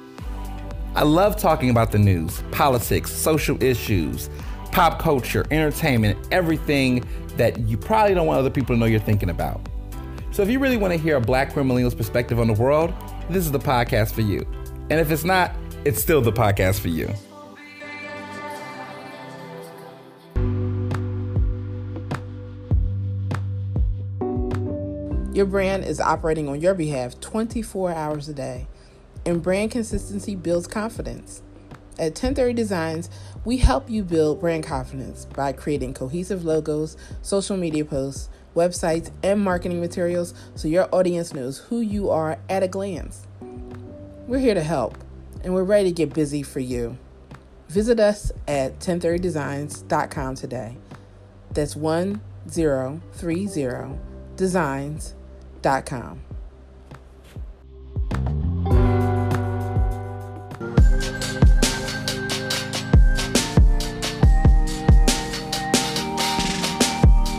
I 0.94 1.02
love 1.02 1.36
talking 1.36 1.70
about 1.70 1.92
the 1.92 1.98
news, 1.98 2.42
politics, 2.52 3.10
social 3.12 3.60
issues, 3.62 4.30
pop 4.70 5.00
culture, 5.00 5.44
entertainment, 5.50 6.28
everything 6.30 7.04
that 7.36 7.58
you 7.60 7.76
probably 7.76 8.14
don't 8.14 8.26
want 8.26 8.38
other 8.38 8.50
people 8.50 8.74
to 8.74 8.78
know 8.78 8.86
you're 8.86 9.00
thinking 9.00 9.30
about. 9.30 9.60
So 10.30 10.42
if 10.42 10.50
you 10.50 10.58
really 10.58 10.76
want 10.76 10.92
to 10.92 10.98
hear 10.98 11.16
a 11.16 11.20
black 11.20 11.52
queer 11.52 11.64
millennial's 11.64 11.94
perspective 11.94 12.38
on 12.38 12.46
the 12.46 12.52
world, 12.52 12.94
this 13.28 13.44
is 13.44 13.52
the 13.52 13.58
podcast 13.58 14.12
for 14.12 14.20
you. 14.20 14.46
And 14.90 15.00
if 15.00 15.10
it's 15.10 15.24
not, 15.24 15.52
it's 15.88 16.02
still 16.02 16.20
the 16.20 16.30
podcast 16.30 16.80
for 16.80 16.88
you. 16.88 17.08
Your 25.32 25.46
brand 25.46 25.86
is 25.86 25.98
operating 25.98 26.46
on 26.46 26.60
your 26.60 26.74
behalf 26.74 27.18
24 27.20 27.92
hours 27.92 28.28
a 28.28 28.34
day, 28.34 28.66
and 29.24 29.42
brand 29.42 29.70
consistency 29.70 30.36
builds 30.36 30.66
confidence. 30.66 31.42
At 31.92 32.10
1030 32.10 32.52
Designs, 32.52 33.08
we 33.46 33.56
help 33.56 33.88
you 33.88 34.04
build 34.04 34.40
brand 34.40 34.64
confidence 34.64 35.24
by 35.24 35.52
creating 35.52 35.94
cohesive 35.94 36.44
logos, 36.44 36.98
social 37.22 37.56
media 37.56 37.86
posts, 37.86 38.28
websites, 38.54 39.10
and 39.22 39.40
marketing 39.40 39.80
materials 39.80 40.34
so 40.54 40.68
your 40.68 40.94
audience 40.94 41.32
knows 41.32 41.60
who 41.60 41.80
you 41.80 42.10
are 42.10 42.38
at 42.50 42.62
a 42.62 42.68
glance. 42.68 43.26
We're 44.26 44.40
here 44.40 44.52
to 44.52 44.62
help, 44.62 44.98
and 45.42 45.54
we're 45.54 45.64
ready 45.64 45.90
to 45.90 45.94
get 45.94 46.12
busy 46.12 46.42
for 46.42 46.60
you. 46.60 46.98
Visit 47.68 48.00
us 48.00 48.32
at 48.46 48.78
1030designs.com 48.80 50.34
today. 50.34 50.76
That's 51.52 51.76
1030 51.76 53.98
designs.com. 54.36 56.20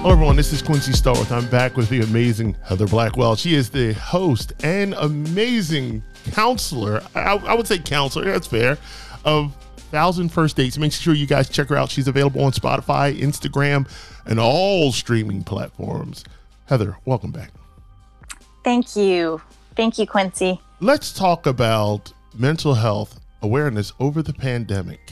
Hello, 0.02 0.14
everyone. 0.14 0.38
This 0.38 0.54
is 0.54 0.62
Quincy 0.62 0.94
Stallworth. 0.94 1.30
I'm 1.30 1.50
back 1.50 1.76
with 1.76 1.90
the 1.90 2.00
amazing 2.02 2.56
Heather 2.64 2.88
Blackwell. 2.88 3.36
She 3.36 3.54
is 3.54 3.70
the 3.70 3.92
host 3.94 4.54
and 4.64 4.94
amazing 4.94 6.02
counselor. 6.32 7.02
I, 7.16 7.36
I 7.36 7.54
would 7.54 7.68
say 7.68 7.80
counselor, 7.80 8.26
that's 8.26 8.48
fair, 8.48 8.78
of 9.26 9.56
Thousand 9.92 10.30
First 10.30 10.56
Dates. 10.56 10.78
Make 10.78 10.92
sure 10.94 11.14
you 11.14 11.26
guys 11.26 11.50
check 11.50 11.68
her 11.70 11.76
out. 11.76 11.90
She's 11.90 12.08
available 12.08 12.44
on 12.44 12.52
Spotify, 12.52 13.18
Instagram, 13.20 13.90
and 14.26 14.40
all 14.40 14.92
streaming 14.92 15.44
platforms. 15.44 16.24
Heather, 16.66 16.98
welcome 17.06 17.32
back. 17.32 17.52
Thank 18.64 18.96
you, 18.96 19.42
thank 19.76 19.98
you, 19.98 20.06
Quincy. 20.06 20.60
Let's 20.82 21.12
talk 21.14 21.46
about 21.48 22.12
mental 22.38 22.74
health 22.76 23.20
awareness 23.42 23.94
over 24.00 24.22
the 24.22 24.34
pandemic. 24.34 25.12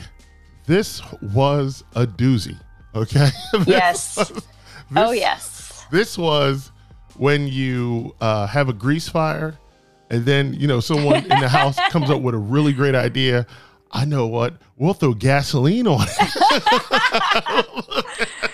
This 0.66 1.02
was 1.22 1.84
a 1.96 2.06
doozy, 2.06 2.58
okay? 2.94 3.30
Yes. 3.66 4.18
was- 4.18 4.48
oh 4.96 5.12
yes. 5.12 5.86
This 5.92 6.18
was 6.18 6.72
when 7.16 7.48
you 7.48 8.14
uh, 8.22 8.46
have 8.48 8.68
a 8.70 8.74
grease 8.74 9.08
fire, 9.10 9.58
and 10.10 10.26
then 10.26 10.54
you 10.54 10.68
know 10.68 10.80
someone 10.80 11.18
in 11.24 11.40
the 11.40 11.50
house 11.50 11.78
comes 11.90 12.10
up 12.10 12.22
with 12.22 12.36
a 12.36 12.40
really 12.40 12.74
great 12.74 12.96
idea. 12.96 13.46
I 13.92 14.06
know 14.06 14.28
what 14.28 14.56
we'll 14.78 14.94
throw 14.94 15.14
gasoline 15.14 15.88
on 15.88 16.08
it. 16.10 17.58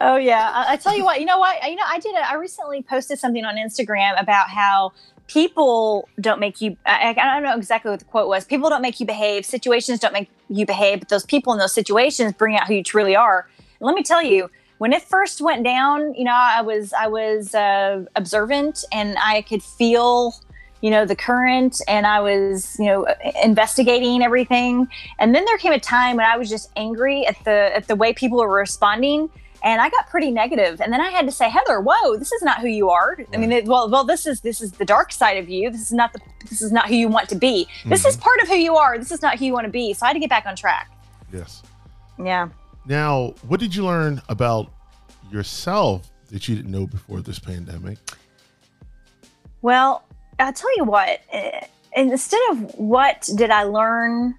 Oh 0.00 0.16
yeah, 0.16 0.50
I, 0.54 0.74
I 0.74 0.76
tell 0.76 0.96
you 0.96 1.04
what. 1.04 1.18
You 1.20 1.26
know 1.26 1.38
what? 1.38 1.62
You 1.68 1.74
know, 1.74 1.82
I 1.84 1.98
did. 1.98 2.14
A, 2.14 2.30
I 2.30 2.34
recently 2.34 2.82
posted 2.82 3.18
something 3.18 3.44
on 3.44 3.56
Instagram 3.56 4.20
about 4.20 4.48
how 4.48 4.92
people 5.26 6.08
don't 6.20 6.38
make 6.38 6.60
you. 6.60 6.76
I, 6.86 7.10
I 7.10 7.34
don't 7.34 7.42
know 7.42 7.56
exactly 7.56 7.90
what 7.90 7.98
the 7.98 8.06
quote 8.06 8.28
was. 8.28 8.44
People 8.44 8.70
don't 8.70 8.82
make 8.82 9.00
you 9.00 9.06
behave. 9.06 9.44
Situations 9.44 9.98
don't 9.98 10.12
make 10.12 10.30
you 10.48 10.64
behave. 10.66 11.00
But 11.00 11.08
those 11.08 11.24
people 11.24 11.52
in 11.52 11.58
those 11.58 11.72
situations 11.72 12.32
bring 12.34 12.56
out 12.56 12.68
who 12.68 12.74
you 12.74 12.84
truly 12.84 13.16
are. 13.16 13.48
And 13.58 13.86
let 13.86 13.96
me 13.96 14.04
tell 14.04 14.22
you, 14.22 14.50
when 14.78 14.92
it 14.92 15.02
first 15.02 15.40
went 15.40 15.64
down, 15.64 16.14
you 16.14 16.24
know, 16.24 16.32
I 16.32 16.62
was 16.62 16.92
I 16.92 17.08
was 17.08 17.54
uh, 17.54 18.04
observant 18.14 18.84
and 18.92 19.16
I 19.20 19.42
could 19.42 19.64
feel 19.64 20.34
you 20.80 20.90
know 20.90 21.04
the 21.04 21.16
current 21.16 21.80
and 21.88 22.06
i 22.06 22.20
was 22.20 22.76
you 22.78 22.86
know 22.86 23.06
investigating 23.42 24.22
everything 24.22 24.88
and 25.18 25.34
then 25.34 25.44
there 25.44 25.58
came 25.58 25.72
a 25.72 25.80
time 25.80 26.16
when 26.16 26.26
i 26.26 26.36
was 26.36 26.48
just 26.48 26.70
angry 26.76 27.26
at 27.26 27.36
the 27.44 27.70
at 27.74 27.88
the 27.88 27.96
way 27.96 28.12
people 28.12 28.38
were 28.38 28.52
responding 28.52 29.30
and 29.62 29.80
I 29.80 29.90
got 29.90 30.08
pretty 30.08 30.30
negative. 30.30 30.80
And 30.80 30.92
then 30.92 31.00
I 31.00 31.10
had 31.10 31.26
to 31.26 31.32
say, 31.32 31.50
Heather, 31.50 31.80
whoa, 31.80 32.16
this 32.16 32.32
is 32.32 32.42
not 32.42 32.60
who 32.60 32.68
you 32.68 32.90
are. 32.90 33.18
I 33.32 33.36
mean, 33.36 33.66
well, 33.66 33.90
well, 33.90 34.04
this 34.04 34.26
is 34.26 34.40
this 34.40 34.60
is 34.60 34.72
the 34.72 34.84
dark 34.84 35.12
side 35.12 35.36
of 35.36 35.48
you. 35.48 35.70
This 35.70 35.82
is 35.82 35.92
not 35.92 36.12
the 36.12 36.20
this 36.48 36.62
is 36.62 36.70
not 36.70 36.88
who 36.88 36.94
you 36.94 37.08
want 37.08 37.28
to 37.30 37.34
be. 37.34 37.66
This 37.84 38.04
is 38.04 38.14
mm-hmm. 38.14 38.22
part 38.22 38.40
of 38.42 38.48
who 38.48 38.54
you 38.54 38.76
are. 38.76 38.98
This 38.98 39.10
is 39.10 39.22
not 39.22 39.38
who 39.38 39.46
you 39.46 39.52
want 39.52 39.64
to 39.64 39.70
be. 39.70 39.92
So 39.94 40.06
I 40.06 40.10
had 40.10 40.12
to 40.14 40.20
get 40.20 40.30
back 40.30 40.46
on 40.46 40.54
track. 40.54 40.90
yes. 41.32 41.62
Yeah. 42.18 42.48
Now, 42.86 43.34
what 43.46 43.60
did 43.60 43.74
you 43.74 43.84
learn 43.84 44.22
about 44.28 44.72
yourself 45.30 46.10
that 46.30 46.48
you 46.48 46.56
didn't 46.56 46.70
know 46.70 46.86
before 46.86 47.20
this 47.20 47.38
pandemic? 47.38 47.98
Well, 49.60 50.04
I'll 50.38 50.52
tell 50.52 50.74
you 50.76 50.84
what. 50.84 51.20
eh, 51.32 51.60
Instead 51.96 52.40
of 52.50 52.74
what 52.78 53.28
did 53.34 53.50
I 53.50 53.64
learn 53.64 54.34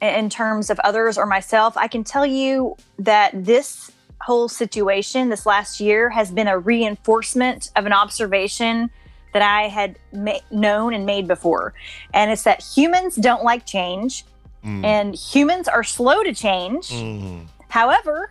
in 0.00 0.30
terms 0.30 0.70
of 0.70 0.78
others 0.80 1.18
or 1.18 1.26
myself, 1.26 1.76
I 1.76 1.88
can 1.88 2.02
tell 2.04 2.24
you 2.26 2.76
that 2.98 3.44
this 3.44 3.90
whole 4.22 4.48
situation, 4.48 5.28
this 5.28 5.46
last 5.46 5.78
year, 5.78 6.08
has 6.10 6.30
been 6.30 6.48
a 6.48 6.58
reinforcement 6.58 7.70
of 7.76 7.86
an 7.86 7.92
observation 7.92 8.90
that 9.32 9.42
I 9.42 9.68
had 9.68 9.98
ma- 10.12 10.40
known 10.50 10.94
and 10.94 11.06
made 11.06 11.28
before. 11.28 11.74
And 12.14 12.30
it's 12.30 12.42
that 12.44 12.62
humans 12.62 13.14
don't 13.16 13.44
like 13.44 13.66
change 13.66 14.24
Mm. 14.64 14.84
and 14.84 15.14
humans 15.14 15.68
are 15.68 15.82
slow 15.84 16.22
to 16.22 16.34
change. 16.34 16.88
Mm. 16.90 17.46
However, 17.68 18.30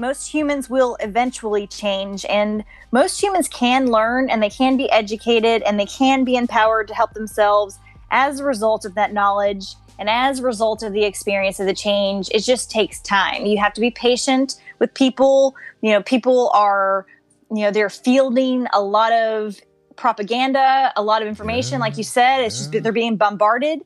most 0.00 0.32
humans 0.32 0.70
will 0.70 0.96
eventually 1.00 1.66
change, 1.66 2.24
and 2.24 2.64
most 2.90 3.22
humans 3.22 3.48
can 3.48 3.90
learn 3.90 4.30
and 4.30 4.42
they 4.42 4.50
can 4.50 4.76
be 4.76 4.90
educated 4.90 5.62
and 5.62 5.78
they 5.78 5.86
can 5.86 6.24
be 6.24 6.36
empowered 6.36 6.88
to 6.88 6.94
help 6.94 7.12
themselves 7.12 7.78
as 8.10 8.40
a 8.40 8.44
result 8.44 8.84
of 8.84 8.94
that 8.94 9.12
knowledge 9.12 9.74
and 9.98 10.08
as 10.08 10.40
a 10.40 10.42
result 10.42 10.82
of 10.82 10.94
the 10.94 11.04
experience 11.04 11.60
of 11.60 11.66
the 11.66 11.74
change. 11.74 12.30
It 12.32 12.40
just 12.40 12.70
takes 12.70 13.00
time. 13.02 13.44
You 13.44 13.58
have 13.58 13.74
to 13.74 13.80
be 13.80 13.90
patient 13.90 14.60
with 14.78 14.94
people. 14.94 15.54
You 15.82 15.92
know, 15.92 16.02
people 16.02 16.50
are, 16.54 17.06
you 17.54 17.62
know, 17.62 17.70
they're 17.70 17.90
fielding 17.90 18.66
a 18.72 18.80
lot 18.80 19.12
of 19.12 19.60
propaganda, 19.96 20.92
a 20.96 21.02
lot 21.02 21.20
of 21.20 21.28
information. 21.28 21.74
Yeah. 21.74 21.80
Like 21.80 21.98
you 21.98 22.04
said, 22.04 22.40
it's 22.40 22.56
just 22.56 22.82
they're 22.82 22.92
being 22.92 23.16
bombarded. 23.16 23.80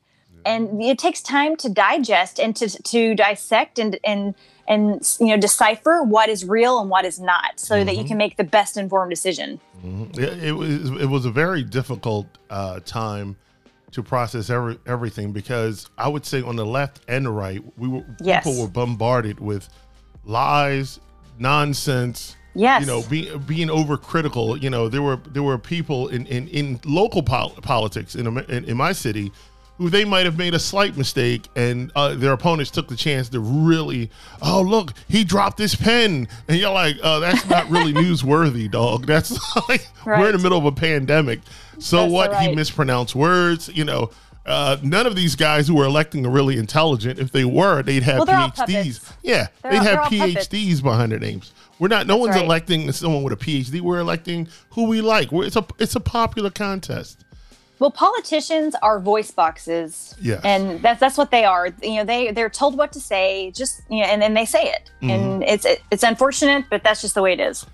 and 0.45 0.81
it 0.81 0.97
takes 0.97 1.21
time 1.21 1.57
to 1.57 1.69
digest 1.69 2.39
and 2.39 2.55
to 2.55 2.69
to 2.83 3.15
dissect 3.15 3.79
and 3.79 3.99
and 4.03 4.35
and 4.67 5.17
you 5.19 5.27
know 5.27 5.37
decipher 5.37 6.01
what 6.03 6.29
is 6.29 6.43
real 6.45 6.79
and 6.79 6.89
what 6.89 7.05
is 7.05 7.19
not, 7.19 7.59
so 7.59 7.83
that 7.83 7.93
you 7.93 7.99
Mm-hmm. 7.99 8.07
can 8.07 8.17
make 8.17 8.37
the 8.37 8.43
best 8.43 8.77
informed 8.77 9.09
decision. 9.11 9.59
It, 10.17 10.43
it 10.43 10.51
was 10.53 10.89
it 11.01 11.05
was 11.09 11.25
a 11.25 11.31
very 11.31 11.63
difficult 11.63 12.27
uh, 12.49 12.79
time 12.85 13.35
to 13.91 14.03
process 14.03 14.49
every, 14.49 14.77
everything 14.85 15.31
because 15.31 15.87
I 15.97 16.07
would 16.09 16.25
say 16.25 16.41
on 16.41 16.55
the 16.57 16.65
left 16.65 16.99
and 17.07 17.25
the 17.25 17.31
right, 17.31 17.63
we 17.77 17.87
were 17.87 18.03
Yes. 18.21 18.43
people 18.43 18.61
were 18.61 18.67
bombarded 18.67 19.39
with 19.39 19.69
lies, 20.25 20.99
nonsense. 21.39 22.35
Yes. 22.57 22.81
You 22.81 22.87
know, 22.87 23.03
being 23.09 23.37
being 23.39 23.67
overcritical. 23.67 24.61
You 24.61 24.69
know, 24.69 24.87
there 24.87 25.01
were 25.01 25.17
there 25.33 25.43
were 25.43 25.57
people 25.57 26.07
in 26.07 26.25
in, 26.27 26.47
in 26.47 26.79
local 26.85 27.21
pol- 27.21 27.49
politics 27.61 28.15
in, 28.15 28.25
in 28.27 28.63
in 28.65 28.77
my 28.77 28.93
city 28.93 29.31
who 29.77 29.89
they 29.89 30.05
might 30.05 30.25
have 30.25 30.37
made 30.37 30.53
a 30.53 30.59
slight 30.59 30.95
mistake 30.95 31.47
and 31.55 31.91
uh, 31.95 32.15
their 32.15 32.31
opponents 32.31 32.71
took 32.71 32.87
the 32.87 32.95
chance 32.95 33.27
to 33.29 33.39
really, 33.39 34.09
oh 34.41 34.61
look, 34.61 34.93
he 35.09 35.23
dropped 35.23 35.57
his 35.59 35.75
pen, 35.75 36.27
and 36.47 36.57
you're 36.57 36.71
like, 36.71 36.95
oh, 37.03 37.19
that's 37.19 37.45
not 37.49 37.69
really 37.69 37.93
newsworthy, 38.05 38.71
dog. 38.71 39.05
That's 39.05 39.37
like 39.69 39.87
we're 40.05 40.27
in 40.27 40.37
the 40.37 40.41
middle 40.43 40.57
of 40.57 40.65
a 40.65 40.71
pandemic. 40.71 41.41
So 41.79 41.97
That's 42.03 42.11
what? 42.13 42.41
He 42.41 42.55
mispronounced 42.55 43.15
words. 43.15 43.67
You 43.67 43.83
know, 43.83 44.11
uh, 44.45 44.77
none 44.81 45.05
of 45.07 45.15
these 45.15 45.35
guys 45.35 45.67
who 45.67 45.77
are 45.81 45.85
electing 45.85 46.25
are 46.25 46.29
really 46.29 46.57
intelligent. 46.57 47.19
If 47.19 47.31
they 47.33 47.43
were, 47.43 47.83
they'd 47.83 48.03
have 48.03 48.19
Well, 48.27 48.49
PhDs. 48.51 49.11
Yeah, 49.23 49.47
They're 49.61 49.71
they'd 49.73 49.77
all- 49.79 49.83
have. 49.83 50.11
PhDs 50.11 50.81
behind 50.81 51.11
their 51.11 51.19
names. 51.19 51.51
We're 51.79 51.89
not. 51.89 52.07
No 52.07 52.15
one's 52.15 52.35
right. 52.35 52.45
electing 52.45 52.89
someone 52.93 53.23
with 53.23 53.33
a 53.33 53.35
PhD. 53.35 53.81
We're 53.81 53.99
electing 53.99 54.47
who 54.69 54.85
we 54.85 55.01
like. 55.01 55.33
We're, 55.33 55.43
it's 55.45 55.57
a 55.57 55.65
it's 55.79 55.95
a 55.95 55.99
popular 55.99 56.49
contest. 56.49 57.24
Well, 57.79 57.91
politicians 57.91 58.73
are 58.81 58.99
voice 58.99 59.31
boxes, 59.31 60.15
Yes. 60.21 60.41
and 60.45 60.81
that's 60.81 60.99
that's 60.99 61.17
what 61.17 61.29
they 61.31 61.43
are. 61.45 61.67
You 61.83 61.95
know, 61.97 62.03
they 62.05 62.31
they're 62.31 62.49
told 62.49 62.77
what 62.77 62.93
to 62.93 62.99
say, 63.01 63.51
just 63.51 63.81
you 63.89 63.99
know, 64.01 64.05
and 64.07 64.21
then 64.21 64.33
they 64.33 64.45
say 64.45 64.63
it, 64.69 64.89
Mm-hmm. 65.01 65.09
and 65.09 65.43
it's 65.43 65.65
it, 65.65 65.81
it's 65.91 66.03
unfortunate, 66.03 66.65
but 66.69 66.83
that's 66.83 67.01
just 67.01 67.15
the 67.15 67.21
way 67.21 67.33
it 67.33 67.39
is. 67.39 67.65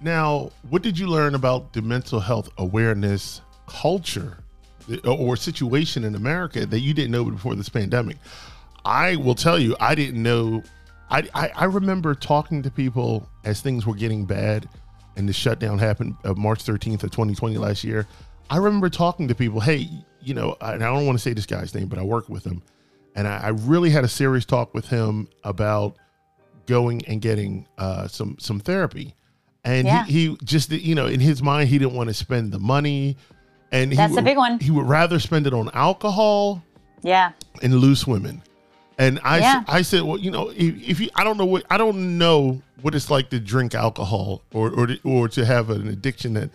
Now, 0.00 0.50
what 0.70 0.82
did 0.82 0.98
you 0.98 1.08
learn 1.08 1.34
about 1.34 1.72
the 1.72 1.82
mental 1.82 2.20
health 2.20 2.48
awareness 2.58 3.40
culture 3.66 4.38
uh, 5.04 5.14
or 5.14 5.36
situation 5.36 6.04
in 6.04 6.14
America 6.14 6.64
that 6.64 6.80
you 6.80 6.94
didn't 6.94 7.10
know 7.10 7.24
before 7.24 7.54
this 7.54 7.68
pandemic? 7.68 8.16
I 8.84 9.16
will 9.16 9.34
tell 9.34 9.58
you, 9.58 9.76
I 9.78 9.94
didn't 9.94 10.22
know. 10.22 10.62
I, 11.10 11.28
I, 11.34 11.50
I 11.54 11.64
remember 11.64 12.14
talking 12.14 12.62
to 12.62 12.70
people 12.70 13.28
as 13.44 13.60
things 13.60 13.84
were 13.84 13.94
getting 13.94 14.24
bad 14.24 14.68
and 15.16 15.28
the 15.28 15.32
shutdown 15.34 15.78
happened 15.78 16.14
of 16.24 16.38
March 16.38 16.64
13th 16.64 17.02
of 17.02 17.10
2020 17.10 17.58
last 17.58 17.84
year. 17.84 18.06
I 18.50 18.56
remember 18.56 18.88
talking 18.90 19.28
to 19.28 19.34
people, 19.34 19.60
hey, 19.60 19.88
you 20.20 20.34
know, 20.34 20.56
and 20.60 20.82
I 20.82 20.92
don't 20.92 21.06
want 21.06 21.16
to 21.16 21.22
say 21.22 21.32
this 21.32 21.46
guy's 21.46 21.74
name, 21.74 21.86
but 21.88 21.98
I 21.98 22.02
work 22.02 22.28
with 22.28 22.44
him. 22.44 22.62
And 23.14 23.26
I, 23.26 23.38
I 23.38 23.48
really 23.48 23.90
had 23.90 24.04
a 24.04 24.08
serious 24.08 24.44
talk 24.44 24.74
with 24.74 24.86
him 24.88 25.28
about 25.44 25.96
going 26.66 27.04
and 27.06 27.20
getting 27.20 27.66
uh, 27.78 28.06
some 28.08 28.36
some 28.38 28.60
therapy. 28.60 29.14
And 29.64 29.86
Yeah. 29.86 30.04
he, 30.04 30.28
he 30.28 30.36
just, 30.44 30.70
you 30.70 30.94
know, 30.94 31.06
in 31.06 31.20
his 31.20 31.42
mind, 31.42 31.68
he 31.68 31.78
didn't 31.78 31.94
want 31.94 32.08
to 32.08 32.14
spend 32.14 32.52
the 32.52 32.58
money. 32.58 33.16
And 33.72 33.92
he 33.92 33.96
That's 33.96 34.16
a 34.16 34.22
big 34.22 34.36
one. 34.36 34.58
He 34.58 34.70
would 34.70 34.86
rather 34.88 35.18
spend 35.18 35.46
it 35.46 35.54
on 35.54 35.70
alcohol 35.74 36.62
Yeah, 37.02 37.32
and 37.62 37.74
loose 37.76 38.06
women. 38.06 38.42
And 38.98 39.20
I, 39.24 39.38
Yeah. 39.38 39.64
I 39.66 39.82
said, 39.82 40.02
well, 40.02 40.18
you 40.18 40.30
know, 40.30 40.50
if, 40.50 40.88
if 40.88 41.00
you, 41.00 41.08
I 41.14 41.24
don't 41.24 41.38
know 41.38 41.46
what, 41.46 41.64
I 41.70 41.78
don't 41.78 42.18
know 42.18 42.60
what 42.82 42.94
it's 42.94 43.10
like 43.10 43.30
to 43.30 43.40
drink 43.40 43.74
alcohol 43.74 44.42
or, 44.52 44.70
or, 44.70 44.86
to, 44.88 44.98
or 45.04 45.28
to 45.28 45.44
have 45.46 45.70
an 45.70 45.88
addiction 45.88 46.34
that, 46.34 46.50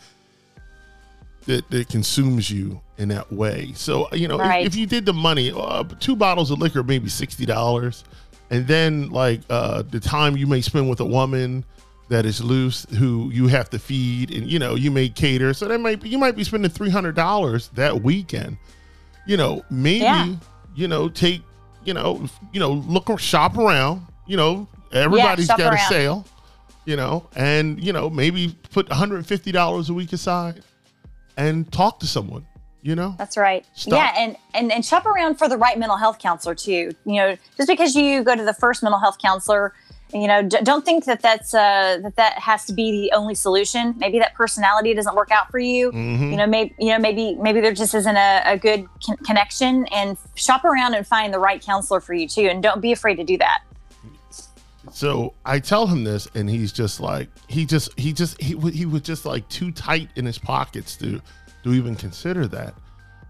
that, 1.45 1.69
that 1.69 1.89
consumes 1.89 2.49
you 2.49 2.81
in 2.97 3.09
that 3.09 3.31
way. 3.31 3.71
So, 3.75 4.07
you 4.13 4.27
know, 4.27 4.35
if- 4.35 4.41
Right. 4.41 4.65
if, 4.65 4.75
you 4.75 4.85
did 4.85 5.05
the 5.05 5.13
money, 5.13 5.51
uh, 5.55 5.83
two 5.99 6.15
bottles 6.15 6.49
of 6.51 6.59
liquor, 6.59 6.83
maybe 6.83 7.09
$60. 7.09 8.03
And 8.51 8.67
then 8.67 9.09
like, 9.09 9.41
uh, 9.49 9.83
the 9.89 9.99
time 9.99 10.37
you 10.37 10.47
may 10.47 10.61
spend 10.61 10.89
with 10.89 10.99
a 10.99 11.05
woman 11.05 11.63
that 12.09 12.25
is 12.25 12.43
loose 12.43 12.85
who 12.97 13.31
you 13.33 13.47
have 13.47 13.69
to 13.71 13.79
feed 13.79 14.31
and, 14.31 14.47
you 14.49 14.59
know, 14.59 14.75
you 14.75 14.91
may 14.91 15.09
cater. 15.09 15.53
So 15.53 15.67
that 15.67 15.79
might 15.79 16.01
be, 16.01 16.09
you 16.09 16.17
might 16.19 16.35
be 16.35 16.43
spending 16.43 16.69
$300 16.71 17.69
that 17.75 18.01
weekend 18.01 18.57
you 19.27 19.37
know, 19.37 19.65
maybe, 19.71 20.01
Yeah. 20.03 20.27
you 20.75 20.87
know, 20.87 21.09
take, 21.09 21.41
you 21.83 21.95
know, 21.95 22.27
you 22.53 22.59
know, 22.59 22.73
look 22.73 23.09
or 23.09 23.17
shop 23.17 23.57
around, 23.57 24.05
you 24.27 24.37
know, 24.37 24.67
everybody's 24.91 25.47
shop 25.47 25.57
got 25.57 25.73
a 25.73 25.79
sale, 25.89 26.23
you 26.85 26.95
know, 26.95 27.25
and, 27.35 27.83
you 27.83 27.91
know, 27.91 28.07
maybe 28.07 28.55
put 28.71 28.87
$150 28.89 29.89
a 29.89 29.93
week 29.95 30.13
aside 30.13 30.61
and 31.37 31.71
talk 31.71 31.99
to 32.01 32.07
someone, 32.07 32.45
you 32.81 32.95
know? 32.95 33.15
that's 33.17 33.37
right. 33.37 33.65
Stop. 33.73 33.93
Yeah, 33.97 34.13
and, 34.21 34.37
and 34.53 34.71
and 34.71 34.85
shop 34.85 35.05
around 35.05 35.35
for 35.35 35.47
the 35.47 35.57
right 35.57 35.77
mental 35.77 35.97
health 35.97 36.19
counselor 36.19 36.55
too. 36.55 36.91
You 37.05 37.15
know, 37.15 37.37
just 37.57 37.67
because 37.67 37.95
you 37.95 38.23
go 38.23 38.35
to 38.35 38.43
the 38.43 38.53
first 38.53 38.83
mental 38.83 38.99
health 38.99 39.17
counselor, 39.21 39.73
you 40.13 40.27
know, 40.27 40.43
d- 40.43 40.59
don't 40.63 40.85
think 40.85 41.05
that 41.05 41.21
that's 41.21 41.53
uh, 41.53 41.99
that 42.03 42.15
that 42.15 42.33
has 42.39 42.65
to 42.65 42.73
be 42.73 42.91
the 42.91 43.15
only 43.15 43.35
solution. 43.35 43.95
Maybe 43.97 44.19
that 44.19 44.33
personality 44.35 44.93
doesn't 44.93 45.15
work 45.15 45.31
out 45.31 45.49
for 45.51 45.59
you. 45.59 45.91
Mhm. 45.91 46.31
You 46.31 46.37
know, 46.37 46.47
maybe 46.47 46.75
you 46.79 46.89
know 46.91 46.99
maybe 46.99 47.35
maybe 47.35 47.59
there 47.59 47.73
just 47.73 47.93
isn't 47.95 48.15
a, 48.15 48.41
a 48.45 48.57
good 48.57 48.87
con- 49.05 49.17
connection. 49.17 49.85
And 49.87 50.17
shop 50.35 50.63
around 50.63 50.93
and 50.93 51.05
find 51.05 51.33
the 51.33 51.39
right 51.39 51.61
counselor 51.61 51.99
for 51.99 52.13
you 52.13 52.27
too. 52.27 52.43
And 52.47 52.61
don't 52.61 52.81
be 52.81 52.91
afraid 52.91 53.15
to 53.15 53.23
do 53.23 53.37
that. 53.39 53.61
So 54.91 55.33
I 55.45 55.59
tell 55.59 55.87
him 55.87 56.03
this, 56.03 56.27
and 56.35 56.49
he's 56.49 56.71
just 56.71 56.99
like, 56.99 57.29
he 57.47 57.65
just, 57.65 57.97
he 57.99 58.13
just, 58.13 58.39
he, 58.41 58.57
he 58.71 58.85
was 58.85 59.01
just 59.01 59.25
like 59.25 59.47
too 59.49 59.71
tight 59.71 60.09
in 60.15 60.25
his 60.25 60.37
pockets 60.37 60.95
to, 60.97 61.21
to 61.63 61.73
even 61.73 61.95
consider 61.95 62.47
that. 62.47 62.73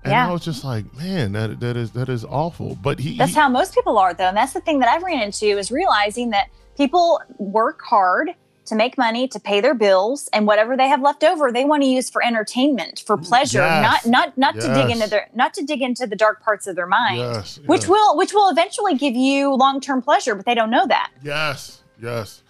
And 0.04 0.12
Yeah. 0.12 0.28
I 0.30 0.32
was 0.32 0.44
just 0.44 0.64
like, 0.64 0.94
man, 0.96 1.32
that 1.32 1.60
that 1.62 1.76
is 1.76 1.90
that 1.92 2.10
is 2.10 2.24
awful. 2.26 2.76
But 2.76 3.00
he, 3.00 3.18
That's 3.18 3.34
he- 3.34 3.40
how 3.40 3.50
most 3.50 3.74
people 3.74 3.98
are, 3.98 4.14
though. 4.14 4.28
And 4.28 4.38
that's 4.38 4.54
the 4.54 4.62
thing 4.62 4.80
that 4.80 4.90
I've 4.90 5.02
ran 5.02 5.22
into 5.22 5.46
is 5.48 5.72
realizing 5.72 6.30
that 6.32 6.50
people 6.78 7.20
work 7.40 7.82
hard 7.82 8.30
to 8.66 8.76
make 8.76 8.98
money 8.98 9.28
to 9.28 9.40
pay 9.40 9.62
their 9.62 9.74
bills, 9.76 10.28
and 10.34 10.48
whatever 10.48 10.76
they 10.76 10.88
have 10.88 11.02
left 11.02 11.24
over, 11.24 11.52
they 11.52 11.66
want 11.66 11.84
to 11.84 11.88
use 11.88 12.10
for 12.10 12.24
entertainment, 12.26 13.04
for 13.06 13.16
pleasure, 13.18 13.60
Yes. 13.60 14.06
not 14.06 14.38
not 14.38 14.38
not 14.38 14.56
to 14.56 14.74
dig 14.74 14.90
into 14.90 15.08
their 15.10 15.30
not 15.36 15.54
to 15.56 15.64
dig 15.64 15.82
into 15.82 16.08
the 16.08 16.16
dark 16.16 16.44
parts 16.44 16.66
of 16.68 16.76
their 16.76 16.88
mind, 16.88 17.18
Yes, 17.20 17.60
which 17.66 17.82
yes. 17.82 17.90
will 17.90 18.18
which 18.18 18.34
will 18.34 18.50
eventually 18.50 18.96
give 18.96 19.16
you 19.16 19.54
long 19.54 19.80
term 19.82 20.02
pleasure, 20.02 20.36
but 20.36 20.46
they 20.46 20.56
don't 20.56 20.72
know 20.72 20.86
that. 20.88 21.12
Yes, 21.24 21.82
yes. 22.02 22.42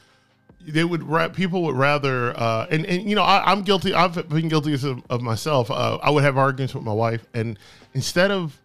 They 0.68 0.84
would 0.84 1.03
ra- 1.03 1.28
people 1.30 1.61
would 1.63 1.76
rather, 1.76 2.34
uh, 2.39 2.66
and 2.72 2.86
and 2.88 3.07
you 3.07 3.16
know, 3.16 3.22
I, 3.22 3.51
I'm 3.51 3.61
guilty. 3.61 3.93
I've 3.93 4.28
been 4.30 4.47
guilty 4.47 4.74
of, 4.74 5.03
of 5.11 5.22
myself. 5.22 5.70
Uh, 5.70 5.99
I 6.01 6.09
would 6.09 6.24
have 6.24 6.38
arguments 6.38 6.74
with 6.74 6.84
my 6.84 6.93
wife, 6.93 7.24
and 7.36 7.59
instead 7.93 8.32
of, 8.32 8.59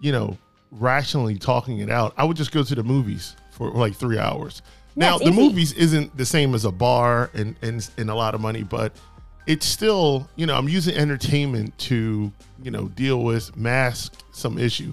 you 0.00 0.12
know, 0.12 0.38
rationally 0.70 1.36
talking 1.38 1.78
it 1.78 1.90
out, 1.90 2.14
I 2.16 2.24
would 2.24 2.36
just 2.36 2.52
go 2.52 2.62
to 2.62 2.74
the 2.76 2.84
movies 2.84 3.34
for 3.50 3.70
like 3.72 3.94
three 3.96 4.18
hours. 4.18 4.62
Now 4.94 5.18
the 5.18 5.24
easy. 5.24 5.40
movies 5.40 5.72
isn't 5.72 6.16
the 6.16 6.26
same 6.26 6.54
as 6.54 6.64
a 6.64 6.72
bar 6.72 7.30
and 7.34 7.56
and 7.62 7.88
and 7.96 8.10
a 8.10 8.14
lot 8.14 8.34
of 8.34 8.40
money, 8.40 8.62
but 8.62 8.92
it's 9.46 9.66
still, 9.66 10.28
you 10.36 10.46
know, 10.46 10.56
I'm 10.56 10.68
using 10.68 10.94
entertainment 10.94 11.76
to, 11.78 12.30
you 12.62 12.70
know, 12.70 12.88
deal 12.88 13.22
with 13.22 13.56
mask 13.56 14.14
some 14.32 14.58
issue. 14.58 14.92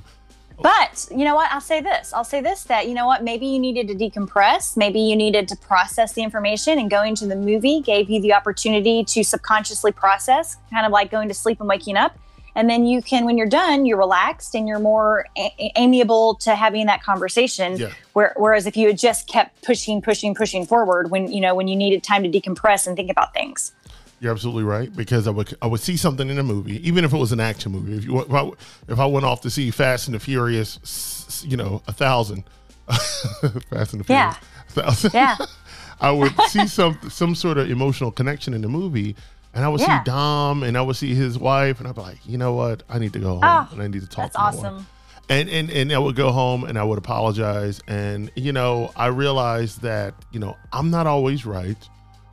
But 0.62 1.08
you 1.10 1.24
know 1.24 1.36
what? 1.36 1.52
I'll 1.52 1.62
say 1.62 1.80
this. 1.80 2.12
I'll 2.14 2.26
say 2.26 2.41
this 2.41 2.64
that 2.64 2.88
you 2.88 2.93
know 2.93 3.06
what? 3.06 3.24
Maybe 3.24 3.45
you 3.45 3.60
needed 3.60 3.88
to 3.88 3.95
decompress. 3.95 4.76
Maybe 4.76 5.00
you 5.00 5.16
needed 5.16 5.47
to 5.50 5.56
process 5.56 6.14
the 6.14 6.22
information, 6.22 6.80
and 6.80 6.89
going 6.89 7.16
to 7.16 7.28
the 7.28 7.36
movie 7.36 7.80
gave 7.80 8.10
you 8.10 8.22
the 8.22 8.34
opportunity 8.34 9.04
to 9.06 9.24
subconsciously 9.24 9.93
process, 9.93 10.58
kind 10.70 10.86
of 10.86 10.91
like 10.91 11.12
going 11.12 11.30
to 11.30 11.34
sleep 11.34 11.60
and 11.62 11.70
waking 11.70 11.95
up. 11.95 12.18
And 12.56 12.70
then 12.70 12.86
you 12.86 13.02
can, 13.02 13.26
when 13.26 13.38
you're 13.38 13.47
done, 13.47 13.86
you're 13.86 13.97
relaxed 13.97 14.56
and 14.56 14.68
you're 14.68 14.80
more 14.80 15.26
a- 15.38 15.72
amiable 15.78 16.36
to 16.36 16.56
having 16.56 16.88
that 16.88 17.04
conversation. 17.04 17.78
Yeah. 17.78 17.91
Where, 18.14 18.34
whereas 18.38 18.66
if 18.66 18.76
you 18.76 18.88
had 18.88 18.97
just 18.97 19.28
kept 19.28 19.62
pushing, 19.64 20.02
pushing, 20.02 20.34
pushing 20.36 20.66
forward, 20.66 21.12
when 21.12 21.32
you 21.32 21.41
know 21.41 21.54
when 21.56 21.68
you 21.68 21.76
needed 21.76 22.04
time 22.04 22.24
to 22.24 22.30
decompress 22.30 22.88
and 22.88 22.95
think 22.95 23.10
about 23.12 23.34
things. 23.34 23.72
You're 24.22 24.34
absolutely 24.34 24.64
right 24.64 24.93
because 24.93 25.28
I 25.28 25.32
would 25.32 25.56
I 25.62 25.68
would 25.68 25.80
see 25.80 25.95
something 25.95 26.30
in 26.30 26.38
a 26.39 26.43
movie, 26.43 26.86
even 26.86 27.06
if 27.06 27.14
it 27.14 27.18
was 27.18 27.32
an 27.32 27.39
action 27.39 27.72
movie. 27.72 27.95
If 27.95 28.04
you 28.06 28.20
if 28.22 28.34
I, 28.34 28.50
if 28.89 29.00
I 29.00 29.06
went 29.06 29.26
off 29.26 29.39
to 29.41 29.50
see 29.50 29.72
Fast 29.72 30.08
and 30.10 30.16
the 30.16 30.20
Furious, 30.20 31.43
you 31.47 31.56
know, 31.56 31.82
a 31.88 31.93
thousand, 31.93 32.43
Fast 32.89 33.93
and 33.93 34.02
the 34.02 34.04
Furious, 34.04 34.08
Yeah. 34.10 34.36
a 34.68 34.72
thousand, 34.72 35.12
Yeah. 35.14 35.38
I 36.02 36.12
would 36.12 36.34
see 36.50 36.66
some 36.68 36.97
some 37.10 37.36
sort 37.36 37.58
of 37.58 37.70
emotional 37.70 38.12
connection 38.12 38.54
in 38.54 38.62
the 38.62 38.68
movie, 38.70 39.16
and 39.54 39.66
I 39.66 39.68
would 39.70 39.82
Yeah. 39.82 40.00
see 40.00 40.04
Dom, 40.06 40.64
and 40.64 40.78
I 40.78 40.82
would 40.82 40.95
see 40.95 41.14
his 41.16 41.38
wife, 41.38 41.80
and 41.80 41.88
I'd 41.88 41.95
be 41.95 42.02
like, 42.02 42.20
you 42.26 42.38
know 42.38 42.54
what, 42.54 42.84
I 42.89 43.00
need 43.00 43.14
to 43.14 43.20
go 43.20 43.32
home, 43.36 43.43
Oh, 43.43 43.68
and 43.72 43.82
I 43.82 43.88
need 43.88 44.02
to 44.02 44.08
talk. 44.08 44.32
That's 44.32 44.36
to 44.36 44.58
no 44.58 44.64
one." 44.64 44.74
awesome. 44.76 44.88
and 45.30 45.50
and 45.50 45.70
and 45.70 45.91
I 45.93 45.97
would 46.00 46.16
go 46.16 46.32
home 46.32 46.64
and 46.64 46.78
I 46.80 46.84
would 46.84 46.97
apologize 46.97 47.80
and 47.88 48.32
you 48.36 48.52
know 48.52 48.91
I 48.95 49.08
realized 49.08 49.82
that 49.84 50.16
you 50.32 50.39
know 50.39 50.58
I'm 50.74 50.89
not 50.89 51.06
always 51.06 51.45
right 51.45 51.78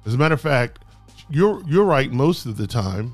as 0.07 0.15
a 0.15 0.17
matter 0.19 0.33
of 0.35 0.41
fact 0.41 0.79
you're 1.29 1.63
you're 1.67 1.85
right 1.85 2.11
most 2.11 2.47
of 2.47 2.57
the 2.57 2.67
time 2.67 3.13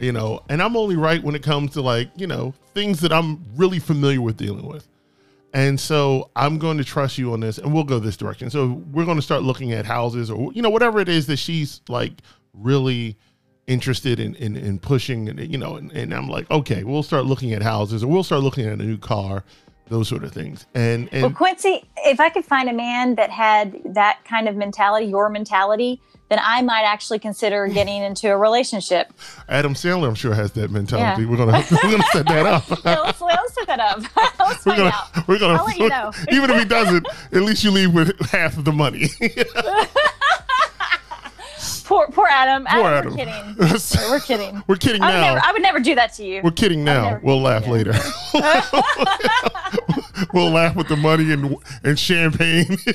you 0.00 0.10
know 0.10 0.40
and 0.48 0.60
I'm 0.60 0.76
only 0.76 0.96
right 0.96 1.22
when 1.22 1.36
it 1.36 1.44
comes 1.44 1.72
to 1.74 1.80
like 1.80 2.08
you 2.16 2.26
know 2.26 2.54
things 2.74 2.98
that 3.02 3.12
I'm 3.12 3.44
really 3.54 3.78
familiar 3.78 4.20
with 4.20 4.36
dealing 4.36 4.66
with 4.66 4.88
and 5.54 5.78
so 5.78 6.30
I'm 6.34 6.58
going 6.58 6.78
to 6.78 6.84
trust 6.84 7.16
you 7.16 7.32
on 7.32 7.38
this 7.38 7.58
and 7.58 7.72
we'll 7.72 7.84
go 7.84 8.00
this 8.00 8.16
direction 8.16 8.50
so 8.50 8.82
we're 8.90 9.04
going 9.04 9.18
to 9.18 9.22
start 9.22 9.44
looking 9.44 9.70
at 9.70 9.84
houses 9.86 10.28
or 10.28 10.52
you 10.54 10.60
know 10.62 10.70
whatever 10.70 10.98
it 10.98 11.08
is 11.08 11.26
that 11.28 11.36
she's 11.38 11.82
like 11.88 12.14
really 12.52 13.16
interested 13.70 14.18
in, 14.18 14.34
in, 14.34 14.56
in 14.56 14.78
pushing, 14.78 15.28
and 15.28 15.38
you 15.40 15.56
know, 15.56 15.76
and, 15.76 15.92
and 15.92 16.12
I'm 16.12 16.28
like, 16.28 16.50
okay, 16.50 16.82
we'll 16.84 17.04
start 17.04 17.24
looking 17.24 17.52
at 17.52 17.62
houses, 17.62 18.02
or 18.02 18.08
we'll 18.08 18.24
start 18.24 18.42
looking 18.42 18.66
at 18.66 18.72
a 18.72 18.82
new 18.82 18.98
car, 18.98 19.44
those 19.88 20.08
sort 20.08 20.24
of 20.24 20.32
things. 20.32 20.66
And 20.74 21.08
and 21.12 21.22
Well, 21.22 21.30
Quincy, 21.30 21.84
if 21.98 22.18
I 22.18 22.28
could 22.30 22.44
find 22.44 22.68
a 22.68 22.72
man 22.72 23.14
that 23.14 23.30
had 23.30 23.80
that 23.94 24.20
kind 24.24 24.48
of 24.48 24.56
mentality, 24.56 25.06
your 25.06 25.28
mentality, 25.28 26.00
then 26.30 26.40
I 26.42 26.62
might 26.62 26.82
actually 26.82 27.18
consider 27.20 27.66
getting 27.68 28.02
into 28.02 28.28
a 28.30 28.36
relationship. 28.36 29.12
Adam 29.48 29.74
Sandler, 29.74 30.08
I'm 30.08 30.14
sure, 30.14 30.34
has 30.34 30.52
that 30.52 30.70
mentality. 30.70 31.22
Yeah. 31.22 31.28
We're 31.28 31.36
gonna 31.36 31.64
we're 31.70 31.90
gonna 31.90 32.02
set 32.12 32.26
that 32.26 32.46
up. 32.46 32.64
Yeah, 32.84 33.00
let's, 33.00 33.20
let's 33.20 33.54
set 33.54 33.66
that 33.68 33.80
up. 33.80 34.00
let's 34.38 34.66
We're 34.66 34.76
gonna, 34.76 34.90
out. 34.90 35.28
we're 35.28 35.38
gonna, 35.38 35.58
I'll 35.58 35.64
let 35.64 35.78
you 35.78 35.88
know. 35.88 36.12
even 36.32 36.50
if 36.50 36.58
he 36.58 36.64
doesn't, 36.64 37.06
at 37.32 37.42
least 37.42 37.62
you 37.62 37.70
leave 37.70 37.92
with 37.94 38.18
half 38.30 38.56
of 38.56 38.64
the 38.64 38.72
money. 38.72 39.08
Poor, 41.90 42.06
poor 42.06 42.28
Adam. 42.30 42.66
Poor 42.70 42.86
Adam. 42.86 43.16
We're 43.16 43.16
kidding. 43.16 43.56
We're 44.10 44.20
kidding. 44.20 44.62
We're 44.68 44.76
kidding 44.76 45.02
I 45.02 45.06
would, 45.06 45.12
now. 45.14 45.34
never, 45.34 45.44
I 45.44 45.52
would 45.52 45.62
never 45.62 45.80
do 45.80 45.96
that 45.96 46.12
to 46.14 46.24
you. 46.24 46.40
We're 46.40 46.52
kidding 46.52 46.84
now. 46.84 47.18
we'll 47.20 47.40
laugh 47.40 47.66
later. 47.66 47.90
we'll 50.32 50.50
laugh 50.50 50.76
with 50.76 50.86
the 50.86 50.96
money 50.96 51.32
and 51.32 51.56
and 51.82 51.98
champagne. 51.98 52.76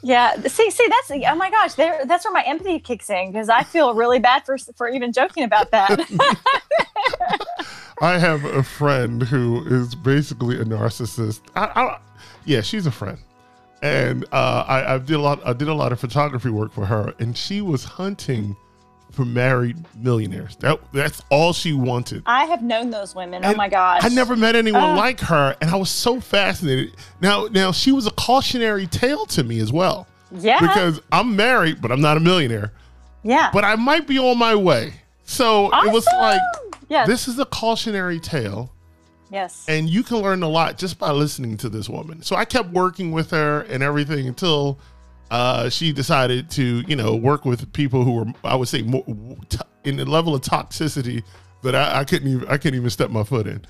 Yeah. 0.00 0.40
See, 0.42 0.70
see, 0.70 0.86
that's 0.88 1.10
oh 1.10 1.34
my 1.34 1.50
gosh, 1.50 1.74
there. 1.74 2.06
That's 2.06 2.24
where 2.24 2.32
my 2.32 2.42
empathy 2.42 2.78
kicks 2.78 3.10
in 3.10 3.30
because 3.30 3.48
I 3.48 3.64
feel 3.64 3.94
really 3.94 4.20
bad 4.20 4.46
for 4.46 4.56
for 4.76 4.88
even 4.88 5.12
joking 5.12 5.42
about 5.42 5.72
that. 5.72 5.98
I 8.00 8.16
have 8.16 8.44
a 8.44 8.62
friend 8.62 9.22
who 9.22 9.66
is 9.66 9.96
basically 9.96 10.60
a 10.60 10.64
narcissist. 10.64 11.40
I, 11.56 11.64
I, 11.74 11.98
yeah, 12.44 12.62
she's 12.62 12.86
a 12.86 12.92
friend, 12.92 13.18
and 13.82 14.24
uh, 14.32 14.64
I, 14.66 14.94
I 14.94 14.98
did 14.98 15.16
a 15.16 15.20
lot. 15.20 15.40
I 15.46 15.52
did 15.52 15.68
a 15.68 15.74
lot 15.74 15.92
of 15.92 16.00
photography 16.00 16.50
work 16.50 16.72
for 16.72 16.86
her, 16.86 17.14
and 17.18 17.36
she 17.36 17.60
was 17.60 17.84
hunting 17.84 18.56
for 19.12 19.24
married 19.24 19.76
millionaires. 19.96 20.56
That 20.56 20.80
that's 20.92 21.22
all 21.30 21.52
she 21.52 21.72
wanted. 21.72 22.22
I 22.26 22.44
have 22.44 22.62
known 22.62 22.90
those 22.90 23.14
women. 23.14 23.44
oh 23.44 23.54
my 23.54 23.68
gosh. 23.68 24.04
I 24.04 24.08
never 24.08 24.36
met 24.36 24.54
anyone 24.54 24.82
Oh. 24.82 24.94
like 24.94 25.20
her, 25.20 25.56
and 25.60 25.70
I 25.70 25.76
was 25.76 25.90
so 25.90 26.20
fascinated. 26.20 26.94
Now, 27.20 27.46
now 27.50 27.72
she 27.72 27.90
was 27.92 28.06
a 28.06 28.10
cautionary 28.12 28.86
tale 28.86 29.26
to 29.26 29.42
me 29.44 29.60
as 29.60 29.72
well, 29.72 30.06
Yeah. 30.30 30.60
because 30.60 31.00
I'm 31.10 31.34
married, 31.36 31.80
but 31.80 31.90
I'm 31.90 32.00
not 32.00 32.16
a 32.16 32.20
millionaire. 32.20 32.72
yeah. 33.22 33.50
But 33.52 33.64
I 33.64 33.76
might 33.76 34.06
be 34.06 34.18
on 34.18 34.38
my 34.38 34.54
way. 34.54 34.92
So 35.24 35.66
it 35.84 35.92
was 35.92 36.06
like, 36.18 36.40
yes. 36.88 37.06
this 37.08 37.28
is 37.28 37.38
a 37.38 37.44
cautionary 37.46 38.20
tale, 38.20 38.72
yes. 39.30 39.64
and 39.68 39.88
you 39.88 40.02
can 40.02 40.18
learn 40.18 40.42
a 40.42 40.48
lot 40.48 40.78
just 40.78 40.98
by 40.98 41.10
listening 41.10 41.56
to 41.58 41.68
this 41.68 41.88
woman. 41.88 42.22
So 42.22 42.36
I 42.36 42.44
kept 42.44 42.70
working 42.70 43.12
with 43.12 43.30
her 43.30 43.62
and 43.62 43.82
everything 43.82 44.28
until 44.28 44.78
uh, 45.30 45.68
she 45.68 45.92
decided 45.92 46.50
to, 46.52 46.82
you 46.86 46.96
know, 46.96 47.14
work 47.14 47.44
with 47.44 47.72
people 47.72 48.04
who 48.04 48.12
were, 48.12 48.26
I 48.44 48.56
would 48.56 48.68
say, 48.68 48.82
more 48.82 49.04
in 49.84 49.96
the 49.96 50.04
level 50.04 50.34
of 50.34 50.42
toxicity 50.42 51.22
that 51.62 51.74
I, 51.74 52.00
I 52.00 52.04
couldn't 52.04 52.28
even, 52.28 52.48
I 52.48 52.56
couldn't 52.56 52.78
even 52.78 52.90
step 52.90 53.10
my 53.10 53.24
foot 53.24 53.46
in. 53.46 53.64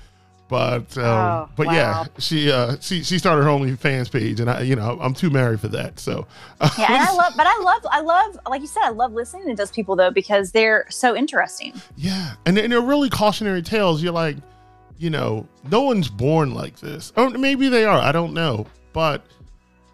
But, 0.47 0.97
um, 0.97 1.03
Oh, 1.03 1.49
but 1.55 1.67
yeah, 1.67 2.05
she, 2.17 2.51
uh, 2.51 2.77
she, 2.81 3.03
she 3.03 3.19
started 3.19 3.43
her 3.43 3.49
OnlyFans 3.49 4.11
page, 4.11 4.39
and 4.39 4.49
I, 4.49 4.61
you 4.61 4.75
know, 4.75 4.97
I'm 4.99 5.13
too 5.13 5.29
married 5.29 5.59
for 5.59 5.67
that. 5.67 5.99
So, 5.99 6.25
Yeah, 6.59 6.91
and 6.91 7.03
I 7.03 7.13
love, 7.15 7.33
but 7.37 7.45
I 7.45 7.59
love, 7.59 7.85
I 7.91 8.01
love, 8.01 8.39
like 8.49 8.61
you 8.61 8.67
said, 8.67 8.81
I 8.81 8.89
love 8.89 9.13
listening 9.13 9.47
to 9.49 9.55
those 9.55 9.69
people 9.69 9.95
though 9.95 10.09
because 10.09 10.51
they're 10.51 10.87
so 10.89 11.15
interesting. 11.15 11.79
Yeah, 11.97 12.33
and, 12.47 12.57
and 12.57 12.71
they're 12.73 12.81
really 12.81 13.11
cautionary 13.11 13.61
tales. 13.61 14.01
You're 14.01 14.11
like, 14.11 14.37
you 14.99 15.09
know, 15.09 15.47
no 15.71 15.81
one's 15.81 16.09
born 16.09 16.53
like 16.53 16.79
this. 16.79 17.11
Or 17.15 17.29
maybe 17.31 17.69
they 17.69 17.85
are. 17.85 17.99
I 17.99 18.11
don't 18.11 18.33
know. 18.33 18.67
But 18.93 19.23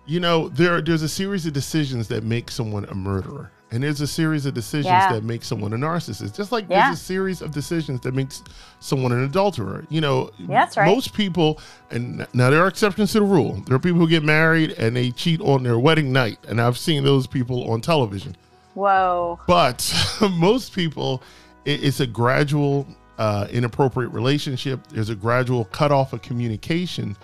you 0.06 0.20
know, 0.20 0.49
there 0.49 0.82
there's 0.82 1.01
a 1.03 1.10
series 1.10 1.45
of 1.45 1.53
decisions 1.53 2.08
that 2.10 2.24
make 2.24 2.51
someone 2.51 2.86
a 2.86 2.93
murderer, 2.95 3.51
and 3.72 3.84
there's 3.84 4.01
a 4.01 4.08
series 4.08 4.45
of 4.45 4.53
decisions 4.53 4.86
Yeah. 4.88 5.12
that 5.14 5.24
make 5.24 5.43
someone 5.43 5.74
a 5.74 5.78
narcissist. 5.78 6.36
Just 6.36 6.51
like 6.51 6.66
Yeah. 6.70 6.88
there's 6.88 6.99
a 6.99 7.03
series 7.03 7.41
of 7.41 7.51
decisions 7.51 8.01
that 8.01 8.14
makes 8.14 8.43
someone 8.80 9.12
an 9.12 9.24
adulterer. 9.24 9.86
You 9.89 10.01
know, 10.01 10.30
that's 10.47 10.78
right. 10.78 10.86
most 10.93 11.14
people, 11.14 11.60
and 11.91 12.26
now 12.34 12.49
there 12.51 12.62
are 12.64 12.68
exceptions 12.68 13.14
to 13.14 13.20
the 13.20 13.26
rule. 13.26 13.62
There 13.66 13.76
are 13.76 13.80
people 13.80 13.99
who 13.99 14.08
get 14.08 14.24
married 14.24 14.72
and 14.78 14.95
they 14.95 15.10
cheat 15.12 15.41
on 15.41 15.64
their 15.64 15.80
wedding 15.80 16.12
night, 16.14 16.38
and 16.47 16.62
I've 16.62 16.78
seen 16.78 17.03
those 17.03 17.26
people 17.28 17.70
on 17.72 17.82
television. 17.82 18.36
Whoa. 18.76 19.39
But 19.47 19.91
most 20.38 20.74
people, 20.74 21.24
it, 21.66 21.84
it's 21.84 21.99
a 21.99 22.06
gradual, 22.08 22.86
uh, 23.18 23.47
inappropriate 23.51 24.11
relationship. 24.11 24.80
There's 24.89 25.09
a 25.09 25.16
gradual 25.16 25.66
cutoff 25.66 26.13
of 26.13 26.22
communication. 26.22 27.16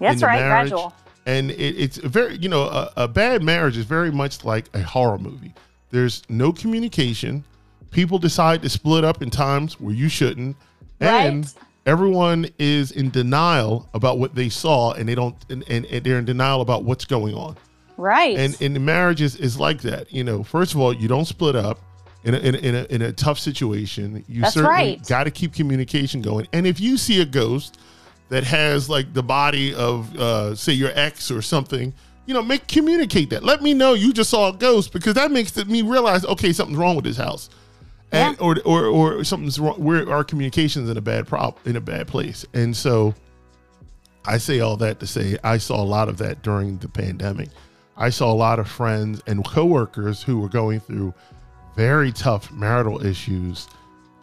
That's 0.00 0.22
right. 0.22 0.40
marriage. 0.40 0.70
Gradual. 0.70 0.94
And 1.26 1.50
it, 1.50 1.54
it's 1.76 1.96
very, 1.98 2.36
you 2.36 2.48
know, 2.48 2.62
a, 2.62 2.92
a 2.96 3.08
bad 3.08 3.42
marriage 3.42 3.76
is 3.76 3.84
very 3.84 4.10
much 4.10 4.44
like 4.44 4.66
a 4.74 4.82
horror 4.82 5.18
movie. 5.18 5.54
There's 5.90 6.22
no 6.28 6.52
communication. 6.52 7.44
People 7.90 8.18
decide 8.18 8.62
to 8.62 8.68
split 8.68 9.04
up 9.04 9.22
in 9.22 9.30
times 9.30 9.78
where 9.80 9.94
you 9.94 10.08
shouldn't. 10.08 10.56
And 11.00 11.44
Right. 11.44 11.54
everyone 11.86 12.46
is 12.58 12.92
in 12.92 13.10
denial 13.10 13.88
about 13.94 14.18
what 14.18 14.34
they 14.34 14.48
saw 14.48 14.92
and 14.92 15.08
they 15.08 15.14
don't, 15.14 15.34
and, 15.50 15.64
and, 15.68 15.84
and 15.86 16.04
they're 16.04 16.18
in 16.18 16.24
denial 16.24 16.60
about 16.60 16.84
what's 16.84 17.04
going 17.04 17.34
on 17.34 17.56
Right. 17.96 18.38
and 18.38 18.56
and 18.60 18.84
marriage 18.84 19.20
is, 19.20 19.36
is 19.36 19.58
like 19.58 19.80
that 19.82 20.12
you 20.12 20.22
know 20.24 20.42
first 20.42 20.74
of 20.74 20.80
all 20.80 20.92
you 20.92 21.08
don't 21.08 21.24
split 21.26 21.56
up 21.56 21.78
in 22.24 22.34
a, 22.34 22.38
in 22.38 22.54
a, 22.54 22.58
in 22.58 22.74
a, 22.74 22.84
in 22.84 23.02
a 23.02 23.12
tough 23.12 23.38
situation 23.38 24.24
you 24.28 24.42
That's 24.42 24.54
certainly 24.54 24.74
right. 24.74 25.08
got 25.08 25.24
to 25.24 25.30
keep 25.30 25.54
communication 25.54 26.20
going. 26.20 26.46
And 26.52 26.66
if 26.66 26.80
you 26.80 26.96
see 26.96 27.20
a 27.22 27.24
ghost 27.24 27.78
that 28.28 28.44
has 28.44 28.88
like 28.88 29.12
the 29.14 29.22
body 29.22 29.74
of 29.74 30.14
uh, 30.16 30.54
say 30.54 30.72
your 30.72 30.90
ex 30.94 31.30
or 31.30 31.42
something 31.42 31.92
you 32.26 32.34
know 32.34 32.42
make 32.42 32.66
communicate 32.68 33.30
that. 33.30 33.42
Let 33.42 33.62
me 33.62 33.74
know 33.74 33.94
you 33.94 34.12
just 34.12 34.30
saw 34.30 34.50
a 34.50 34.52
ghost 34.52 34.92
because 34.92 35.14
that 35.14 35.30
makes 35.30 35.56
me 35.66 35.82
realize 35.82 36.24
okay 36.24 36.52
something's 36.52 36.78
wrong 36.78 36.96
with 36.96 37.04
this 37.04 37.16
house. 37.16 37.50
And 38.12 38.40
or, 38.40 38.56
or 38.64 38.86
or 38.86 39.24
something's 39.24 39.58
wrong 39.60 39.82
where 39.82 40.08
our 40.10 40.24
communications 40.24 40.88
in 40.90 40.96
a 40.96 41.00
bad 41.00 41.26
prop 41.26 41.64
in 41.66 41.76
a 41.76 41.80
bad 41.80 42.08
place. 42.08 42.44
And 42.54 42.76
so 42.76 43.14
I 44.24 44.38
say 44.38 44.60
all 44.60 44.76
that 44.78 45.00
to 45.00 45.06
say 45.06 45.36
I 45.42 45.58
saw 45.58 45.82
a 45.82 45.84
lot 45.84 46.08
of 46.08 46.18
that 46.18 46.42
during 46.42 46.78
the 46.78 46.88
pandemic. 46.88 47.48
I 47.96 48.10
saw 48.10 48.32
a 48.32 48.34
lot 48.34 48.58
of 48.58 48.68
friends 48.68 49.22
and 49.26 49.44
coworkers 49.44 50.22
who 50.22 50.38
were 50.38 50.48
going 50.48 50.80
through 50.80 51.14
very 51.80 52.12
tough 52.12 52.52
marital 52.52 53.06
issues. 53.06 53.66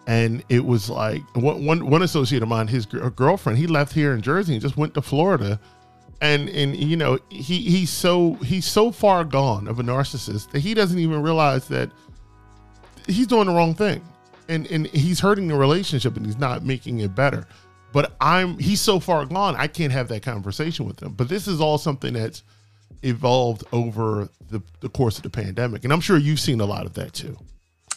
And 0.06 0.44
it 0.48 0.64
was 0.64 0.92
like 0.92 1.24
one, 1.36 1.66
one, 1.66 1.90
one 1.90 2.04
associate 2.04 2.44
of 2.44 2.48
mine, 2.48 2.68
his 2.68 2.86
girlfriend, 2.86 3.58
he 3.58 3.66
left 3.66 3.94
here 3.94 4.14
in 4.14 4.22
Jersey 4.22 4.54
and 4.54 4.62
just 4.62 4.78
went 4.78 4.94
to 4.94 5.02
Florida. 5.02 5.60
And, 6.22 6.50
and 6.50 6.76
you 6.76 6.96
know, 6.96 7.18
he, 7.30 7.62
he's 7.62 7.90
so, 7.90 8.36
he's 8.36 8.68
so 8.68 8.92
far 8.92 9.24
gone 9.24 9.68
of 9.68 9.80
a 9.80 9.84
narcissist 9.84 10.52
that 10.52 10.60
he 10.60 10.76
doesn't 10.76 11.00
even 11.00 11.24
realize 11.24 11.68
that 11.70 11.90
he's 13.08 13.26
doing 13.26 13.48
the 13.48 13.54
wrong 13.54 13.74
thing. 13.74 14.06
And, 14.48 14.68
and 14.68 14.86
he's 14.86 15.20
hurting 15.20 15.48
the 15.48 15.56
relationship 15.56 16.16
and 16.16 16.28
he's 16.28 16.38
not 16.38 16.64
making 16.64 17.00
it 17.00 17.16
better 17.16 17.48
but 17.94 18.16
I'm 18.20 18.60
he's 18.60 18.82
so 18.82 19.00
far 19.00 19.26
gone 19.26 19.56
I 19.56 19.68
can't 19.68 19.94
have 19.94 20.10
that 20.10 20.22
conversation 20.22 20.86
with 20.86 21.02
him. 21.02 21.14
But 21.14 21.30
this 21.30 21.48
is 21.48 21.60
all 21.60 21.78
something 21.78 22.14
that's 22.14 22.44
evolved 23.04 23.64
over 23.72 24.30
the, 24.50 24.62
the 24.80 24.90
course 24.90 25.18
of 25.18 25.24
the 25.24 25.30
pandemic. 25.30 25.84
And 25.84 25.94
I'm 25.94 26.02
sure 26.02 26.18
you've 26.18 26.40
seen 26.40 26.60
a 26.60 26.66
lot 26.66 26.86
of 26.86 26.94
that 26.94 27.14
too. 27.14 27.38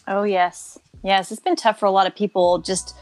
Oh 0.07 0.25
yes, 0.25 0.79
yes. 1.03 1.31
It's 1.31 1.41
been 1.41 1.57
tough 1.57 1.79
for 1.79 1.87
a 1.87 1.91
lot 1.91 2.07
of 2.07 2.15
people 2.15 2.59
just 2.59 2.97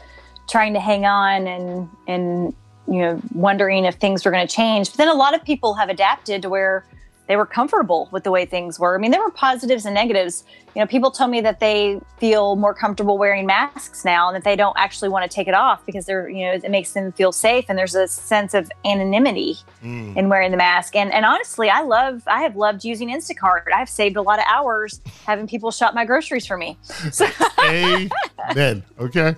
trying 0.47 0.73
to 0.73 0.79
hang 0.79 1.05
on 1.05 1.47
and 1.47 1.89
and 2.07 2.55
you 2.87 2.99
know 2.99 3.21
wondering 3.33 3.85
if 3.85 3.95
things 3.95 4.25
were 4.25 4.31
going 4.31 4.45
to 4.45 4.53
change. 4.53 4.89
But 4.89 4.97
then 4.97 5.07
a 5.07 5.13
lot 5.13 5.35
of 5.35 5.43
people 5.43 5.73
have 5.75 5.89
adapted 5.89 6.41
to 6.43 6.49
where 6.49 6.85
they 7.29 7.35
were 7.35 7.45
comfortable 7.45 8.09
with 8.11 8.23
the 8.23 8.31
way 8.31 8.43
things 8.43 8.79
were. 8.79 8.95
I 8.95 8.97
mean, 8.97 9.11
there 9.11 9.21
were 9.21 9.29
positives 9.29 9.85
and 9.85 9.93
negatives. 9.93 10.43
You 10.75 10.81
know, 10.81 10.87
people 10.87 11.11
told 11.11 11.29
me 11.29 11.41
that 11.41 11.59
they 11.59 12.01
feel 12.17 12.55
more 12.55 12.73
comfortable 12.73 13.19
wearing 13.19 13.45
masks 13.45 14.03
now 14.03 14.27
and 14.27 14.35
that 14.35 14.43
they 14.43 14.55
don't 14.55 14.75
actually 14.79 15.09
want 15.09 15.29
to 15.29 15.33
take 15.33 15.47
it 15.47 15.53
off 15.53 15.85
because 15.85 16.07
they're, 16.07 16.27
you 16.27 16.43
know, 16.47 16.53
it 16.53 16.71
makes 16.71 16.93
them 16.93 17.11
feel 17.11 17.31
safe 17.31 17.65
and 17.69 17.77
there's 17.77 17.93
a 17.93 18.07
sense 18.07 18.55
of 18.55 18.71
anonymity 18.83 19.57
mm. 19.83 20.17
in 20.17 20.27
wearing 20.27 20.49
the 20.49 20.57
mask. 20.57 20.95
And 20.95 21.13
and 21.13 21.23
honestly, 21.23 21.69
I 21.69 21.81
love 21.81 22.23
I 22.25 22.41
have 22.41 22.55
loved 22.55 22.83
using 22.83 23.09
Instacart. 23.09 23.71
I've 23.75 23.89
saved 23.89 24.15
a 24.15 24.23
lot 24.23 24.39
of 24.39 24.45
hours 24.47 24.99
having 25.27 25.45
people 25.45 25.69
shop 25.69 25.93
my 25.93 26.05
groceries 26.05 26.47
for 26.47 26.57
me. 26.57 26.79
So 27.11 27.27
Amen. 27.63 28.83
Okay. 28.99 29.35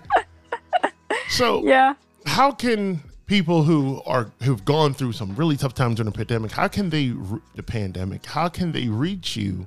So 1.28 1.62
yeah. 1.66 1.96
how 2.26 2.52
can 2.52 3.02
people 3.32 3.64
who 3.64 4.02
are 4.06 4.30
who've 4.44 4.66
gone 4.66 4.94
through 4.94 5.14
some 5.14 5.34
really 5.38 5.56
tough 5.56 5.74
times 5.74 5.96
during 5.96 6.12
the 6.12 6.18
pandemic, 6.18 6.52
how 6.52 6.68
can 6.68 6.90
they 6.90 7.14
the 7.56 7.64
pandemic? 7.64 8.26
How 8.26 8.50
can 8.50 8.74
they 8.74 8.90
reach 8.90 9.38
you 9.38 9.66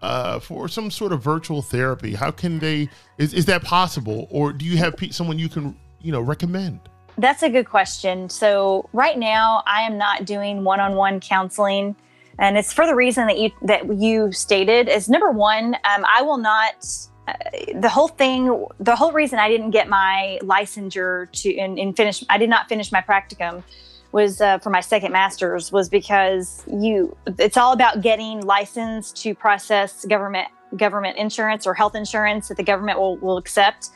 uh, 0.00 0.38
for 0.38 0.68
some 0.68 0.92
sort 0.92 1.12
of 1.12 1.20
virtual 1.20 1.60
therapy? 1.60 2.14
How 2.14 2.30
can 2.30 2.60
they? 2.60 2.88
Is, 3.18 3.34
is 3.34 3.46
that 3.46 3.64
possible, 3.64 4.28
or 4.30 4.52
do 4.52 4.64
you 4.64 4.76
have 4.76 4.94
someone 5.10 5.40
you 5.40 5.48
can 5.48 5.76
you 6.00 6.12
know 6.12 6.20
recommend? 6.20 6.78
That's 7.18 7.42
a 7.42 7.50
good 7.50 7.66
question. 7.68 8.30
So 8.30 8.88
right 8.92 9.18
now, 9.18 9.64
I 9.66 9.82
am 9.82 9.98
not 9.98 10.24
doing 10.24 10.62
one-on-one 10.62 11.18
counseling, 11.18 11.96
and 12.38 12.56
it's 12.56 12.72
for 12.72 12.86
the 12.86 12.94
reason 12.94 13.26
that 13.26 13.38
you 13.38 13.50
that 13.62 13.92
you 13.92 14.30
stated. 14.30 14.88
Is 14.88 15.08
number 15.08 15.32
one, 15.32 15.74
um, 15.74 16.04
I 16.06 16.22
will 16.22 16.38
not. 16.38 16.86
The 17.74 17.88
whole 17.88 18.08
thing, 18.08 18.66
the 18.78 18.96
whole 18.96 19.12
reason 19.12 19.38
I 19.38 19.48
didn't 19.48 19.70
get 19.70 19.88
my 19.88 20.38
licensure 20.42 21.30
to 21.32 21.56
and, 21.58 21.78
and 21.78 21.96
finish, 21.96 22.24
I 22.28 22.38
did 22.38 22.50
not 22.50 22.68
finish 22.68 22.92
my 22.92 23.00
practicum, 23.00 23.62
was 24.12 24.40
uh, 24.40 24.58
for 24.58 24.70
my 24.70 24.80
second 24.80 25.12
master's. 25.12 25.72
Was 25.72 25.88
because 25.88 26.64
you, 26.66 27.16
it's 27.38 27.56
all 27.56 27.72
about 27.72 28.00
getting 28.00 28.40
licensed 28.42 29.16
to 29.22 29.34
process 29.34 30.04
government 30.04 30.48
government 30.76 31.16
insurance 31.16 31.66
or 31.66 31.74
health 31.74 31.94
insurance 31.94 32.48
that 32.48 32.56
the 32.56 32.62
government 32.62 32.98
will, 32.98 33.16
will 33.18 33.38
accept 33.38 33.90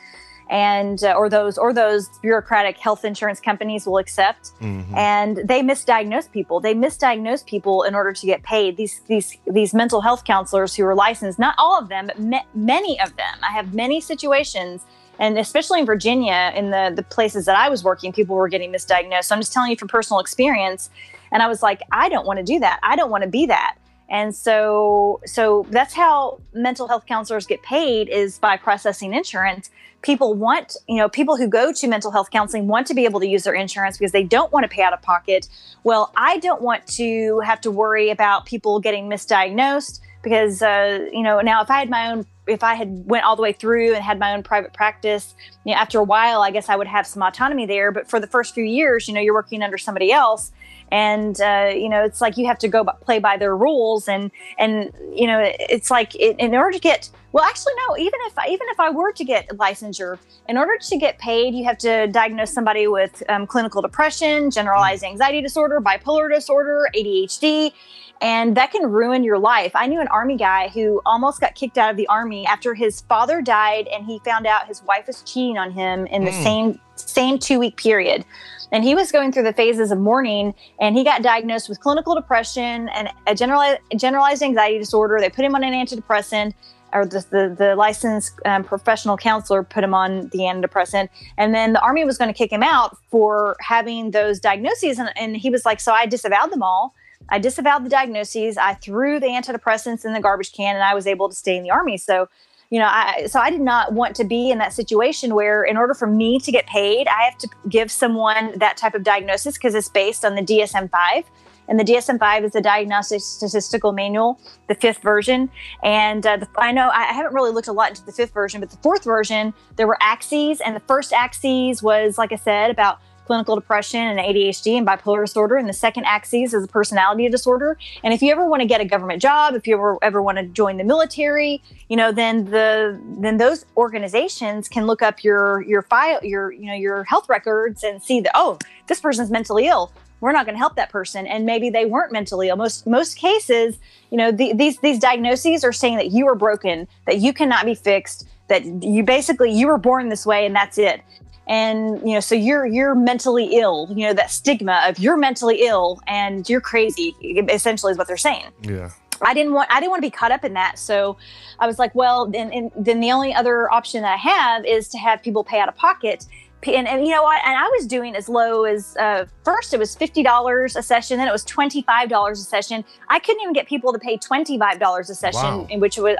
and 0.49 1.03
uh, 1.03 1.13
or 1.13 1.29
those 1.29 1.57
or 1.57 1.73
those 1.73 2.09
bureaucratic 2.19 2.77
health 2.77 3.03
insurance 3.03 3.39
companies 3.39 3.85
will 3.85 3.97
accept. 3.97 4.51
Mm-hmm. 4.61 4.95
and 4.95 5.37
they 5.37 5.61
misdiagnose 5.61 6.31
people. 6.31 6.59
They 6.59 6.73
misdiagnose 6.73 7.45
people 7.45 7.83
in 7.83 7.95
order 7.95 8.13
to 8.13 8.25
get 8.25 8.43
paid. 8.43 8.77
These 8.77 9.01
these 9.07 9.37
these 9.47 9.73
mental 9.73 10.01
health 10.01 10.23
counselors 10.23 10.75
who 10.75 10.85
are 10.85 10.95
licensed 10.95 11.39
not 11.39 11.55
all 11.57 11.77
of 11.79 11.89
them 11.89 12.07
but 12.07 12.19
ma- 12.19 12.45
many 12.53 12.99
of 13.01 13.15
them. 13.15 13.35
I 13.41 13.51
have 13.53 13.73
many 13.73 14.01
situations 14.01 14.83
and 15.17 15.37
especially 15.37 15.79
in 15.79 15.85
virginia 15.85 16.51
in 16.55 16.71
the 16.71 16.91
the 16.93 17.03
places 17.03 17.45
that 17.45 17.55
i 17.55 17.69
was 17.69 17.85
working 17.85 18.11
people 18.11 18.35
were 18.35 18.49
getting 18.49 18.71
misdiagnosed. 18.71 19.25
So 19.25 19.35
i'm 19.35 19.41
just 19.41 19.53
telling 19.53 19.71
you 19.71 19.77
from 19.77 19.87
personal 19.87 20.19
experience. 20.19 20.89
And 21.31 21.41
i 21.41 21.47
was 21.47 21.63
like 21.63 21.81
i 21.91 22.09
don't 22.09 22.25
want 22.25 22.37
to 22.37 22.43
do 22.43 22.59
that. 22.59 22.79
I 22.83 22.95
don't 22.95 23.09
want 23.09 23.23
to 23.23 23.29
be 23.29 23.45
that. 23.47 23.77
And 24.09 24.35
so 24.35 25.21
so 25.25 25.65
that's 25.71 25.93
how 25.93 26.39
mental 26.53 26.87
health 26.87 27.05
counselors 27.07 27.47
get 27.47 27.63
paid 27.63 28.09
is 28.09 28.37
by 28.37 28.57
processing 28.57 29.13
insurance 29.13 29.69
people 30.05 30.35
want 30.35 30.77
you 30.87 30.97
know 30.97 31.09
people 31.09 31.35
who 31.35 31.47
go 31.47 31.73
to 31.73 31.87
mental 31.87 32.11
health 32.11 32.29
counseling 32.29 32.67
want 32.67 32.85
to 32.85 32.93
be 32.93 33.05
able 33.05 33.19
to 33.19 33.27
use 33.27 33.43
their 33.43 33.55
insurance 33.55 33.97
because 33.97 34.11
they 34.11 34.23
don't 34.23 34.51
want 34.53 34.63
to 34.63 34.69
pay 34.69 34.83
out 34.83 34.93
of 34.93 35.01
pocket. 35.01 35.49
Well 35.83 36.11
i 36.15 36.37
don't 36.39 36.61
want 36.61 36.85
to 36.99 37.39
have 37.39 37.59
to 37.61 37.71
worry 37.71 38.09
about 38.11 38.45
people 38.45 38.79
getting 38.79 39.09
misdiagnosed 39.09 39.99
because 40.21 40.61
uh, 40.61 41.07
you 41.11 41.23
know 41.23 41.41
now 41.41 41.61
if 41.61 41.69
i 41.69 41.79
had 41.79 41.89
my 41.89 42.11
own 42.11 42.25
if 42.47 42.63
i 42.63 42.75
had 42.75 43.07
went 43.07 43.25
all 43.25 43.35
the 43.35 43.41
way 43.41 43.51
through 43.51 43.93
and 43.95 44.03
had 44.03 44.19
my 44.19 44.33
own 44.33 44.43
private 44.43 44.73
practice 44.73 45.33
you 45.63 45.73
know 45.73 45.79
after 45.79 45.99
a 45.99 46.03
while 46.03 46.41
i 46.41 46.51
guess 46.51 46.69
i 46.69 46.75
would 46.75 46.87
have 46.87 47.07
some 47.07 47.23
autonomy 47.23 47.65
there. 47.65 47.91
But 47.91 48.07
for 48.09 48.19
the 48.19 48.27
first 48.27 48.53
few 48.53 48.63
years 48.63 49.07
you 49.07 49.13
know 49.13 49.21
you're 49.21 49.33
working 49.33 49.63
under 49.63 49.77
somebody 49.77 50.11
else 50.11 50.51
and 50.91 51.41
uh, 51.41 51.71
you 51.73 51.89
know 51.89 52.03
it's 52.03 52.21
like 52.21 52.37
you 52.37 52.45
have 52.45 52.57
to 52.59 52.67
go 52.67 52.83
play 53.01 53.19
by 53.19 53.37
their 53.37 53.55
rules 53.55 54.07
and 54.07 54.31
and 54.57 54.91
you 55.13 55.27
know 55.27 55.39
it's 55.59 55.89
like 55.89 56.15
it, 56.15 56.35
in 56.39 56.53
order 56.55 56.71
to 56.71 56.79
get 56.79 57.09
well 57.31 57.43
actually 57.43 57.73
no 57.87 57.97
even 57.97 58.19
if 58.25 58.37
I, 58.37 58.47
even 58.47 58.67
if 58.69 58.79
I 58.79 58.89
were 58.89 59.11
to 59.11 59.23
get 59.23 59.47
licensure 59.49 60.17
in 60.47 60.57
order 60.57 60.77
to 60.79 60.97
get 60.97 61.17
paid 61.17 61.53
you 61.53 61.65
have 61.65 61.77
to 61.79 62.07
diagnose 62.07 62.53
somebody 62.53 62.87
with 62.87 63.23
um, 63.29 63.47
clinical 63.47 63.81
depression 63.81 64.51
generalized 64.51 65.03
mm. 65.03 65.09
anxiety 65.09 65.41
disorder 65.41 65.81
bipolar 65.81 66.31
disorder 66.31 66.87
ADHD 66.95 67.73
and 68.21 68.55
that 68.55 68.71
can 68.71 68.89
ruin 68.89 69.23
your 69.23 69.37
life. 69.37 69.71
I 69.75 69.87
knew 69.87 69.99
an 69.99 70.07
army 70.07 70.37
guy 70.37 70.69
who 70.69 71.01
almost 71.05 71.41
got 71.41 71.55
kicked 71.55 71.77
out 71.77 71.91
of 71.91 71.97
the 71.97 72.07
army 72.07 72.45
after 72.45 72.73
his 72.73 73.01
father 73.01 73.41
died 73.41 73.87
and 73.87 74.05
he 74.05 74.19
found 74.19 74.47
out 74.47 74.67
his 74.67 74.81
wife 74.83 75.07
was 75.07 75.21
cheating 75.23 75.57
on 75.57 75.71
him 75.71 76.05
in 76.07 76.23
the 76.23 76.31
mm. 76.31 76.43
same 76.43 76.79
same 76.95 77.37
2 77.37 77.59
week 77.59 77.75
period. 77.77 78.23
And 78.71 78.83
he 78.83 78.95
was 78.95 79.11
going 79.11 79.31
through 79.31 79.43
the 79.43 79.53
phases 79.53 79.91
of 79.91 79.99
mourning 79.99 80.53
and 80.79 80.97
he 80.97 81.03
got 81.03 81.21
diagnosed 81.21 81.69
with 81.69 81.79
clinical 81.79 82.15
depression 82.15 82.89
and 82.89 83.09
a 83.27 83.35
generalized, 83.35 83.81
generalized 83.95 84.41
anxiety 84.43 84.79
disorder. 84.79 85.17
They 85.19 85.29
put 85.29 85.45
him 85.45 85.55
on 85.55 85.63
an 85.63 85.73
antidepressant 85.73 86.53
or 86.93 87.05
the, 87.05 87.25
the, 87.29 87.55
the 87.57 87.75
licensed 87.75 88.33
um, 88.45 88.63
professional 88.63 89.17
counselor 89.17 89.63
put 89.63 89.83
him 89.83 89.93
on 89.93 90.29
the 90.29 90.39
antidepressant. 90.39 91.09
And 91.37 91.53
then 91.53 91.73
the 91.73 91.81
army 91.81 92.05
was 92.05 92.17
going 92.17 92.29
to 92.29 92.37
kick 92.37 92.51
him 92.51 92.63
out 92.63 92.97
for 93.11 93.57
having 93.59 94.11
those 94.11 94.39
diagnoses. 94.39 94.97
And, 94.97 95.11
and 95.17 95.35
he 95.35 95.49
was 95.49 95.65
like, 95.65 95.79
So 95.79 95.91
I 95.91 96.05
disavowed 96.05 96.51
them 96.51 96.63
all. 96.63 96.95
I 97.29 97.39
disavowed 97.39 97.83
the 97.83 97.89
diagnoses. 97.89 98.57
I 98.57 98.75
threw 98.75 99.19
the 99.19 99.27
antidepressants 99.27 100.05
in 100.05 100.13
the 100.13 100.21
garbage 100.21 100.53
can 100.53 100.75
and 100.75 100.83
I 100.83 100.93
was 100.93 101.07
able 101.07 101.27
to 101.27 101.35
stay 101.35 101.57
in 101.57 101.63
the 101.63 101.71
army. 101.71 101.97
So 101.97 102.29
you 102.75 102.81
know 102.81 102.89
i 102.91 103.25
so 103.25 103.39
i 103.39 103.49
did 103.49 103.61
not 103.61 103.93
want 103.93 104.13
to 104.13 104.25
be 104.25 104.51
in 104.51 104.57
that 104.57 104.73
situation 104.73 105.33
where 105.33 105.63
in 105.63 105.77
order 105.77 105.93
for 105.93 106.07
me 106.07 106.37
to 106.37 106.51
get 106.51 106.67
paid 106.67 107.07
i 107.07 107.23
have 107.23 107.37
to 107.37 107.47
give 107.69 107.89
someone 107.89 108.51
that 108.57 108.75
type 108.75 108.93
of 108.93 109.01
diagnosis 109.01 109.53
because 109.53 109.73
it's 109.73 109.87
based 109.87 110.25
on 110.25 110.35
the 110.35 110.41
dsm-5 110.41 111.23
and 111.67 111.79
the 111.79 111.83
DSM-5 111.83 112.43
is 112.43 112.51
the 112.51 112.61
Diagnostic 112.61 113.21
Statistical 113.21 113.91
Manual, 113.91 114.39
the 114.67 114.75
fifth 114.75 115.01
version. 115.01 115.49
And 115.81 116.23
uh, 116.23 116.37
the, 116.37 116.47
I 116.59 116.71
know 116.71 116.89
I 116.89 117.05
haven't 117.05 117.33
really 117.33 117.49
looked 117.49 117.67
a 117.67 117.73
lot 117.73 117.89
into 117.89 118.05
the 118.05 118.11
fifth 118.11 118.35
version, 118.35 118.59
but 118.59 118.69
the 118.69 118.77
fourth 118.77 119.03
version, 119.03 119.51
there 119.75 119.87
were 119.87 119.97
axes, 119.99 120.61
and 120.61 120.75
the 120.75 120.81
first 120.81 121.11
axes 121.11 121.81
was, 121.81 122.19
like 122.19 122.31
I 122.31 122.35
said, 122.35 122.69
about 122.69 122.99
clinical 123.25 123.55
depression 123.55 123.99
and 123.99 124.19
ADHD 124.19 124.77
and 124.77 124.87
bipolar 124.87 125.25
disorder. 125.25 125.55
And 125.55 125.67
the 125.67 125.73
second 125.73 126.05
axis 126.05 126.53
is 126.53 126.63
a 126.63 126.67
personality 126.67 127.27
disorder. 127.29 127.77
And 128.03 128.13
if 128.13 128.21
you 128.21 128.31
ever 128.31 128.47
want 128.47 128.61
to 128.61 128.67
get 128.67 128.81
a 128.81 128.85
government 128.85 129.21
job, 129.21 129.55
if 129.55 129.67
you 129.67 129.75
ever 129.75 129.97
ever 130.01 130.21
want 130.21 130.37
to 130.37 130.45
join 130.45 130.77
the 130.77 130.83
military, 130.83 131.61
you 131.89 131.97
know, 131.97 132.11
then 132.11 132.45
the 132.45 132.99
then 133.19 133.37
those 133.37 133.65
organizations 133.77 134.69
can 134.69 134.85
look 134.85 135.01
up 135.01 135.23
your 135.23 135.61
your 135.63 135.81
file, 135.81 136.19
your 136.23 136.51
you 136.51 136.65
know 136.65 136.75
your 136.75 137.03
health 137.03 137.27
records 137.29 137.83
and 137.83 138.01
see 138.01 138.19
that 138.21 138.31
oh, 138.35 138.57
this 138.87 139.01
person's 139.01 139.31
mentally 139.31 139.67
ill 139.67 139.91
we're 140.21 140.31
not 140.31 140.45
going 140.45 140.55
to 140.55 140.59
help 140.59 140.75
that 140.75 140.89
person 140.89 141.27
and 141.27 141.45
maybe 141.45 141.69
they 141.69 141.85
weren't 141.85 142.11
mentally 142.11 142.49
ill 142.49 142.55
most 142.55 142.87
most 142.87 143.15
cases 143.15 143.77
you 144.09 144.17
know 144.17 144.31
the, 144.31 144.53
these 144.53 144.77
these 144.79 144.99
diagnoses 144.99 145.63
are 145.63 145.73
saying 145.73 145.97
that 145.97 146.11
you 146.11 146.27
are 146.27 146.35
broken 146.35 146.87
that 147.05 147.19
you 147.19 147.33
cannot 147.33 147.65
be 147.65 147.75
fixed 147.75 148.27
that 148.47 148.65
you 148.83 149.03
basically 149.03 149.51
you 149.51 149.67
were 149.67 149.77
born 149.77 150.09
this 150.09 150.25
way 150.25 150.45
and 150.45 150.55
that's 150.55 150.77
it 150.77 151.01
and 151.47 151.99
you 152.07 152.13
know 152.13 152.19
so 152.19 152.35
you're 152.35 152.65
you're 152.65 152.95
mentally 152.95 153.57
ill 153.57 153.87
you 153.91 154.05
know 154.05 154.13
that 154.13 154.31
stigma 154.31 154.81
of 154.87 154.97
you're 154.99 155.17
mentally 155.17 155.61
ill 155.61 155.99
and 156.07 156.49
you're 156.49 156.61
crazy 156.61 157.15
essentially 157.49 157.91
is 157.91 157.97
what 157.97 158.07
they're 158.07 158.17
saying 158.17 158.47
yeah 158.61 158.89
I 159.21 159.33
didn't 159.33 159.53
want 159.53 159.69
I 159.71 159.79
didn't 159.79 159.91
want 159.91 160.03
to 160.03 160.07
be 160.07 160.11
caught 160.11 160.31
up 160.31 160.43
in 160.43 160.53
that. 160.53 160.77
So 160.77 161.17
I 161.59 161.67
was 161.67 161.79
like, 161.79 161.93
well, 161.95 162.27
then 162.27 162.71
then 162.75 162.99
the 162.99 163.11
only 163.11 163.33
other 163.33 163.71
option 163.71 164.01
that 164.01 164.13
I 164.13 164.17
have 164.17 164.65
is 164.65 164.89
to 164.89 164.97
have 164.97 165.21
people 165.21 165.43
pay 165.43 165.59
out 165.59 165.69
of 165.69 165.75
pocket. 165.75 166.25
And, 166.67 166.87
and 166.87 167.05
you 167.05 167.13
know 167.13 167.21
what? 167.21 167.39
And 167.45 167.55
I 167.55 167.67
was 167.77 167.85
doing 167.85 168.15
as 168.15 168.27
low 168.27 168.63
as 168.63 168.97
uh, 168.97 169.25
first 169.43 169.73
it 169.73 169.79
was 169.79 169.95
fifty 169.95 170.23
dollars 170.23 170.75
a 170.75 170.81
session, 170.81 171.17
then 171.17 171.27
it 171.27 171.31
was 171.31 171.43
twenty 171.43 171.83
five 171.83 172.09
dollars 172.09 172.41
a 172.41 172.43
session. 172.43 172.83
I 173.07 173.19
couldn't 173.19 173.41
even 173.41 173.53
get 173.53 173.67
people 173.67 173.93
to 173.93 173.99
pay 173.99 174.17
twenty 174.17 174.57
five 174.57 174.79
dollars 174.79 175.11
a 175.11 175.15
session, 175.15 175.41
wow. 175.41 175.67
in 175.69 175.79
which 175.79 175.97
it 175.99 176.01
was, 176.01 176.17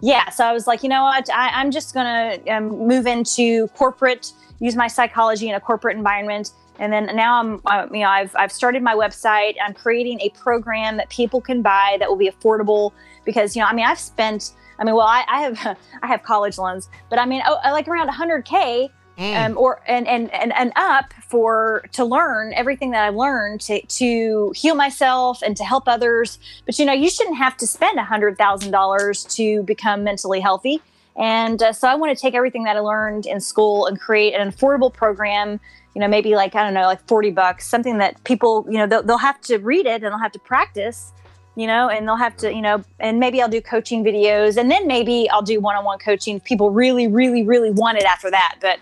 yeah. 0.00 0.30
So 0.30 0.44
I 0.44 0.52
was 0.52 0.66
like, 0.66 0.82
you 0.82 0.88
know 0.88 1.04
what? 1.04 1.30
I, 1.30 1.60
am 1.60 1.70
just 1.70 1.94
gonna 1.94 2.38
um, 2.50 2.88
move 2.88 3.06
into 3.06 3.68
corporate 3.68 4.32
use 4.60 4.76
my 4.76 4.86
psychology 4.86 5.48
in 5.48 5.54
a 5.54 5.60
corporate 5.60 5.96
environment. 5.96 6.52
And 6.78 6.92
then 6.92 7.14
now 7.14 7.40
I'm, 7.40 7.60
uh, 7.66 7.86
you 7.92 8.00
know, 8.00 8.08
I've, 8.08 8.34
I've 8.36 8.50
started 8.50 8.82
my 8.82 8.94
website. 8.94 9.54
I'm 9.64 9.74
creating 9.74 10.20
a 10.20 10.30
program 10.30 10.96
that 10.96 11.08
people 11.08 11.40
can 11.40 11.62
buy 11.62 11.96
that 12.00 12.08
will 12.08 12.16
be 12.16 12.28
affordable 12.28 12.92
because, 13.24 13.54
you 13.54 13.62
know, 13.62 13.68
I 13.68 13.74
mean, 13.74 13.86
I've 13.86 13.98
spent, 13.98 14.52
I 14.78 14.84
mean, 14.84 14.94
well, 14.94 15.06
I, 15.06 15.24
I 15.28 15.40
have, 15.42 15.78
I 16.02 16.06
have 16.06 16.22
college 16.22 16.58
loans, 16.58 16.88
but 17.10 17.18
I 17.18 17.26
mean, 17.26 17.42
oh, 17.46 17.58
like 17.64 17.86
around 17.86 18.08
100K 18.08 18.90
Mm. 19.18 19.46
Um, 19.46 19.58
or 19.58 19.80
and, 19.86 20.08
and 20.08 20.32
and 20.34 20.52
and 20.56 20.72
up 20.74 21.12
for 21.28 21.84
to 21.92 22.04
learn 22.04 22.52
everything 22.54 22.90
that 22.90 23.04
I 23.04 23.10
learned 23.10 23.60
to 23.62 23.80
to 23.80 24.52
heal 24.56 24.74
myself 24.74 25.40
and 25.40 25.56
to 25.56 25.62
help 25.62 25.84
others. 25.86 26.40
But 26.66 26.76
you 26.80 26.84
know, 26.84 26.92
you 26.92 27.08
shouldn't 27.08 27.36
have 27.36 27.56
to 27.58 27.66
spend 27.66 28.00
a 28.00 28.04
hundred 28.04 28.36
thousand 28.36 28.72
dollars 28.72 29.22
to 29.36 29.62
become 29.62 30.02
mentally 30.02 30.40
healthy. 30.40 30.82
And 31.16 31.62
uh, 31.62 31.72
so 31.72 31.88
I 31.88 31.94
want 31.94 32.16
to 32.16 32.20
take 32.20 32.34
everything 32.34 32.64
that 32.64 32.76
I 32.76 32.80
learned 32.80 33.26
in 33.26 33.40
school 33.40 33.86
and 33.86 34.00
create 34.00 34.34
an 34.34 34.50
affordable 34.50 34.92
program, 34.92 35.60
you 35.94 36.00
know, 36.00 36.08
maybe 36.08 36.34
like, 36.34 36.54
I 36.54 36.64
don't 36.64 36.74
know, 36.74 36.86
like 36.86 37.06
40 37.06 37.30
bucks, 37.30 37.66
something 37.66 37.98
that 37.98 38.22
people, 38.24 38.66
you 38.68 38.78
know, 38.78 38.86
they'll, 38.86 39.02
they'll 39.02 39.18
have 39.18 39.40
to 39.42 39.58
read 39.58 39.86
it 39.86 40.02
and 40.02 40.04
they'll 40.04 40.18
have 40.18 40.32
to 40.32 40.40
practice, 40.40 41.12
you 41.54 41.68
know, 41.68 41.88
and 41.88 42.06
they'll 42.08 42.16
have 42.16 42.36
to, 42.38 42.52
you 42.52 42.62
know, 42.62 42.82
and 42.98 43.20
maybe 43.20 43.40
I'll 43.40 43.48
do 43.48 43.60
coaching 43.60 44.02
videos 44.02 44.56
and 44.56 44.70
then 44.70 44.88
maybe 44.88 45.28
I'll 45.30 45.42
do 45.42 45.60
one 45.60 45.76
on 45.76 45.84
one 45.84 45.98
coaching 45.98 46.40
people 46.40 46.70
really, 46.70 47.06
really, 47.06 47.44
really 47.44 47.70
want 47.70 47.98
it 47.98 48.04
after 48.04 48.30
that. 48.30 48.56
But 48.60 48.80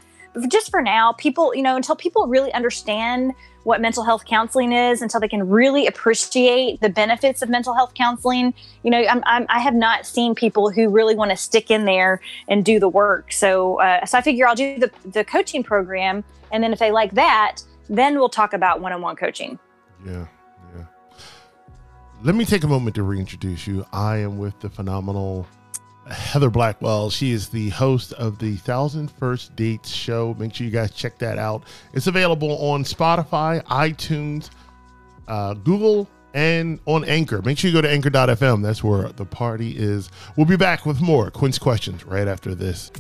just 0.49 0.71
for 0.71 0.81
now, 0.81 1.13
people, 1.13 1.55
you 1.55 1.63
know, 1.63 1.77
until 1.77 1.97
people 1.97 2.27
really 2.29 2.53
understand 2.55 3.35
what 3.65 3.81
mental 3.81 4.05
health 4.05 4.25
counseling 4.25 4.73
is 4.73 5.03
until 5.03 5.21
they 5.21 5.29
can 5.29 5.49
really 5.49 5.87
appreciate 5.87 6.81
the 6.81 6.89
benefits 6.89 7.43
of 7.43 7.49
mental 7.49 7.75
health 7.75 7.95
counseling. 7.95 8.55
You 8.83 8.91
know, 8.91 8.99
I'm, 8.99 9.23
I'm, 9.27 9.47
i 9.49 9.61
have 9.61 9.75
not 9.75 10.07
seen 10.07 10.35
people 10.35 10.71
who 10.71 10.89
really 10.89 11.15
want 11.15 11.31
to 11.31 11.37
stick 11.37 11.71
in 11.71 11.85
there 11.85 12.21
and 12.49 12.65
do 12.65 12.81
the 12.81 12.89
work. 12.89 13.33
So, 13.33 13.81
uh, 13.81 14.05
so 14.05 14.19
I 14.19 14.23
figure 14.23 14.47
I'll 14.47 14.55
do 14.55 14.79
the, 14.79 14.91
the 15.05 15.25
coaching 15.25 15.63
program, 15.63 16.25
and 16.51 16.63
then 16.63 16.73
if 16.73 16.79
they 16.79 16.91
like 16.91 17.13
that, 17.13 17.59
then 17.89 18.19
we'll 18.19 18.29
talk 18.29 18.53
about 18.53 18.81
one-on-one 18.81 19.17
coaching. 19.17 19.59
Yeah, 20.05 20.27
yeah. 20.77 20.85
Let 22.23 22.35
me 22.35 22.45
take 22.45 22.65
a 22.65 22.69
moment 22.69 22.97
to 22.97 23.03
reintroduce 23.03 23.67
you. 23.67 23.87
I 23.93 24.19
am 24.19 24.39
with 24.39 24.59
the 24.61 24.71
phenomenal 24.71 25.47
Heather 26.09 26.51
Blackwell. 26.51 27.11
She 27.11 27.31
is 27.31 27.49
the 27.49 27.71
host 27.71 28.13
of 28.15 28.39
the 28.39 28.57
Thousand 28.57 29.11
First 29.11 29.55
Dates 29.55 29.89
show. 29.91 30.35
Make 30.39 30.55
sure 30.55 30.67
you 30.67 30.73
guys 30.73 30.91
check 30.91 31.19
that 31.19 31.39
out. 31.39 31.65
It's 31.93 32.07
available 32.07 32.59
on 32.59 32.85
Spotify, 32.85 33.63
iTunes, 33.65 34.51
uh, 35.29 35.55
Google, 35.55 36.09
and 36.35 36.81
on 36.87 37.05
Anchor. 37.05 37.43
Make 37.43 37.59
sure 37.59 37.69
you 37.69 37.77
go 37.77 37.83
to 37.83 37.91
anchor.fm. 37.91 38.63
That's 38.63 38.83
where 38.83 39.09
the 39.11 39.25
party 39.25 39.77
is. 39.77 40.11
We'll 40.37 40.47
be 40.47 40.57
back 40.57 40.87
with 40.87 41.01
more 41.01 41.31
Quince 41.31 41.59
questions 41.59 42.05
right 42.05 42.27
after 42.27 42.55
this. 42.55 42.91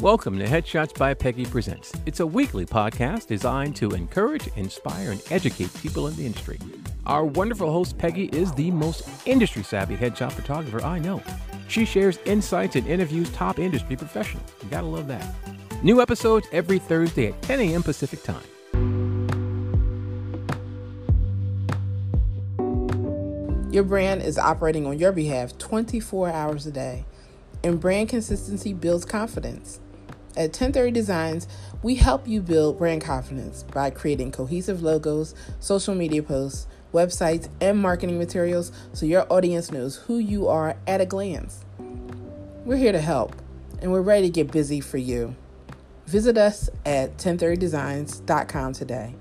Welcome 0.00 0.38
to 0.38 0.44
Headshots 0.44 0.96
by 0.96 1.14
Peggy 1.14 1.46
Presents. 1.46 1.92
It's 2.04 2.20
a 2.20 2.26
weekly 2.26 2.66
podcast 2.66 3.28
designed 3.28 3.76
to 3.76 3.92
encourage, 3.92 4.46
inspire, 4.48 5.10
and 5.10 5.22
educate 5.30 5.72
people 5.74 6.06
in 6.06 6.16
the 6.16 6.26
industry. 6.26 6.58
Our 7.06 7.24
wonderful 7.24 7.70
host, 7.70 7.98
Peggy, 7.98 8.24
is 8.26 8.52
the 8.54 8.72
most 8.72 9.08
industry 9.26 9.62
savvy 9.62 9.96
headshot 9.96 10.32
photographer 10.32 10.82
I 10.84 10.98
know. 10.98 11.22
She 11.68 11.84
shares 11.84 12.18
insights 12.24 12.74
and 12.74 12.84
interviews 12.86 13.30
top 13.30 13.60
industry 13.60 13.94
professionals. 13.94 14.50
You 14.62 14.68
gotta 14.70 14.88
love 14.88 15.06
that. 15.06 15.34
New 15.84 16.00
episodes 16.02 16.48
every 16.50 16.80
Thursday 16.80 17.28
at 17.28 17.42
10 17.42 17.60
a.m. 17.60 17.82
Pacific 17.84 18.22
Time. 18.24 18.42
Your 23.70 23.84
brand 23.84 24.22
is 24.22 24.36
operating 24.38 24.86
on 24.86 24.98
your 24.98 25.12
behalf 25.12 25.56
24 25.58 26.30
hours 26.30 26.66
a 26.66 26.72
day. 26.72 27.04
and 27.64 27.80
brand 27.80 28.08
consistency 28.08 28.72
builds 28.72 29.04
confidence. 29.04 29.80
At 30.36 30.50
1030 30.50 30.92
Designs, 30.92 31.48
we 31.82 31.96
help 31.96 32.28
you 32.28 32.40
build 32.42 32.78
brand 32.78 33.02
confidence 33.02 33.64
by 33.64 33.90
creating 33.90 34.32
cohesive 34.32 34.82
logos, 34.82 35.34
social 35.58 35.94
media 35.94 36.22
posts, 36.22 36.66
websites, 36.92 37.48
and 37.60 37.78
marketing 37.78 38.18
materials 38.18 38.72
so 38.92 39.06
your 39.06 39.30
audience 39.32 39.70
knows 39.70 39.96
who 39.96 40.18
you 40.18 40.48
are 40.48 40.76
at 40.86 41.00
a 41.00 41.06
glance. 41.06 41.64
We're 42.64 42.76
here 42.76 42.92
to 42.92 43.00
help, 43.00 43.34
and 43.80 43.92
we're 43.92 44.02
ready 44.02 44.28
to 44.28 44.32
get 44.32 44.50
busy 44.50 44.80
for 44.80 44.98
you. 44.98 45.36
Visit 46.06 46.38
us 46.38 46.70
at 46.84 47.16
1030designs.com 47.18 48.72
today. 48.72 49.14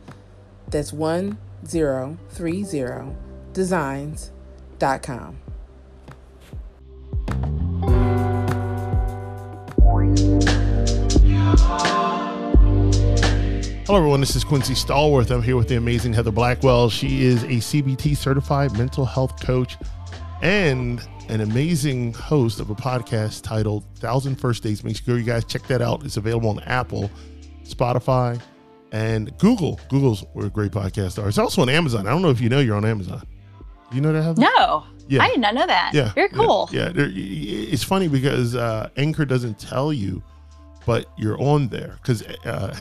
That's 0.67 0.93
1030 0.93 3.15
designs.com. 3.53 5.39
Hello, 13.85 13.99
everyone. 13.99 14.19
This 14.19 14.35
is 14.35 14.43
Quincy 14.43 14.73
Stallworth. 14.73 15.29
I'm 15.29 15.43
here 15.43 15.55
with 15.55 15.67
the 15.67 15.75
amazing 15.75 16.11
Heather 16.11 16.31
Blackwell. 16.31 16.89
She 16.89 17.23
is 17.23 17.43
a 17.43 17.57
CBT 17.57 18.17
certified 18.17 18.75
mental 18.75 19.05
health 19.05 19.39
coach 19.39 19.77
and 20.41 21.07
an 21.29 21.41
amazing 21.41 22.11
host 22.13 22.59
of 22.59 22.71
a 22.71 22.75
podcast 22.75 23.43
titled 23.43 23.83
Thousand 23.97 24.37
First 24.37 24.63
Dates. 24.63 24.83
Make 24.83 24.97
sure 24.97 25.19
you 25.19 25.23
guys 25.23 25.45
check 25.45 25.67
that 25.67 25.83
out. 25.83 26.03
It's 26.03 26.17
available 26.17 26.49
on 26.49 26.61
Apple, 26.61 27.11
Spotify, 27.63 28.41
and 28.91 29.37
Google. 29.37 29.79
Google's 29.87 30.25
where 30.33 30.49
great 30.49 30.71
podcasts 30.71 31.23
are. 31.23 31.27
It's 31.27 31.37
also 31.37 31.61
on 31.61 31.69
Amazon. 31.69 32.07
I 32.07 32.09
don't 32.09 32.23
know 32.23 32.31
if 32.31 32.41
you 32.41 32.49
know 32.49 32.61
you're 32.61 32.77
on 32.77 32.85
Amazon. 32.85 33.21
You 33.91 34.01
know 34.01 34.13
that, 34.13 34.23
Heather? 34.23 34.41
No. 34.41 34.83
Yeah. 35.07 35.21
I 35.21 35.29
did 35.29 35.41
not 35.41 35.53
know 35.53 35.67
that. 35.67 35.91
Yeah. 35.93 36.11
Very 36.13 36.29
cool. 36.29 36.69
Yeah. 36.71 36.91
yeah. 36.95 37.05
It's 37.13 37.83
funny 37.83 38.07
because 38.07 38.55
uh, 38.55 38.89
Anchor 38.97 39.25
doesn't 39.25 39.59
tell 39.59 39.93
you, 39.93 40.23
but 40.87 41.05
you're 41.19 41.39
on 41.39 41.67
there 41.67 41.99
because 42.01 42.23
uh, 42.45 42.75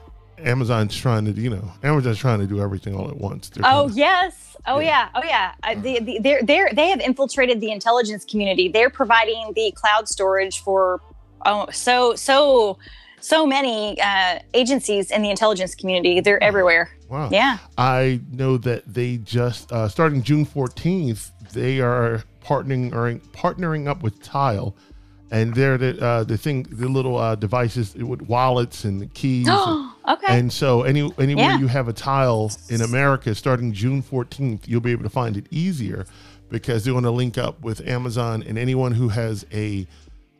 Amazon's 0.45 0.97
trying 0.97 1.24
to, 1.24 1.32
you 1.32 1.51
know, 1.51 1.72
Amazon's 1.82 2.18
trying 2.18 2.40
to 2.40 2.47
do 2.47 2.61
everything 2.61 2.95
all 2.95 3.09
at 3.09 3.16
once. 3.16 3.49
They're 3.49 3.62
Oh 3.66 3.88
yes. 3.92 4.57
Oh 4.66 4.78
Yeah. 4.78 4.86
yeah. 4.88 5.09
Oh 5.14 5.22
yeah. 5.24 5.55
Uh, 5.62 5.74
the, 5.80 6.01
the, 6.01 6.18
they're 6.20 6.42
they're 6.42 6.70
they 6.72 6.88
have 6.88 7.01
infiltrated 7.01 7.61
the 7.61 7.70
intelligence 7.70 8.24
community. 8.24 8.68
They're 8.68 8.90
providing 8.90 9.53
the 9.55 9.72
cloud 9.74 10.09
storage 10.09 10.61
for 10.62 11.01
oh 11.47 11.66
so 11.70 12.14
so 12.14 12.78
so 13.20 13.47
many 13.47 13.99
uh, 14.01 14.38
agencies 14.53 15.11
in 15.11 15.22
the 15.22 15.30
intelligence 15.30 15.74
community. 15.74 16.20
They're 16.20 16.42
everywhere. 16.42 16.90
Wow. 17.09 17.30
Yeah. 17.32 17.57
I 17.78 18.20
know 18.30 18.59
that 18.59 18.82
they 18.92 19.16
just 19.18 19.72
uh, 19.72 19.88
starting 19.88 20.22
June 20.22 20.45
14th, 20.45 21.30
they 21.53 21.80
are 21.80 22.22
partnering 22.45 22.92
or 22.92 23.14
partnering 23.32 23.88
up 23.88 24.03
with 24.03 24.22
Tile, 24.22 24.76
and 25.35 25.55
they're 25.55 25.76
the 25.78 26.01
uh, 26.03 26.24
the 26.24 26.39
thing, 26.39 26.62
the 26.70 26.89
little 26.89 27.16
uh, 27.18 27.35
devices 27.35 27.95
with 27.95 28.22
wallets 28.22 28.85
and 28.85 29.12
keys. 29.14 29.49
and, 29.51 29.91
okay. 30.09 30.39
and 30.39 30.53
so 30.53 30.82
any 30.82 31.01
anywhere 31.18 31.45
Yeah. 31.51 31.59
you 31.59 31.66
have 31.66 31.89
a 31.89 31.93
tile 31.93 32.51
in 32.68 32.80
America, 32.82 33.35
starting 33.35 33.72
June 33.72 34.03
14th, 34.03 34.66
you'll 34.68 34.80
be 34.80 34.93
able 34.93 35.03
to 35.05 35.11
find 35.11 35.37
it 35.37 35.47
easier 35.51 36.07
because 36.51 36.85
they're 36.85 36.95
going 36.95 37.05
to 37.05 37.11
link 37.11 37.37
up 37.39 37.61
with 37.62 37.80
Amazon 37.87 38.43
and 38.47 38.57
anyone 38.59 38.93
who 38.93 39.09
has 39.09 39.45
a 39.53 39.87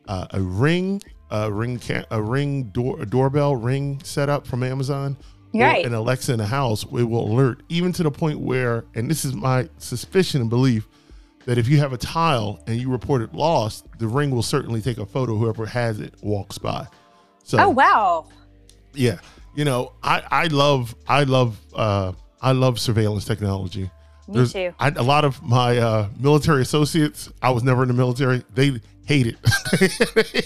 uh, 0.07 0.27
a 0.31 0.41
ring, 0.41 1.01
a 1.31 1.51
ring, 1.51 1.79
ca- 1.79 2.05
a 2.11 2.21
ring 2.21 2.63
door, 2.65 3.01
a 3.01 3.05
doorbell 3.05 3.55
ring 3.55 3.99
set 4.03 4.29
up 4.29 4.45
from 4.47 4.61
Amazon, 4.63 5.17
Right. 5.53 5.85
an 5.85 5.93
Alexa 5.93 6.31
in 6.33 6.37
the 6.39 6.45
house, 6.45 6.83
it 6.83 7.03
will 7.09 7.31
alert 7.31 7.63
even 7.69 7.91
to 7.93 8.03
the 8.03 8.11
point 8.11 8.39
where, 8.39 8.83
and 8.93 9.09
this 9.09 9.23
is 9.25 9.33
my 9.33 9.67
suspicion 9.79 10.41
and 10.41 10.49
belief, 10.49 10.87
that 11.45 11.57
if 11.57 11.67
you 11.67 11.77
have 11.79 11.93
a 11.93 11.97
tile 11.97 12.59
and 12.67 12.79
you 12.79 12.89
report 12.89 13.21
it 13.21 13.33
lost, 13.33 13.85
the 13.99 14.07
ring 14.07 14.31
will 14.31 14.43
certainly 14.43 14.81
take 14.81 14.97
a 14.97 15.05
photo. 15.05 15.35
Whoever 15.35 15.65
has 15.65 15.99
it 15.99 16.13
walks 16.21 16.57
by. 16.57 16.87
So 17.43 17.59
oh 17.59 17.69
wow. 17.69 18.27
yeah 18.93 19.19
you 19.55 19.63
know 19.65 19.93
i 20.03 20.21
i 20.31 20.47
love 20.47 20.95
i 21.07 21.23
love 21.23 21.59
uh 21.75 22.11
i 22.41 22.51
love 22.51 22.79
surveillance 22.79 23.23
technology 23.23 23.89
Me 24.27 24.47
too. 24.47 24.73
I, 24.79 24.89
a 24.89 25.03
lot 25.03 25.23
of 25.25 25.41
my 25.43 25.77
uh 25.77 26.09
military 26.19 26.61
associates 26.63 27.29
i 27.43 27.51
was 27.51 27.63
never 27.63 27.83
in 27.83 27.87
the 27.89 27.93
military 27.93 28.43
they 28.53 28.81
hate 29.05 29.27
it 29.27 29.37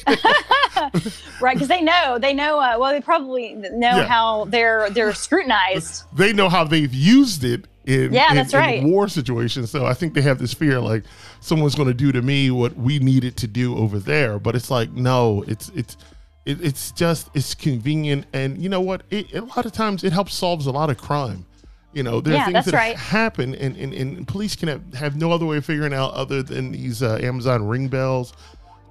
Right, 1.42 1.56
because 1.56 1.68
they 1.70 1.82
know 1.82 2.18
they 2.20 2.34
know. 2.34 2.60
Uh, 2.60 2.78
well, 2.80 2.92
they 2.92 3.02
probably 3.02 3.54
know 3.54 3.98
Yeah. 3.98 4.06
how 4.06 4.46
they're 4.46 4.90
they're 4.90 5.14
scrutinized. 5.14 6.04
they 6.14 6.34
know 6.34 6.50
how 6.50 6.64
they've 6.64 6.94
used 6.94 7.44
it 7.44 7.66
in, 7.90 8.14
Yeah, 8.14 8.30
in- 8.30 8.36
that's 8.36 8.54
in 8.54 8.60
right. 8.60 8.84
war 8.84 9.08
situations. 9.08 9.72
So 9.72 9.86
i 9.86 9.94
think 9.94 10.14
they 10.14 10.22
have 10.22 10.40
this 10.40 10.54
fear 10.54 10.80
like 10.80 11.04
someone's 11.42 11.76
going 11.76 11.88
to 11.88 11.94
do 11.94 12.12
to 12.12 12.22
me 12.22 12.52
what 12.52 12.76
we 12.78 13.00
needed 13.00 13.36
to 13.38 13.48
do 13.48 13.78
over 13.78 14.00
there. 14.00 14.40
But 14.40 14.56
it's 14.56 14.70
like 14.72 14.92
no 14.92 15.44
it's 15.48 15.70
it's 15.76 15.98
it, 16.46 16.62
it's 16.62 16.92
just 16.92 17.30
it's 17.34 17.54
convenient. 17.56 18.26
And 18.34 18.62
you 18.62 18.70
know 18.70 18.82
what? 18.82 19.04
It, 19.10 19.34
a 19.34 19.42
lot 19.44 19.66
of 19.66 19.72
times 19.72 20.04
it 20.04 20.14
helps 20.14 20.34
solves 20.34 20.66
a 20.68 20.72
lot 20.72 20.90
of 20.90 20.98
crime. 20.98 21.46
You 21.92 22.04
know 22.04 22.22
there 22.22 22.34
are 22.34 22.38
Yeah, 22.38 22.46
things 22.46 22.66
that 22.66 22.74
right. 22.76 22.96
happen 22.96 23.56
and, 23.56 23.76
and, 23.76 23.94
and 23.94 24.28
police 24.28 24.56
can 24.56 24.68
have, 24.70 24.94
have 24.94 25.16
no 25.16 25.32
other 25.32 25.46
way 25.48 25.58
of 25.58 25.66
figuring 25.66 25.94
out 25.94 26.14
other 26.14 26.44
than 26.44 26.72
these 26.72 27.02
uh, 27.02 27.18
amazon 27.22 27.68
ring 27.68 27.88
bells. 27.88 28.34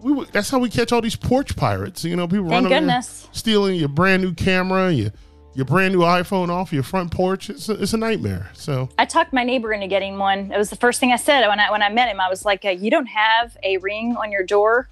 We, 0.00 0.24
that's 0.32 0.50
how 0.50 0.58
we 0.58 0.68
catch 0.68 0.92
all 0.92 1.00
these 1.00 1.16
porch 1.16 1.54
pirates. 1.56 2.04
You 2.04 2.16
know 2.16 2.26
people 2.26 2.48
Thank 2.48 2.64
running 2.64 2.86
goodness. 2.86 3.28
stealing 3.32 3.76
your 3.76 3.88
brand 3.88 4.22
new 4.24 4.34
camera 4.34 4.90
your 4.92 5.12
your 5.58 5.64
brand 5.64 5.92
new 5.92 6.00
iphone 6.02 6.50
off 6.50 6.72
your 6.72 6.84
front 6.84 7.10
porch 7.10 7.50
it's 7.50 7.68
a, 7.68 7.72
it's 7.82 7.92
a 7.92 7.96
nightmare 7.96 8.48
so 8.54 8.88
I 8.96 9.04
talked 9.04 9.32
my 9.32 9.42
neighbor 9.42 9.72
into 9.72 9.88
getting 9.88 10.16
one. 10.16 10.52
It 10.52 10.56
was 10.56 10.70
the 10.70 10.76
first 10.76 11.00
thing 11.00 11.10
I 11.12 11.16
said 11.16 11.46
when 11.48 11.58
I 11.58 11.68
when 11.72 11.82
I 11.82 11.88
met 11.88 12.08
him. 12.08 12.20
I 12.20 12.28
was 12.28 12.44
like, 12.44 12.64
uh, 12.64 12.70
"You 12.70 12.90
don't 12.92 13.06
have 13.06 13.56
a 13.64 13.76
ring 13.78 14.16
on 14.16 14.30
your 14.30 14.44
door." 14.44 14.88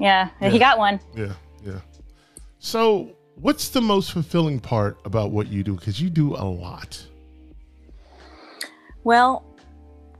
Yeah, 0.00 0.30
he 0.40 0.58
got 0.58 0.78
one. 0.78 0.98
yeah 1.14 1.34
yeah 1.64 1.80
so 2.58 3.10
what's 3.36 3.68
the 3.68 3.80
most 3.80 4.10
fulfilling 4.12 4.58
part 4.58 4.98
about 5.04 5.30
what 5.30 5.46
you 5.46 5.62
do 5.62 5.74
because 5.76 6.00
you 6.00 6.10
do 6.10 6.34
a 6.34 6.44
lot 6.44 7.06
Well, 9.04 9.44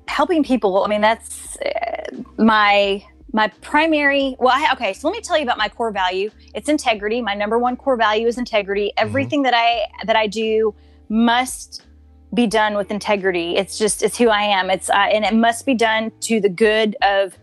helping 0.09 0.45
people. 0.45 0.85
I 0.85 0.89
mean, 0.89 1.01
that's 1.01 1.57
uh, 1.57 2.23
my 2.39 3.05
my 3.33 3.49
primary. 3.61 4.37
Well, 4.39 4.53
I, 4.55 4.73
okay. 4.75 4.93
So 4.93 5.09
let 5.09 5.17
me 5.17 5.21
tell 5.21 5.37
you 5.37 5.43
about 5.43 5.59
my 5.59 5.69
core 5.69 5.91
value. 5.91 6.31
It's 6.55 6.69
integrity. 6.69 7.23
My 7.23 7.35
number 7.35 7.59
one 7.59 7.77
core 7.77 7.97
value 7.97 8.27
is 8.27 8.39
integrity. 8.39 8.93
Everything 8.97 9.43
that 9.43 9.55
I 9.55 9.87
that 10.05 10.17
I 10.17 10.27
do 10.27 10.75
must 11.09 11.83
be 12.35 12.47
done 12.47 12.77
with 12.77 12.91
integrity. 12.91 13.57
It's 13.57 13.79
just 13.79 14.03
it's 14.03 14.19
who 14.19 14.29
I 14.29 14.43
am. 14.43 14.71
It's 14.71 14.91
uh, 14.91 14.95
and 14.95 15.25
it 15.25 15.35
must 15.35 15.67
be 15.67 15.75
done 15.75 16.13
to 16.23 16.41
the 16.41 16.49
good 16.49 16.97
of 17.03 17.37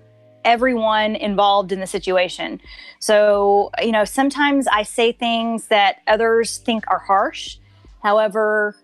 everyone 0.46 1.16
involved 1.16 1.72
in 1.72 1.80
the 1.80 1.88
situation. 1.88 2.62
So, 3.00 3.72
you 3.82 3.92
know, 3.92 4.06
sometimes 4.06 4.68
I 4.68 4.84
say 4.84 5.12
things 5.12 5.68
that 5.68 5.98
others 6.08 6.58
think 6.58 6.86
are 6.88 7.00
harsh. 7.00 7.58
However, 8.02 8.76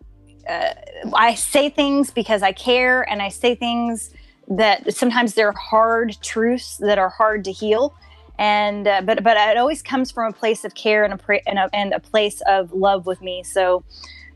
uh, 0.47 0.73
I 1.13 1.35
say 1.35 1.69
things 1.69 2.11
because 2.11 2.43
I 2.43 2.51
care 2.51 3.09
and 3.09 3.21
I 3.21 3.29
say 3.29 3.55
things 3.55 4.13
that 4.47 4.93
sometimes 4.93 5.33
they're 5.33 5.53
hard 5.53 6.17
truths 6.21 6.77
that 6.77 6.97
are 6.97 7.09
hard 7.09 7.43
to 7.45 7.51
heal. 7.51 7.95
And 8.37 8.87
uh, 8.87 9.01
but 9.01 9.23
but 9.23 9.37
it 9.37 9.57
always 9.57 9.81
comes 9.81 10.11
from 10.11 10.31
a 10.31 10.35
place 10.35 10.65
of 10.65 10.75
care 10.75 11.03
and 11.03 11.13
a, 11.13 11.17
pra- 11.17 11.41
and 11.47 11.57
a 11.57 11.69
and 11.73 11.93
a 11.93 11.99
place 11.99 12.41
of 12.47 12.71
love 12.73 13.05
with 13.05 13.21
me. 13.21 13.43
So 13.43 13.83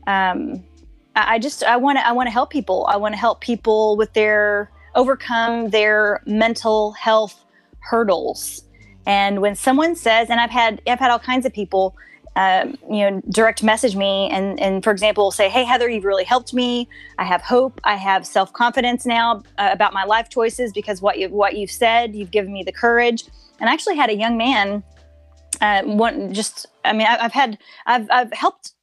um, 0.06 0.64
I 1.14 1.34
I 1.34 1.38
just 1.38 1.62
I 1.62 1.76
want 1.76 1.98
to 1.98 2.06
I 2.06 2.12
want 2.12 2.26
to 2.26 2.30
help 2.32 2.50
people. 2.50 2.86
I 2.88 2.96
want 2.96 3.12
to 3.12 3.18
help 3.18 3.40
people 3.40 3.96
with 3.96 4.12
their 4.14 4.70
overcome 4.94 5.68
their 5.68 6.22
mental 6.26 6.92
health 6.92 7.44
hurdles. 7.80 8.64
And 9.06 9.40
when 9.40 9.54
someone 9.54 9.96
says, 9.96 10.30
and 10.30 10.40
I've 10.40 10.50
had 10.50 10.80
I've 10.86 10.98
had 10.98 11.10
all 11.10 11.18
kinds 11.18 11.44
of 11.44 11.52
people, 11.52 11.94
um, 12.36 12.76
you 12.88 13.10
know, 13.10 13.20
direct 13.30 13.62
message 13.62 13.96
me 13.96 14.28
and 14.30 14.58
and 14.60 14.84
for 14.84 14.92
example, 14.92 15.30
say, 15.30 15.48
"Hey 15.48 15.64
Heather, 15.64 15.88
you've 15.88 16.04
really 16.04 16.24
helped 16.24 16.54
me. 16.54 16.88
I 17.18 17.24
have 17.24 17.42
hope. 17.42 17.80
I 17.84 17.96
have 17.96 18.26
self 18.26 18.52
confidence 18.52 19.04
now 19.04 19.42
uh, 19.58 19.70
about 19.72 19.92
my 19.92 20.04
life 20.04 20.28
choices 20.28 20.72
because 20.72 21.02
what 21.02 21.18
you 21.18 21.28
what 21.28 21.56
you've 21.56 21.70
said, 21.70 22.14
you've 22.14 22.30
given 22.30 22.52
me 22.52 22.62
the 22.62 22.72
courage." 22.72 23.24
And 23.58 23.68
I 23.68 23.72
actually 23.72 23.96
had 23.96 24.10
a 24.10 24.16
young 24.16 24.38
man, 24.38 24.82
uh, 25.60 25.82
one 25.82 26.32
just 26.32 26.66
I 26.84 26.92
mean, 26.92 27.06
I, 27.06 27.18
I've 27.24 27.32
had 27.32 27.58
I've 27.86 28.08
I've 28.10 28.32
helped 28.32 28.74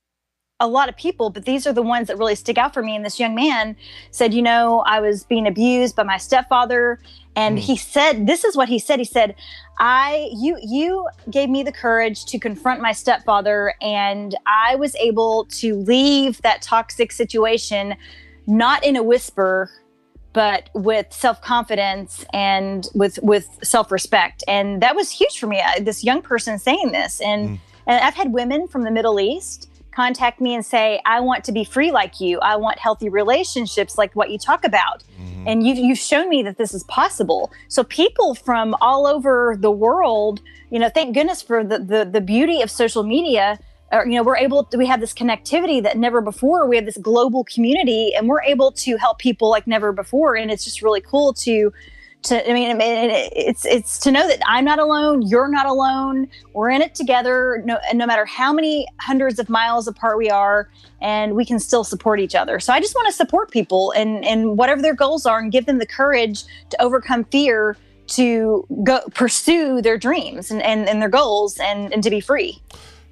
a 0.60 0.68
lot 0.68 0.89
of 0.89 0.98
people, 0.98 1.30
but 1.30 1.45
these 1.45 1.68
are 1.68 1.74
the 1.74 1.84
ones 1.84 2.08
that 2.08 2.18
really 2.18 2.36
stick 2.36 2.58
out 2.58 2.74
for 2.74 2.82
me. 2.82 2.95
And 2.95 3.06
this 3.06 3.20
young 3.20 3.36
man 3.36 3.76
said, 4.12 4.34
You 4.34 4.41
know, 4.41 4.84
I 4.86 5.00
was 5.00 5.24
being 5.24 5.48
abused 5.48 5.95
by 5.95 6.04
my 6.04 6.18
stepfather. 6.18 7.00
And 7.38 7.58
Mm. 7.58 7.62
he 7.62 7.78
said, 7.78 8.28
This 8.28 8.44
is 8.44 8.58
what 8.58 8.68
he 8.68 8.80
said. 8.80 9.00
He 9.00 9.06
said, 9.06 9.36
I, 9.80 10.30
you, 10.36 10.58
you 10.62 11.08
gave 11.30 11.50
me 11.50 11.62
the 11.64 11.72
courage 11.72 12.26
to 12.26 12.40
confront 12.40 12.82
my 12.82 12.92
stepfather, 12.92 13.76
and 13.82 14.36
I 14.46 14.76
was 14.76 14.96
able 14.96 15.46
to 15.62 15.76
leave 15.76 16.42
that 16.42 16.62
toxic 16.64 17.12
situation, 17.12 17.96
not 18.48 18.84
in 18.84 18.96
a 18.96 19.04
whisper, 19.04 19.70
but 20.34 20.70
with 20.74 21.08
self-confidence 21.12 22.26
and 22.34 22.88
with 22.94 23.18
with 23.24 23.48
self-respect 23.64 24.44
and 24.48 24.82
that 24.84 24.96
was 24.96 25.10
huge 25.10 25.40
for 25.40 25.48
me 25.48 25.60
I, 25.62 25.80
this 25.80 26.04
young 26.04 26.22
person 26.22 26.60
saying 26.60 26.92
this 26.92 27.20
and 27.22 27.50
Mm. 27.50 27.60
and 27.88 28.04
i've 28.06 28.14
had 28.14 28.32
women 28.34 28.68
from 28.68 28.84
the 28.84 28.92
middle 28.92 29.20
east 29.20 29.66
contact 29.98 30.39
me 30.39 30.54
and 30.54 30.64
say, 30.64 31.02
I 31.06 31.20
want 31.22 31.43
to 31.45 31.52
be 31.52 31.64
free 31.64 31.89
like 31.89 32.22
you. 32.22 32.39
I 32.39 32.56
want 32.56 32.78
healthy 32.78 33.10
relationships 33.10 33.98
like 33.98 34.14
what 34.14 34.30
you 34.30 34.38
talk 34.38 34.64
about. 34.64 35.04
Mm-hmm. 35.20 35.48
And 35.48 35.66
you've, 35.66 35.80
you've 35.80 35.98
shown 35.98 36.30
me 36.30 36.43
that 36.43 36.60
this 36.60 36.72
is 36.72 36.84
possible. 36.84 37.52
So 37.68 37.84
people 37.84 38.36
from 38.36 38.76
all 38.80 39.08
over 39.08 39.58
the 39.60 39.72
world, 39.72 40.39
you 40.70 40.78
know, 40.78 40.89
thank 40.89 41.16
goodness 41.16 41.41
for 41.41 41.64
the, 41.64 41.80
the, 41.80 42.06
the 42.06 42.22
beauty 42.22 42.62
of 42.62 42.70
social 42.70 43.02
media 43.02 43.58
or 43.91 44.06
you 44.06 44.16
know 44.16 44.24
we're 44.24 44.38
able 44.38 44.66
to, 44.66 44.78
we 44.78 44.86
have 44.86 45.00
this 45.00 45.14
connectivity 45.14 45.82
that 45.82 45.98
never 45.98 46.20
before 46.20 46.68
we 46.68 46.76
have 46.76 46.86
this 46.86 46.98
global 46.98 47.45
community 47.45 48.14
and 48.14 48.28
we're 48.28 48.43
able 48.43 48.70
to 48.70 48.98
help 48.98 49.18
people 49.18 49.50
like 49.50 49.66
never 49.66 49.93
before 49.93 50.36
and 50.36 50.52
it's 50.52 50.66
just 50.66 50.82
really 50.82 51.00
cool 51.00 51.32
to 51.32 51.72
to 52.24 52.49
i 52.49 52.53
mean 52.53 52.78
it's 52.82 53.65
it's 53.65 53.99
to 53.99 54.11
know 54.11 54.28
that 54.28 54.39
i'm 54.45 54.65
not 54.65 54.80
alone 54.80 55.22
you're 55.22 55.47
not 55.47 55.65
alone. 55.65 56.28
We're 56.53 56.70
in 56.70 56.82
it 56.82 56.95
together 56.95 57.61
no 57.65 57.78
no 57.93 58.05
matter 58.05 58.26
how 58.26 58.51
many 58.51 58.88
hundreds 58.99 59.39
of 59.39 59.49
miles 59.49 59.88
apart 59.88 60.18
we 60.18 60.30
are 60.30 60.70
and 60.99 61.36
we 61.36 61.45
can 61.45 61.59
still 61.59 61.84
support 61.84 62.20
each 62.20 62.36
other. 62.36 62.59
So 62.59 62.74
i 62.74 62.80
just 62.80 62.95
want 62.95 63.07
to 63.07 63.13
support 63.13 63.51
people 63.51 63.91
and 63.91 64.26
and 64.26 64.57
whatever 64.57 64.82
their 64.82 64.95
goals 64.95 65.26
are 65.26 65.39
and 65.39 65.51
give 65.51 65.65
them 65.65 65.78
the 65.78 65.86
courage 65.86 66.43
to 66.70 66.82
overcome 66.82 67.24
fear 67.26 67.78
to 68.07 68.65
go 68.84 69.01
pursue 69.13 69.82
their 69.82 69.97
dreams 69.97 70.49
and, 70.49 70.61
and, 70.63 70.88
and 70.88 71.01
their 71.01 71.09
goals 71.09 71.59
and, 71.59 71.93
and 71.93 72.01
to 72.03 72.09
be 72.09 72.20
free. 72.20 72.61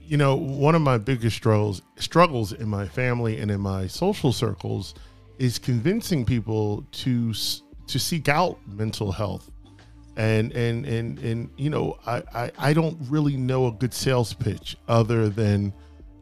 You 0.01 0.18
know, 0.18 0.36
one 0.36 0.76
of 0.76 0.82
my 0.82 0.97
biggest 0.97 1.36
struggles 1.36 1.82
struggles 1.97 2.53
in 2.53 2.70
my 2.70 2.88
family 2.88 3.39
and 3.39 3.49
in 3.49 3.60
my 3.60 3.88
social 3.88 4.32
circles 4.32 4.93
is 5.39 5.60
convincing 5.60 6.26
people 6.26 6.86
to 6.91 7.34
to 7.88 8.00
seek 8.00 8.30
out 8.30 8.58
mental 8.68 9.12
health. 9.12 9.50
And 10.18 10.54
and 10.54 10.86
and 10.86 11.20
and 11.20 11.50
you 11.58 11.70
know, 11.70 11.98
I 12.08 12.24
I, 12.34 12.52
I 12.58 12.74
don't 12.74 12.98
really 13.10 13.36
know 13.36 13.68
a 13.68 13.72
good 13.72 13.94
sales 13.94 14.34
pitch 14.34 14.78
other 14.88 15.28
than 15.28 15.74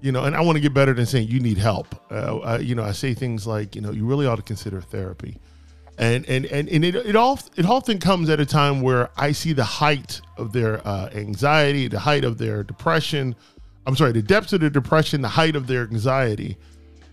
you 0.02 0.12
know, 0.12 0.26
and 0.26 0.36
I 0.36 0.42
want 0.42 0.58
to 0.58 0.62
get 0.62 0.74
better 0.74 0.94
than 0.94 1.06
saying 1.06 1.30
you 1.30 1.40
need 1.40 1.58
help. 1.58 1.96
Uh, 2.12 2.40
I, 2.40 2.58
you 2.58 2.76
know, 2.76 2.84
I 2.84 2.92
say 2.92 3.14
things 3.14 3.48
like, 3.48 3.74
you 3.74 3.82
know, 3.82 3.92
you 3.92 4.06
really 4.06 4.28
ought 4.28 4.36
to 4.36 4.42
consider 4.42 4.82
therapy, 4.82 5.38
and 5.98 6.28
and 6.28 6.46
and, 6.48 6.68
and 6.68 6.84
it, 6.84 6.96
it 6.96 7.16
all 7.16 7.40
it 7.56 7.66
often 7.66 8.00
comes 8.00 8.30
at 8.30 8.40
a 8.42 8.46
time 8.46 8.82
where 8.82 9.10
I 9.16 9.32
see 9.32 9.54
the 9.54 9.64
height 9.64 10.20
of 10.38 10.52
their 10.52 10.86
uh, 10.86 11.10
anxiety, 11.14 11.88
the 11.88 12.00
height 12.00 12.26
of 12.26 12.38
their 12.38 12.64
depression, 12.64 13.36
I'm 13.86 13.96
sorry, 13.96 14.12
the 14.12 14.22
depths 14.22 14.54
of 14.54 14.60
their 14.60 14.70
depression, 14.70 15.22
the 15.22 15.30
height 15.30 15.56
of 15.56 15.68
their 15.68 15.84
anxiety. 15.84 16.58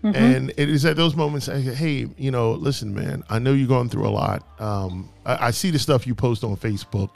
Mm-hmm. 0.03 0.15
And 0.15 0.49
it 0.57 0.69
is 0.69 0.83
at 0.85 0.95
those 0.95 1.15
moments, 1.15 1.47
I 1.47 1.61
say, 1.61 1.73
hey, 1.73 2.07
you 2.17 2.31
know, 2.31 2.53
listen, 2.53 2.93
man, 2.93 3.23
I 3.29 3.37
know 3.37 3.53
you're 3.53 3.67
going 3.67 3.89
through 3.89 4.07
a 4.07 4.09
lot. 4.09 4.59
Um, 4.59 5.11
I, 5.25 5.47
I, 5.47 5.51
see 5.51 5.69
the 5.69 5.77
stuff 5.77 6.07
you 6.07 6.15
post 6.15 6.43
on 6.43 6.57
Facebook. 6.57 7.11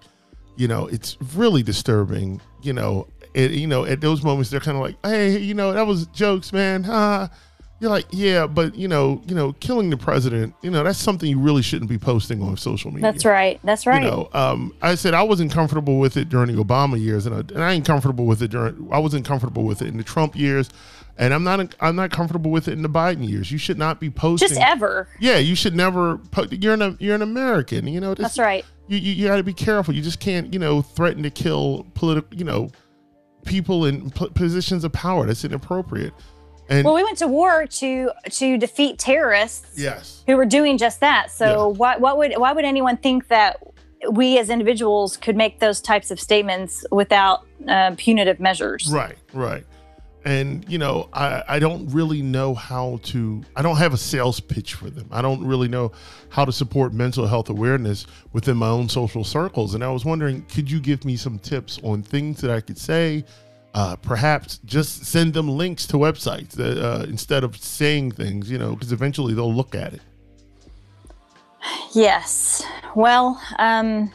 You 0.55 0.67
know, 0.67 0.85
it's 0.87 1.17
really 1.33 1.63
disturbing. 1.63 2.41
You 2.61 2.73
know, 2.73 3.07
it, 3.33 3.51
you 3.51 3.65
know, 3.65 3.85
at 3.85 4.01
those 4.01 4.23
moments, 4.23 4.51
they're 4.51 4.59
kind 4.59 4.77
of 4.77 4.83
like, 4.83 4.97
hey, 5.03 5.39
you 5.39 5.55
know, 5.55 5.73
that 5.73 5.87
was 5.87 6.05
jokes, 6.07 6.53
man. 6.53 6.83
You're 7.79 7.89
like, 7.89 8.05
yeah, 8.11 8.47
but 8.47 8.75
you 8.75 8.87
know, 8.87 9.21
you 9.27 9.35
know, 9.35 9.53
killing 9.53 9.89
the 9.89 9.97
president, 9.97 10.55
you 10.61 10.71
know, 10.71 10.83
that's 10.83 10.97
something 10.97 11.29
you 11.29 11.39
really 11.39 11.61
shouldn't 11.61 11.89
be 11.89 11.97
posting 11.97 12.41
on 12.41 12.55
social 12.55 12.89
media. 12.89 13.11
That's 13.11 13.25
right. 13.25 13.59
That's 13.63 13.85
right. 13.85 14.01
You 14.01 14.09
know, 14.09 14.29
um, 14.33 14.73
I 14.81 14.95
said 14.95 15.13
I 15.13 15.23
wasn't 15.23 15.51
comfortable 15.51 15.99
with 15.99 16.15
it 16.15 16.29
during 16.29 16.55
the 16.55 16.63
Obama 16.63 16.99
years, 16.99 17.25
and 17.25 17.35
I, 17.35 17.39
and 17.39 17.61
I 17.63 17.73
ain't 17.73 17.85
comfortable 17.85 18.25
with 18.25 18.41
it 18.41 18.49
during. 18.51 18.87
I 18.91 18.99
wasn't 18.99 19.25
comfortable 19.25 19.63
with 19.63 19.81
it 19.81 19.89
in 19.89 19.97
the 19.97 20.03
Trump 20.03 20.37
years, 20.37 20.69
and 21.17 21.33
I'm 21.33 21.43
not. 21.43 21.75
I'm 21.81 21.97
not 21.97 22.11
comfortable 22.11 22.49
with 22.49 22.69
it 22.69 22.71
in 22.73 22.81
the 22.81 22.89
Biden 22.89 23.27
years. 23.27 23.51
You 23.51 23.57
should 23.57 23.77
not 23.77 23.99
be 23.99 24.09
posting. 24.09 24.47
Just 24.49 24.61
ever. 24.61 25.09
Yeah, 25.19 25.37
you 25.37 25.55
should 25.55 25.75
never. 25.75 26.17
Po- 26.17 26.47
you're 26.49 26.75
an. 26.75 26.95
You're 27.01 27.15
an 27.15 27.21
American. 27.21 27.87
You 27.87 27.99
know. 27.99 28.13
This, 28.13 28.23
that's 28.23 28.39
right. 28.39 28.63
You 28.87 28.97
you, 28.97 29.11
you 29.13 29.27
got 29.27 29.35
to 29.37 29.43
be 29.43 29.53
careful. 29.53 29.93
You 29.93 30.01
just 30.01 30.21
can't. 30.21 30.53
You 30.53 30.59
know, 30.59 30.81
threaten 30.81 31.23
to 31.23 31.29
kill 31.29 31.85
political. 31.93 32.37
You 32.37 32.45
know, 32.45 32.69
people 33.45 33.85
in 33.85 34.11
p- 34.11 34.29
positions 34.29 34.85
of 34.85 34.93
power. 34.93 35.25
That's 35.25 35.43
inappropriate. 35.43 36.13
And 36.69 36.85
well, 36.85 36.95
we 36.95 37.03
went 37.03 37.17
to 37.19 37.27
war 37.27 37.67
to 37.67 38.11
to 38.31 38.57
defeat 38.57 38.97
terrorists. 38.97 39.77
Yes. 39.77 40.23
Who 40.27 40.35
were 40.35 40.45
doing 40.45 40.77
just 40.77 40.99
that. 41.01 41.31
So 41.31 41.69
why 41.69 41.97
what 41.97 42.17
would 42.17 42.33
why 42.37 42.51
would 42.53 42.65
anyone 42.65 42.97
think 42.97 43.27
that 43.27 43.61
we 44.11 44.37
as 44.37 44.49
individuals 44.49 45.17
could 45.17 45.35
make 45.35 45.59
those 45.59 45.81
types 45.81 46.11
of 46.11 46.19
statements 46.19 46.85
without 46.91 47.45
uh, 47.67 47.91
punitive 47.97 48.39
measures? 48.39 48.89
Right. 48.91 49.17
Right. 49.33 49.65
And 50.25 50.67
you 50.67 50.79
know, 50.79 51.07
I, 51.13 51.43
I 51.47 51.59
don't 51.59 51.87
really 51.89 52.23
know 52.23 52.55
how 52.55 52.99
to. 53.03 53.43
I 53.55 53.61
don't 53.61 53.77
have 53.77 53.93
a 53.93 53.97
sales 53.97 54.39
pitch 54.39 54.73
for 54.73 54.89
them. 54.89 55.07
I 55.11 55.21
don't 55.21 55.45
really 55.45 55.67
know 55.67 55.91
how 56.29 56.45
to 56.45 56.51
support 56.51 56.93
mental 56.93 57.27
health 57.27 57.49
awareness 57.49 58.07
within 58.33 58.57
my 58.57 58.69
own 58.69 58.89
social 58.89 59.23
circles. 59.23 59.75
And 59.75 59.83
I 59.83 59.89
was 59.91 60.03
wondering, 60.03 60.41
could 60.47 60.69
you 60.69 60.79
give 60.79 61.05
me 61.05 61.15
some 61.15 61.37
tips 61.37 61.79
on 61.83 62.01
things 62.01 62.41
that 62.41 62.49
I 62.49 62.59
could 62.59 62.79
say? 62.79 63.23
Uh, 63.75 63.97
perhaps 63.97 64.59
just 64.63 65.05
send 65.05 65.33
them 65.33 65.49
links 65.49 65.85
to 65.85 65.97
websites 65.97 66.57
uh, 66.57 67.03
instead 67.09 67.43
of 67.43 67.57
saying 67.57 68.09
things, 68.11 68.49
you 68.49 68.57
know, 68.57 68.73
because 68.73 68.93
eventually 68.93 69.33
they'll 69.33 69.53
look 69.53 69.75
at 69.75 69.93
it. 69.93 70.01
Yes. 71.93 72.63
Well, 72.95 73.41
um, 73.59 74.13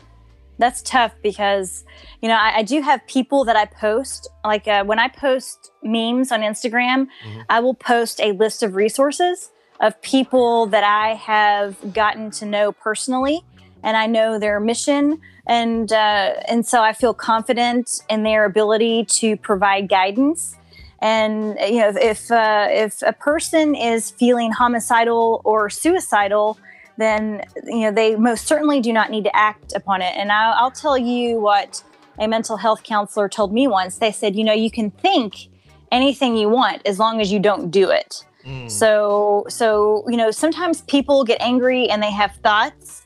that's 0.58 0.80
tough 0.80 1.12
because, 1.22 1.84
you 2.22 2.28
know, 2.28 2.36
I, 2.36 2.58
I, 2.58 2.62
do 2.62 2.80
have 2.80 3.06
people 3.06 3.44
that 3.44 3.56
I 3.56 3.66
post. 3.66 4.28
Like 4.44 4.66
uh, 4.66 4.84
when 4.84 4.98
I 4.98 5.08
post 5.08 5.70
memes 5.82 6.32
on 6.32 6.40
Instagram, 6.40 7.08
mm-hmm. 7.24 7.40
I 7.50 7.60
will 7.60 7.74
post 7.74 8.18
a 8.20 8.32
list 8.32 8.62
of 8.62 8.76
resources 8.76 9.50
of 9.80 10.00
people 10.00 10.66
that 10.66 10.84
I 10.84 11.14
have 11.14 11.92
gotten 11.92 12.30
to 12.32 12.46
know 12.46 12.72
personally 12.72 13.42
and 13.82 13.96
I 13.96 14.06
know 14.06 14.38
their 14.38 14.60
mission, 14.60 15.20
and 15.46 15.92
uh, 15.92 16.34
and 16.48 16.66
so 16.66 16.82
I 16.82 16.92
feel 16.92 17.14
confident 17.14 18.00
in 18.08 18.22
their 18.22 18.44
ability 18.44 19.04
to 19.06 19.36
provide 19.36 19.88
guidance. 19.88 20.56
And 21.00 21.56
you 21.60 21.78
know, 21.78 21.92
if 21.96 22.30
uh, 22.30 22.68
if 22.70 23.02
a 23.02 23.12
person 23.12 23.74
is 23.74 24.10
feeling 24.10 24.52
homicidal 24.52 25.40
or 25.44 25.70
suicidal, 25.70 26.58
then 26.98 27.42
you 27.64 27.80
know 27.80 27.92
they 27.92 28.16
most 28.16 28.46
certainly 28.46 28.80
do 28.80 28.92
not 28.92 29.10
need 29.10 29.24
to 29.24 29.34
act 29.36 29.72
upon 29.74 30.02
it. 30.02 30.14
And 30.16 30.30
I'll, 30.30 30.52
I'll 30.64 30.70
tell 30.70 30.98
you 30.98 31.40
what 31.40 31.82
a 32.18 32.28
mental 32.28 32.58
health 32.58 32.82
counselor 32.82 33.28
told 33.28 33.52
me 33.52 33.66
once. 33.66 33.96
They 33.96 34.12
said, 34.12 34.36
you 34.36 34.44
know, 34.44 34.52
you 34.52 34.70
can 34.70 34.90
think 34.90 35.48
anything 35.90 36.36
you 36.36 36.48
want 36.48 36.82
as 36.84 36.98
long 36.98 37.20
as 37.20 37.32
you 37.32 37.40
don't 37.40 37.70
do 37.70 37.90
it. 37.90 38.24
Mm. 38.44 38.70
So 38.70 39.46
so 39.48 40.04
you 40.06 40.18
know, 40.18 40.30
sometimes 40.30 40.82
people 40.82 41.24
get 41.24 41.40
angry 41.40 41.88
and 41.88 42.02
they 42.02 42.10
have 42.10 42.36
thoughts 42.36 42.99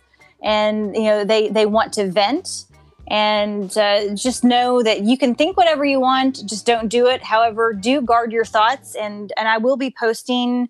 and 0.45 0.95
you 0.95 1.05
know 1.05 1.24
they 1.24 1.49
they 1.49 1.66
want 1.66 1.92
to 1.95 2.09
vent 2.09 2.66
and 3.09 3.76
uh, 3.76 4.14
just 4.14 4.45
know 4.45 4.82
that 4.82 5.03
you 5.03 5.18
can 5.18 5.34
think 5.34 5.57
whatever 5.57 5.84
you 5.84 6.01
want 6.01 6.47
just 6.47 6.64
don't 6.64 6.88
do 6.88 7.07
it. 7.07 7.22
However 7.22 7.72
do 7.72 8.01
guard 8.01 8.30
your 8.30 8.45
thoughts 8.45 8.95
and 8.95 9.32
and 9.36 9.49
i 9.49 9.59
will 9.59 9.76
be 9.76 9.90
posting 9.90 10.68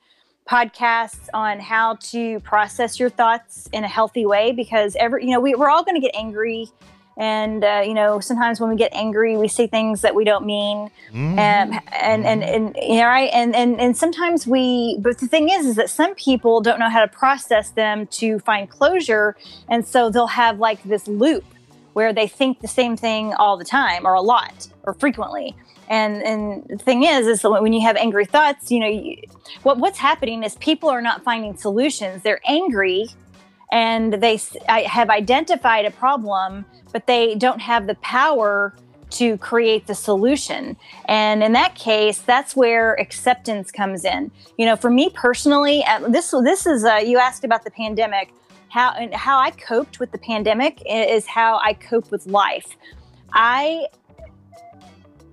podcasts 0.49 1.29
on 1.33 1.59
how 1.59 1.95
to 1.97 2.39
process 2.41 3.01
your 3.01 3.09
thoughts 3.09 3.69
in 3.73 3.83
a 3.83 3.89
healthy 3.89 4.27
way 4.27 4.53
because 4.53 4.95
every 4.97 5.25
you 5.25 5.31
know 5.31 5.41
we, 5.41 5.55
we're 5.55 5.71
all 5.71 5.85
going 5.85 5.95
to 5.95 6.01
get 6.01 6.15
angry 6.15 6.69
and 7.17 7.65
uh, 7.65 7.83
you 7.85 7.95
know 7.95 8.21
sometimes 8.21 8.61
when 8.61 8.71
we 8.71 8.77
get 8.77 8.93
angry 8.95 9.37
we 9.37 9.49
say 9.49 9.67
things 9.67 10.01
that 10.03 10.15
we 10.15 10.25
don't 10.25 10.45
mean. 10.45 10.91
Mm-hmm. 11.13 11.39
um, 11.39 11.81
and 11.93 12.27
and 12.27 12.43
and 12.43 12.77
you 12.81 12.97
know, 12.97 13.07
right? 13.07 13.31
And, 13.33 13.55
and 13.55 13.81
and 13.81 13.97
sometimes 13.97 14.47
we 14.47 14.99
but 15.01 15.19
the 15.19 15.29
thing 15.29 15.49
is 15.49 15.67
is 15.67 15.77
that 15.77 15.91
some 15.91 16.15
people 16.15 16.61
don't 16.61 16.79
know 16.79 16.91
how 16.91 17.01
to 17.01 17.09
process 17.09 17.71
them 17.71 18.07
to 18.09 18.39
find 18.41 18.69
closure. 18.69 19.37
And 19.69 19.87
so 19.87 20.11
they'll 20.11 20.27
have 20.27 20.59
like 20.59 20.83
this 20.83 21.07
loop 21.07 21.45
where 21.93 22.13
they 22.13 22.27
think 22.27 22.61
the 22.61 22.69
same 22.69 22.97
thing 22.97 23.33
all 23.35 23.57
the 23.57 23.65
time 23.65 24.07
or 24.07 24.15
a 24.15 24.21
lot 24.21 24.69
or 24.83 24.95
frequently. 24.95 25.55
And 25.89 26.23
and 26.23 26.65
the 26.69 26.79
thing 26.79 27.05
is 27.05 27.27
is 27.27 27.45
when 27.45 27.73
you 27.73 27.83
have 27.83 27.97
angry 27.97 28.25
thoughts 28.25 28.71
you 28.71 28.81
know 28.81 28.89
you, 28.89 29.23
what 29.63 29.79
what's 29.79 29.99
happening 29.99 30.43
is 30.43 30.57
people 30.57 30.89
are 30.89 31.03
not 31.03 31.23
finding 31.23 31.57
solutions. 31.57 32.23
They're 32.23 32.41
angry 32.47 33.09
and 33.75 34.15
they 34.15 34.39
have 34.69 35.11
identified 35.11 35.85
a 35.85 35.91
problem, 35.91 36.65
but 36.93 37.09
they 37.09 37.35
don't 37.35 37.61
have 37.61 37.89
the 37.89 37.97
power 37.97 38.73
to 39.11 39.37
create 39.39 39.89
the 39.89 39.97
solution. 39.97 40.77
And 41.07 41.43
in 41.43 41.53
that 41.55 41.75
case, 41.75 42.19
that's 42.19 42.55
where 42.55 42.95
acceptance 43.01 43.73
comes 43.73 44.05
in. 44.05 44.31
You 44.59 44.67
know, 44.67 44.77
for 44.77 44.91
me 44.91 45.11
personally, 45.13 45.85
this 46.09 46.31
this 46.31 46.67
is 46.67 46.85
uh, 46.85 47.01
you 47.05 47.19
asked 47.19 47.45
about 47.45 47.65
the 47.65 47.71
pandemic. 47.73 48.33
How 48.69 48.93
and 48.93 49.13
how 49.13 49.39
I 49.39 49.51
coped 49.51 50.01
with 50.01 50.13
the 50.13 50.19
pandemic 50.19 50.81
is 50.89 51.27
how 51.27 51.59
I 51.59 51.75
cope 51.75 52.11
with 52.11 52.27
life. 52.27 52.77
I 53.33 53.87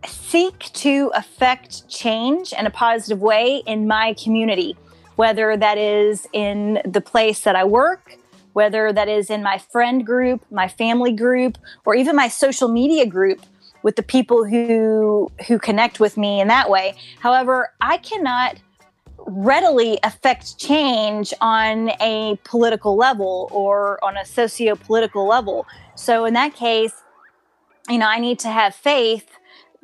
seek 0.05 0.59
to 0.73 1.11
affect 1.15 1.87
change 1.89 2.53
in 2.53 2.65
a 2.65 2.71
positive 2.71 3.19
way 3.19 3.61
in 3.67 3.87
my 3.87 4.15
community, 4.23 4.75
whether 5.15 5.55
that 5.57 5.77
is 5.77 6.27
in 6.33 6.81
the 6.85 7.01
place 7.01 7.41
that 7.41 7.55
I 7.55 7.63
work, 7.63 8.17
whether 8.54 8.91
that 8.93 9.08
is 9.08 9.30
in 9.30 9.43
my 9.43 9.58
friend 9.58 10.06
group, 10.06 10.45
my 10.52 10.68
family 10.68 11.12
group, 11.12 11.58
or 11.86 11.95
even 11.95 12.16
my 12.16 12.28
social 12.28 12.68
media 12.68 13.06
group 13.06 13.41
with 13.84 13.95
the 13.95 14.04
people 14.04 14.45
who 14.45 15.32
who 15.47 15.58
connect 15.58 15.99
with 15.99 16.18
me 16.18 16.39
in 16.39 16.47
that 16.47 16.70
way. 16.70 16.95
However, 17.20 17.74
I 17.82 17.97
cannot 17.97 18.58
readily 19.28 19.99
affect 20.04 20.58
change 20.58 21.34
on 21.41 21.91
a 22.02 22.39
political 22.43 22.95
level 22.95 23.47
or 23.52 24.04
on 24.04 24.18
a 24.18 24.26
socio-political 24.26 25.28
level. 25.28 25.66
So 25.95 26.26
in 26.26 26.34
that 26.34 26.56
case, 26.56 26.93
you 27.88 27.97
know, 27.97 28.08
I 28.08 28.20
need 28.20 28.39
to 28.39 28.49
have 28.49 28.74
faith 28.76 29.28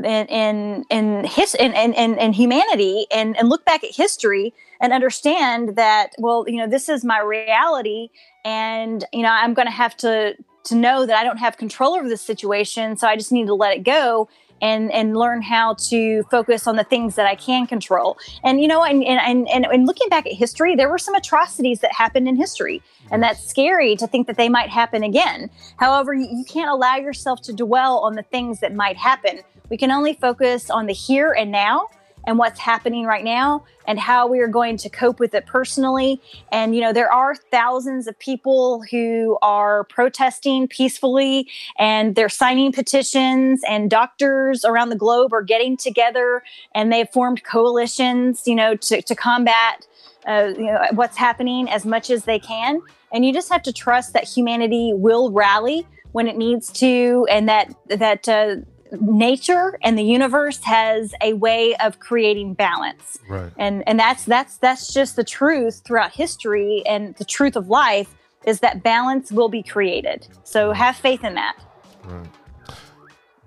in 0.03 0.28
in 0.28 0.86
in 0.89 1.24
his 1.24 1.55
in 1.55 1.74
in, 1.74 1.93
in, 1.93 2.34
humanity 2.34 3.07
and 3.11 3.36
and 3.36 3.49
look 3.49 3.65
back 3.65 3.84
at 3.84 3.95
history 3.95 4.53
and 4.80 4.93
understand 4.93 5.76
that 5.76 6.11
well 6.20 6.45
you 6.47 6.57
know 6.57 6.68
this 6.68 6.88
is 6.88 7.03
my 7.03 7.20
reality 7.20 8.09
and 8.47 9.03
you 9.11 9.21
know 9.21 9.29
i'm 9.29 9.53
going 9.53 9.67
to 9.67 9.71
have 9.71 9.95
to 9.95 10.33
to 10.63 10.75
know 10.75 11.05
that 11.05 11.17
i 11.17 11.23
don't 11.23 11.37
have 11.37 11.57
control 11.57 11.93
over 11.93 12.07
this 12.07 12.21
situation 12.21 12.95
so 12.95 13.07
i 13.07 13.15
just 13.15 13.31
need 13.31 13.45
to 13.45 13.53
let 13.53 13.75
it 13.75 13.83
go 13.83 14.27
and 14.61 14.91
and 14.91 15.15
learn 15.15 15.41
how 15.41 15.73
to 15.75 16.23
focus 16.31 16.67
on 16.67 16.77
the 16.77 16.83
things 16.83 17.15
that 17.15 17.27
I 17.27 17.35
can 17.35 17.67
control. 17.67 18.17
And 18.43 18.59
you 18.59 18.67
know, 18.67 18.83
and 18.83 19.03
and 19.03 19.47
and, 19.47 19.65
and 19.65 19.85
looking 19.85 20.09
back 20.09 20.25
at 20.25 20.33
history, 20.33 20.75
there 20.75 20.89
were 20.89 20.97
some 20.97 21.15
atrocities 21.15 21.81
that 21.81 21.91
happened 21.91 22.27
in 22.27 22.35
history, 22.35 22.81
and 23.11 23.21
that's 23.21 23.47
scary 23.47 23.95
to 23.97 24.07
think 24.07 24.25
that 24.25 24.37
they 24.37 24.49
might 24.49 24.69
happen 24.69 25.03
again. 25.03 25.49
However, 25.77 26.13
you, 26.13 26.27
you 26.31 26.43
can't 26.45 26.71
allow 26.71 26.95
yourself 26.95 27.41
to 27.43 27.53
dwell 27.53 27.99
on 27.99 28.15
the 28.15 28.23
things 28.23 28.59
that 28.61 28.73
might 28.73 28.97
happen. 28.97 29.41
We 29.69 29.77
can 29.77 29.91
only 29.91 30.13
focus 30.13 30.69
on 30.69 30.87
the 30.87 30.93
here 30.93 31.33
and 31.33 31.51
now 31.51 31.89
and 32.28 32.38
what's 32.38 32.59
happening 32.59 33.05
right 33.05 33.23
now 33.23 33.65
and 33.88 33.97
how 33.97 34.28
we 34.28 34.39
are 34.39 34.49
going 34.49 34.75
to 34.75 34.89
cope 34.89 35.17
with 35.19 35.34
it 35.34 35.45
personally. 35.45 36.21
And, 36.51 36.75
you 36.75 36.82
know, 36.82 36.91
there 36.91 37.11
are 37.11 37.34
thousands 37.36 38.05
of 38.05 38.19
people 38.19 38.84
who 38.91 39.39
are 39.41 39.86
protesting 39.86 40.67
peacefully 40.67 41.47
and 41.80 42.15
they're 42.15 42.30
signing 42.30 42.73
petitions, 42.73 43.61
and 43.67 43.89
doctors 43.89 44.65
around 44.65 44.89
the 44.89 44.97
globe 44.97 45.34
are 45.34 45.41
getting 45.41 45.78
together 45.78 46.43
and 46.75 46.91
they've 46.91 47.09
formed 47.09 47.43
coalitions, 47.45 48.43
you 48.45 48.55
know, 48.55 48.75
to, 48.75 49.01
to 49.01 49.15
combat. 49.15 49.88
Uh, 50.28 50.51
you 50.57 50.65
know 50.65 50.86
what's 50.91 51.15
happening 51.15 51.69
as 51.69 51.86
much 51.86 52.09
as 52.09 52.25
they 52.25 52.38
can 52.38 52.82
and 53.13 53.23
you 53.23 53.32
just 53.32 53.49
have 53.49 53.63
to 53.63 53.71
trust 53.71 54.11
that 54.11 54.25
humanity 54.25 54.91
will 54.93 55.32
rally 55.32 55.88
when 56.11 56.28
it 56.28 56.36
needs 56.36 56.69
to 56.69 57.25
and 57.30 57.47
that 57.47 57.73
that 57.88 58.28
uh, 58.28 58.57
nature 58.99 59.77
and 59.83 59.97
the 59.97 60.03
universe 60.03 60.59
has 60.63 61.13
a 61.21 61.33
way 61.33 61.75
of 61.77 61.99
creating 61.99 62.53
balance 62.53 63.17
Right. 63.29 63.51
and 63.57 63.83
and 63.88 63.99
that's 63.99 64.25
that's 64.25 64.57
that's 64.57 64.93
just 64.93 65.15
the 65.15 65.23
truth 65.23 65.81
throughout 65.85 66.11
history 66.13 66.83
and 66.88 67.15
the 67.15 67.25
truth 67.25 67.55
of 67.55 67.69
life 67.69 68.13
is 68.45 68.59
that 68.61 68.83
balance 68.83 69.31
will 69.31 69.49
be 69.49 69.63
created 69.63 70.27
so 70.43 70.71
have 70.71 70.95
faith 70.95 71.23
in 71.23 71.35
that 71.35 71.57
Right. 72.03 72.27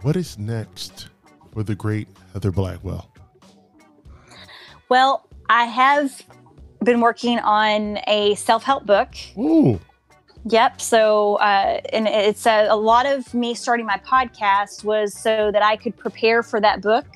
What 0.03 0.17
is 0.17 0.39
next 0.39 1.09
for 1.53 1.63
the 1.63 1.75
great 1.75 2.09
Heather 2.33 2.51
Blackwell? 2.51 3.11
well 4.89 5.29
i 5.49 5.65
have 5.65 6.23
been 6.85 7.01
working 7.01 7.39
on 7.41 7.99
a 8.07 8.35
self-help 8.37 8.87
book 8.87 9.09
Ooh. 9.39 9.79
Yep. 10.45 10.81
So, 10.81 11.35
uh, 11.37 11.81
and 11.93 12.07
it's 12.07 12.47
a, 12.47 12.67
a 12.69 12.77
lot 12.77 13.07
of 13.07 13.35
me 13.35 13.55
starting 13.55 13.87
my 13.87 14.01
podcast 14.07 14.85
was 14.85 15.15
so 15.15 15.51
that 15.53 15.63
I 15.63 15.77
could 15.77 15.97
prepare 15.97 16.43
for 16.43 16.61
that 16.61 16.81
book 16.81 17.07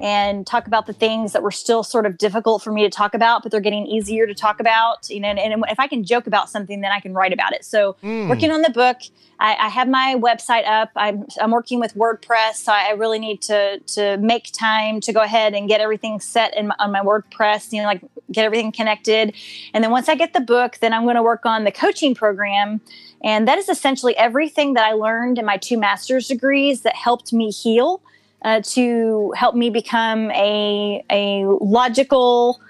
and 0.00 0.46
talk 0.46 0.66
about 0.66 0.86
the 0.86 0.92
things 0.92 1.32
that 1.32 1.42
were 1.42 1.50
still 1.50 1.82
sort 1.82 2.06
of 2.06 2.18
difficult 2.18 2.62
for 2.62 2.72
me 2.72 2.82
to 2.82 2.90
talk 2.90 3.14
about, 3.14 3.42
but 3.42 3.50
they're 3.52 3.60
getting 3.60 3.86
easier 3.86 4.26
to 4.26 4.34
talk 4.34 4.60
about. 4.60 5.08
You 5.10 5.20
know, 5.20 5.28
and, 5.28 5.38
and 5.38 5.64
if 5.68 5.80
I 5.80 5.88
can 5.88 6.04
joke 6.04 6.26
about 6.26 6.48
something, 6.50 6.80
then 6.80 6.92
I 6.92 7.00
can 7.00 7.14
write 7.14 7.32
about 7.32 7.52
it. 7.52 7.64
So, 7.64 7.96
Mm. 8.02 8.28
working 8.28 8.50
on 8.50 8.62
the 8.62 8.70
book, 8.70 8.98
I, 9.40 9.54
I 9.54 9.68
have 9.68 9.88
my 9.88 10.16
website 10.18 10.66
up. 10.66 10.90
I'm, 10.96 11.26
I'm 11.40 11.50
working 11.50 11.80
with 11.80 11.94
WordPress, 11.94 12.54
so 12.56 12.72
I 12.72 12.90
really 12.90 13.18
need 13.18 13.40
to 13.42 13.78
to 13.80 14.16
make 14.18 14.50
time 14.52 15.00
to 15.02 15.12
go 15.12 15.20
ahead 15.20 15.54
and 15.54 15.68
get 15.68 15.80
everything 15.80 16.20
set 16.20 16.56
in 16.56 16.68
my, 16.68 16.74
on 16.78 16.92
my 16.92 17.00
WordPress. 17.00 17.72
You 17.72 17.82
know, 17.82 17.86
like 17.86 18.02
get 18.32 18.44
everything 18.44 18.72
connected, 18.72 19.34
and 19.72 19.82
then 19.84 19.90
once 19.90 20.08
I 20.08 20.14
get 20.14 20.32
the 20.32 20.40
book, 20.40 20.78
then 20.80 20.92
I'm 20.92 21.04
going 21.04 21.16
to 21.16 21.22
work 21.22 21.46
on 21.46 21.64
the 21.64 21.72
coaching 21.72 22.14
program, 22.14 22.80
and 23.22 23.46
that 23.48 23.58
is 23.58 23.68
essentially 23.68 24.16
everything 24.16 24.74
that 24.74 24.84
I 24.84 24.92
learned 24.92 25.38
in 25.38 25.44
my 25.44 25.56
two 25.56 25.78
master's 25.78 26.28
degrees 26.28 26.82
that 26.82 26.94
helped 26.96 27.32
me 27.32 27.50
heal, 27.50 28.00
uh, 28.42 28.60
to 28.62 29.32
help 29.36 29.54
me 29.54 29.70
become 29.70 30.30
a 30.30 31.04
a 31.10 31.44
logical 31.60 32.60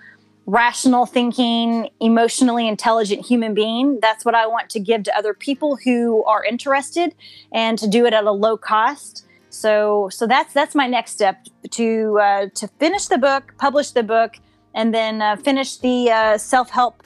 rational 0.49 1.05
thinking, 1.05 1.91
emotionally 2.01 2.67
intelligent 2.67 3.25
human 3.27 3.53
being. 3.53 4.01
That's 4.01 4.25
what 4.25 4.35
I 4.35 4.47
want 4.47 4.71
to 4.71 4.81
give 4.81 5.03
to 5.03 5.17
other 5.17 5.35
people 5.35 5.77
who 5.77 6.25
are 6.25 6.43
interested 6.43 7.15
and 7.53 7.79
to 7.79 7.87
do 7.87 8.07
it 8.07 8.15
at 8.15 8.25
a 8.25 8.33
low 8.33 8.57
cost. 8.57 9.27
So 9.51 10.09
so 10.11 10.27
that's 10.27 10.53
that's 10.55 10.75
my 10.75 10.87
next 10.87 11.13
step 11.13 11.47
to 11.71 12.19
uh, 12.19 12.47
to 12.55 12.69
finish 12.79 13.07
the 13.07 13.19
book, 13.19 13.55
publish 13.59 13.91
the 13.91 14.03
book, 14.03 14.39
and 14.75 14.95
then 14.95 15.21
uh, 15.21 15.37
finish 15.37 15.77
the 15.77 16.11
uh, 16.11 16.39
self 16.39 16.71
help 16.71 17.03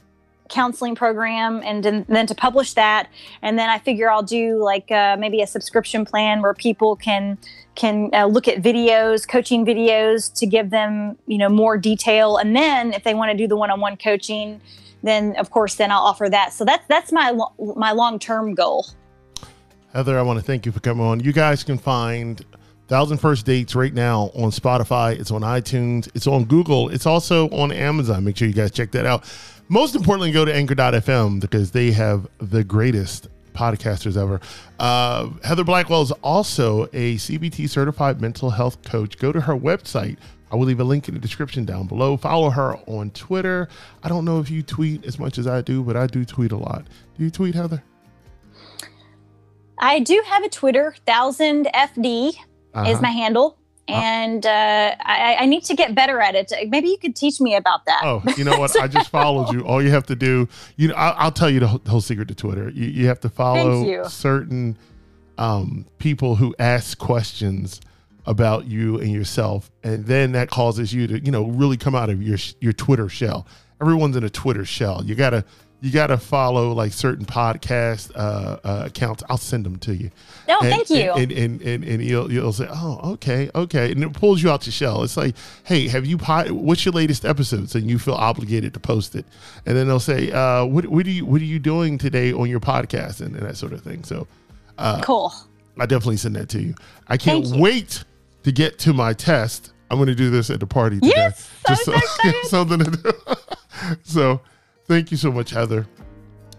counseling 0.48 0.94
program 0.94 1.62
and 1.64 1.82
then, 1.82 2.04
then 2.08 2.26
to 2.26 2.34
publish 2.34 2.74
that 2.74 3.08
and 3.40 3.58
then 3.58 3.70
i 3.70 3.78
figure 3.78 4.10
i'll 4.10 4.22
do 4.22 4.62
like 4.62 4.90
uh, 4.90 5.16
maybe 5.18 5.40
a 5.40 5.46
subscription 5.46 6.04
plan 6.04 6.42
where 6.42 6.52
people 6.52 6.94
can 6.94 7.38
can 7.74 8.10
uh, 8.12 8.26
look 8.26 8.48
at 8.48 8.62
videos 8.62 9.26
coaching 9.26 9.64
videos 9.64 10.32
to 10.34 10.46
give 10.46 10.70
them 10.70 11.16
you 11.26 11.38
know 11.38 11.48
more 11.48 11.76
detail 11.78 12.36
and 12.36 12.54
then 12.54 12.92
if 12.92 13.04
they 13.04 13.14
want 13.14 13.30
to 13.30 13.36
do 13.36 13.46
the 13.48 13.56
one-on-one 13.56 13.96
coaching 13.96 14.60
then 15.02 15.34
of 15.36 15.50
course 15.50 15.76
then 15.76 15.90
i'll 15.90 16.02
offer 16.02 16.28
that 16.28 16.52
so 16.52 16.64
that's 16.64 16.86
that's 16.88 17.12
my 17.12 17.32
my 17.76 17.92
long-term 17.92 18.54
goal 18.54 18.86
Heather, 19.92 20.18
I 20.18 20.22
want 20.22 20.38
to 20.38 20.44
thank 20.44 20.64
you 20.64 20.72
for 20.72 20.80
coming 20.80 21.04
on. 21.04 21.20
You 21.20 21.34
guys 21.34 21.62
can 21.62 21.76
find 21.76 22.42
Thousand 22.88 23.18
First 23.18 23.44
Dates 23.44 23.74
right 23.74 23.92
now 23.92 24.30
on 24.34 24.50
Spotify. 24.50 25.18
It's 25.20 25.30
on 25.30 25.42
iTunes. 25.42 26.08
It's 26.14 26.26
on 26.26 26.44
Google. 26.44 26.88
It's 26.88 27.04
also 27.04 27.50
on 27.50 27.72
Amazon. 27.72 28.24
Make 28.24 28.38
sure 28.38 28.48
you 28.48 28.54
guys 28.54 28.70
check 28.70 28.90
that 28.92 29.04
out. 29.04 29.30
Most 29.68 29.94
importantly, 29.94 30.32
go 30.32 30.46
to 30.46 30.54
anchor.fm 30.54 31.40
because 31.40 31.72
they 31.72 31.90
have 31.90 32.26
the 32.38 32.64
greatest 32.64 33.28
podcasters 33.52 34.16
ever. 34.16 34.40
Uh, 34.78 35.30
Heather 35.44 35.64
Blackwell 35.64 36.02
is 36.02 36.12
also 36.22 36.84
a 36.92 37.16
CBT 37.16 37.68
certified 37.68 38.20
mental 38.20 38.50
health 38.50 38.82
coach. 38.82 39.18
Go 39.18 39.32
to 39.32 39.40
her 39.40 39.54
website. 39.54 40.16
I 40.50 40.56
will 40.56 40.66
leave 40.66 40.80
a 40.80 40.84
link 40.84 41.08
in 41.08 41.14
the 41.14 41.20
description 41.20 41.64
down 41.64 41.86
below. 41.86 42.16
Follow 42.16 42.50
her 42.50 42.76
on 42.86 43.10
Twitter. 43.12 43.68
I 44.02 44.08
don't 44.08 44.24
know 44.24 44.38
if 44.38 44.50
you 44.50 44.62
tweet 44.62 45.04
as 45.06 45.18
much 45.18 45.38
as 45.38 45.46
I 45.46 45.62
do, 45.62 45.82
but 45.82 45.96
I 45.96 46.06
do 46.06 46.24
tweet 46.24 46.52
a 46.52 46.56
lot. 46.58 46.86
Do 47.16 47.24
you 47.24 47.30
tweet, 47.30 47.54
Heather? 47.54 47.82
i 49.78 49.98
do 49.98 50.22
have 50.26 50.44
a 50.44 50.48
twitter 50.48 50.94
thousand 51.06 51.66
fd 51.74 52.28
is 52.28 52.36
Uh-huh. 52.74 53.00
my 53.00 53.10
handle 53.10 53.58
and 53.92 54.46
uh, 54.46 54.94
I, 55.00 55.36
I 55.40 55.46
need 55.46 55.64
to 55.64 55.74
get 55.74 55.94
better 55.94 56.20
at 56.20 56.34
it 56.34 56.52
maybe 56.68 56.88
you 56.88 56.98
could 56.98 57.14
teach 57.16 57.40
me 57.40 57.54
about 57.54 57.84
that 57.86 58.00
Oh, 58.04 58.22
you 58.36 58.44
know 58.44 58.58
what? 58.58 58.78
I 58.80 58.88
just 58.88 59.10
followed 59.18 59.52
you. 59.52 59.60
All 59.62 59.82
you 59.82 59.90
have 59.90 60.06
to 60.06 60.16
do, 60.16 60.48
you 60.76 60.88
know, 60.88 60.94
I'll, 60.94 61.14
I'll 61.18 61.30
tell 61.32 61.48
you 61.50 61.60
the 61.60 61.68
whole, 61.68 61.80
whole 61.86 62.00
secret 62.00 62.28
to 62.28 62.34
Twitter. 62.34 62.68
You, 62.70 62.86
you 62.86 63.06
have 63.06 63.20
to 63.20 63.28
follow 63.28 64.04
certain 64.08 64.76
um, 65.38 65.86
people 65.98 66.36
who 66.36 66.54
ask 66.58 66.98
questions 66.98 67.80
about 68.26 68.66
you 68.66 68.98
and 68.98 69.10
yourself, 69.10 69.70
and 69.82 70.04
then 70.06 70.32
that 70.32 70.50
causes 70.50 70.92
you 70.92 71.06
to, 71.08 71.18
you 71.24 71.30
know, 71.30 71.46
really 71.46 71.76
come 71.76 71.94
out 71.94 72.10
of 72.10 72.22
your 72.22 72.38
your 72.60 72.72
Twitter 72.72 73.08
shell. 73.08 73.46
Everyone's 73.80 74.16
in 74.16 74.24
a 74.24 74.30
Twitter 74.30 74.64
shell. 74.64 75.02
You 75.04 75.14
gotta 75.14 75.44
you 75.82 75.90
gotta 75.90 76.16
follow 76.16 76.72
like 76.72 76.92
certain 76.92 77.26
podcast 77.26 78.12
uh, 78.14 78.58
uh, 78.64 78.82
accounts. 78.86 79.24
I'll 79.28 79.36
send 79.36 79.66
them 79.66 79.78
to 79.80 79.94
you. 79.94 80.10
No, 80.46 80.60
And- 80.60 80.70
thank 80.70 80.90
you. 80.90 81.12
And 81.12 81.32
and, 81.32 81.60
and, 81.60 81.84
and 81.84 82.02
you'll 82.02 82.32
you'll 82.32 82.52
say, 82.52 82.68
oh, 82.70 83.12
okay, 83.14 83.50
okay, 83.54 83.90
and 83.90 84.02
it 84.04 84.12
pulls 84.12 84.42
you 84.42 84.50
out 84.50 84.64
your 84.64 84.72
shell. 84.72 85.02
It's 85.02 85.16
like, 85.16 85.34
hey, 85.64 85.88
have 85.88 86.06
you 86.06 86.16
what's 86.18 86.84
your 86.84 86.92
latest 86.92 87.24
episodes? 87.24 87.74
And 87.74 87.90
you 87.90 87.98
feel 87.98 88.14
obligated 88.14 88.72
to 88.74 88.80
post 88.80 89.16
it. 89.16 89.26
And 89.66 89.76
then 89.76 89.88
they'll 89.88 89.98
say, 90.00 90.30
uh, 90.30 90.64
what 90.64 90.86
what 90.86 91.04
are 91.04 91.10
you 91.10 91.26
what 91.26 91.40
are 91.40 91.44
you 91.46 91.58
doing 91.58 91.98
today 91.98 92.32
on 92.32 92.48
your 92.48 92.60
podcast 92.60 93.20
and, 93.20 93.34
and 93.34 93.44
that 93.44 93.56
sort 93.56 93.72
of 93.72 93.82
thing. 93.82 94.04
So 94.04 94.26
cool 95.02 95.32
I 95.78 95.86
definitely 95.86 96.16
send 96.18 96.36
that 96.36 96.48
to 96.50 96.60
you. 96.62 96.74
I 97.08 97.16
can't 97.16 97.44
you. 97.44 97.60
wait 97.60 98.04
to 98.44 98.52
get 98.52 98.78
to 98.80 98.92
my 98.92 99.12
test. 99.12 99.72
I'm 99.90 99.98
going 99.98 100.08
to 100.08 100.14
do 100.14 100.30
this 100.30 100.48
at 100.50 100.60
the 100.60 100.66
party 100.66 100.96
today. 101.00 101.12
Yes, 101.16 101.50
I'm 101.66 101.76
so 101.76 101.94
something 102.44 102.78
to 102.78 102.90
do. 102.90 103.12
so, 104.04 104.40
thank 104.92 105.10
you 105.10 105.16
so 105.16 105.32
much, 105.32 105.50
Heather. 105.50 105.86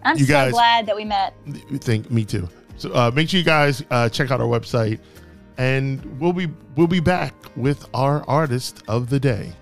i'm 0.03 0.17
You 0.17 0.25
so 0.25 0.33
guys- 0.33 0.51
glad 0.53 0.85
that 0.87 0.95
we 0.95 1.05
met 1.05 1.33
Thank 1.81 2.09
me 2.11 2.25
too. 2.25 2.49
So 2.77 2.91
uh, 2.93 3.11
make 3.13 3.29
sure 3.29 3.37
you 3.37 3.43
guys 3.45 3.83
uh, 3.91 4.09
check 4.09 4.31
out 4.31 4.41
our 4.41 4.47
website, 4.47 4.99
and 5.57 6.03
we'll 6.19 6.33
be 6.33 6.47
we'll 6.75 6.87
be 6.87 6.99
back 6.99 7.33
with 7.55 7.87
our 7.93 8.23
artist 8.27 8.81
of 8.87 9.09
the 9.09 9.19
day. 9.19 9.53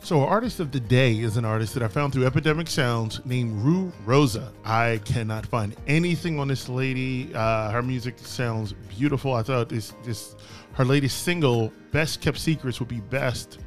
So 0.00 0.20
our 0.20 0.26
artist 0.28 0.58
of 0.60 0.70
the 0.72 0.80
day 0.80 1.18
is 1.18 1.36
an 1.36 1.44
artist 1.44 1.74
that 1.74 1.82
I 1.82 1.88
found 1.88 2.12
through 2.12 2.26
Epidemic 2.26 2.68
Sounds 2.68 3.20
named 3.24 3.60
Rue 3.62 3.92
Rosa. 4.04 4.52
I 4.64 5.00
cannot 5.04 5.46
find 5.46 5.74
anything 5.86 6.38
on 6.40 6.48
this 6.48 6.68
lady. 6.68 7.32
Uh, 7.34 7.70
her 7.70 7.82
music 7.82 8.18
sounds 8.18 8.72
beautiful. 8.98 9.32
I 9.34 9.42
thought 9.42 9.68
this 9.68 9.94
this 10.04 10.34
her 10.72 10.84
latest 10.84 11.22
single, 11.22 11.72
"Best 11.92 12.20
Kept 12.20 12.38
Secrets," 12.38 12.80
would 12.80 12.88
be 12.88 13.00
best 13.00 13.58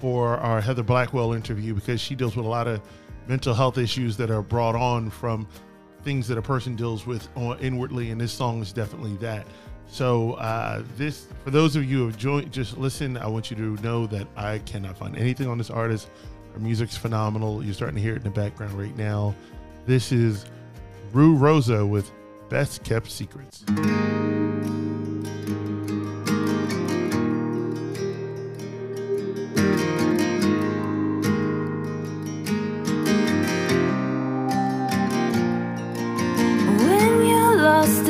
for 0.00 0.36
our 0.38 0.60
Heather 0.60 0.82
Blackwell 0.84 1.32
interview 1.32 1.74
because 1.74 2.00
she 2.00 2.14
deals 2.14 2.36
with 2.36 2.46
a 2.46 2.48
lot 2.48 2.68
of 2.68 2.80
mental 3.28 3.54
health 3.54 3.78
issues 3.78 4.16
that 4.16 4.30
are 4.30 4.42
brought 4.42 4.74
on 4.74 5.10
from 5.10 5.46
things 6.02 6.28
that 6.28 6.38
a 6.38 6.42
person 6.42 6.76
deals 6.76 7.06
with 7.06 7.28
inwardly, 7.60 8.10
and 8.10 8.20
this 8.20 8.32
song 8.32 8.62
is 8.62 8.72
definitely 8.72 9.16
that. 9.16 9.46
So, 9.88 10.32
uh, 10.34 10.82
this 10.96 11.26
for 11.44 11.50
those 11.50 11.76
of 11.76 11.84
you 11.84 11.98
who 11.98 12.06
have 12.06 12.18
joined, 12.18 12.52
just 12.52 12.76
listen. 12.76 13.16
I 13.16 13.26
want 13.26 13.50
you 13.50 13.56
to 13.56 13.82
know 13.82 14.06
that 14.08 14.26
I 14.36 14.58
cannot 14.60 14.98
find 14.98 15.16
anything 15.16 15.48
on 15.48 15.58
this 15.58 15.70
artist. 15.70 16.10
Her 16.52 16.60
music's 16.60 16.96
phenomenal. 16.96 17.62
You're 17.64 17.74
starting 17.74 17.96
to 17.96 18.02
hear 18.02 18.14
it 18.14 18.18
in 18.18 18.24
the 18.24 18.30
background 18.30 18.72
right 18.74 18.96
now. 18.96 19.34
This 19.86 20.10
is 20.10 20.46
Rue 21.12 21.34
Rosa 21.34 21.86
with 21.86 22.10
Best 22.48 22.82
Kept 22.82 23.10
Secrets. 23.10 23.64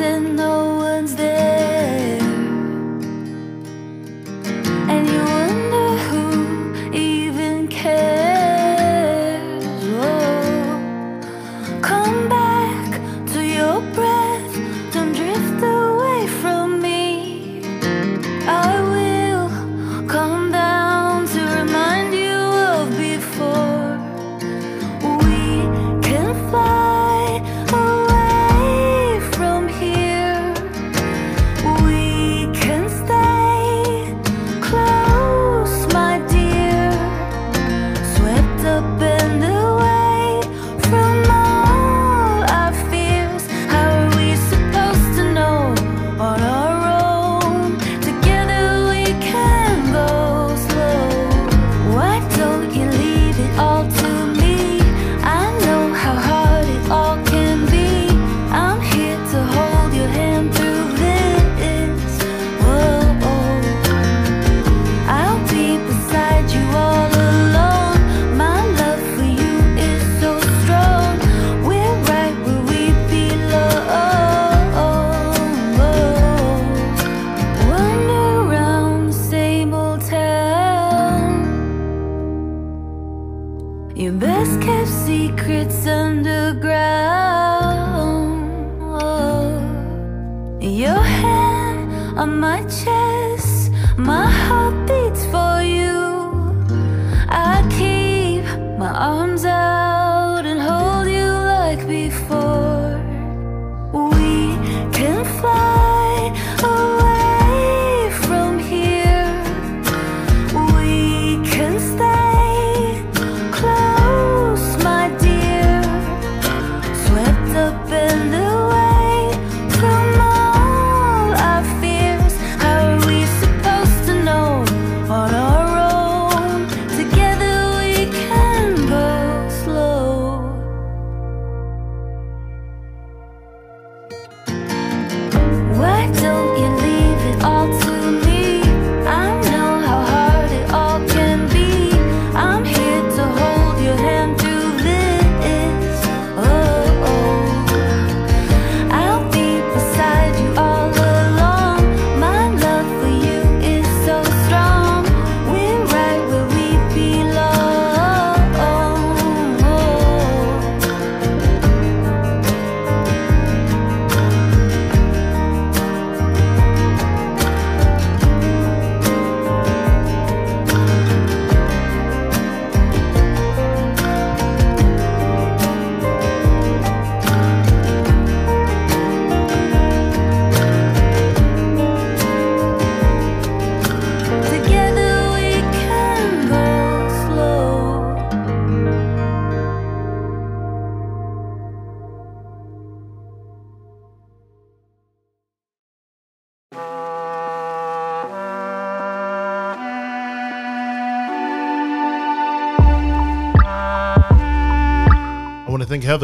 even 0.07 0.37
though 0.37 0.66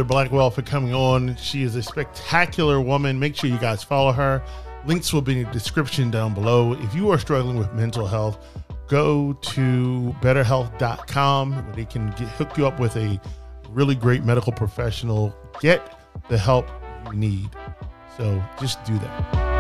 Heather 0.04 0.10
Blackwell 0.16 0.52
for 0.52 0.64
coming 0.64 0.94
on. 0.94 1.38
She 1.38 1.64
is 1.64 1.78
a 1.78 1.82
spectacular 1.82 2.82
woman. 2.82 3.18
Make 3.18 3.38
sure 3.38 3.50
you 3.50 3.58
guys 3.58 3.84
follow 3.84 4.12
her. 4.12 4.44
Links 4.86 5.14
will 5.14 5.22
be 5.22 5.40
in 5.40 5.46
the 5.46 5.52
description 5.52 6.12
down 6.12 6.34
below. 6.34 6.74
If 6.74 6.94
you 6.94 7.10
are 7.12 7.18
struggling 7.18 7.58
with 7.58 7.72
mental 7.72 8.06
health, 8.06 8.38
go 8.90 9.32
to 9.32 10.14
betterhelp.com 10.22 11.56
where 11.56 11.76
they 11.76 11.86
can 11.86 12.10
get, 12.12 12.28
hook 12.28 12.58
you 12.58 12.68
up 12.68 12.82
with 12.82 12.98
a 12.98 13.18
really 13.70 13.96
great 13.96 14.26
medical 14.26 14.52
professional. 14.52 15.34
Get 15.62 15.98
the 16.28 16.38
help 16.38 16.68
you 17.06 17.18
need. 17.18 17.50
So 18.18 18.44
just 18.60 18.84
do 18.84 18.98
that. 19.00 19.53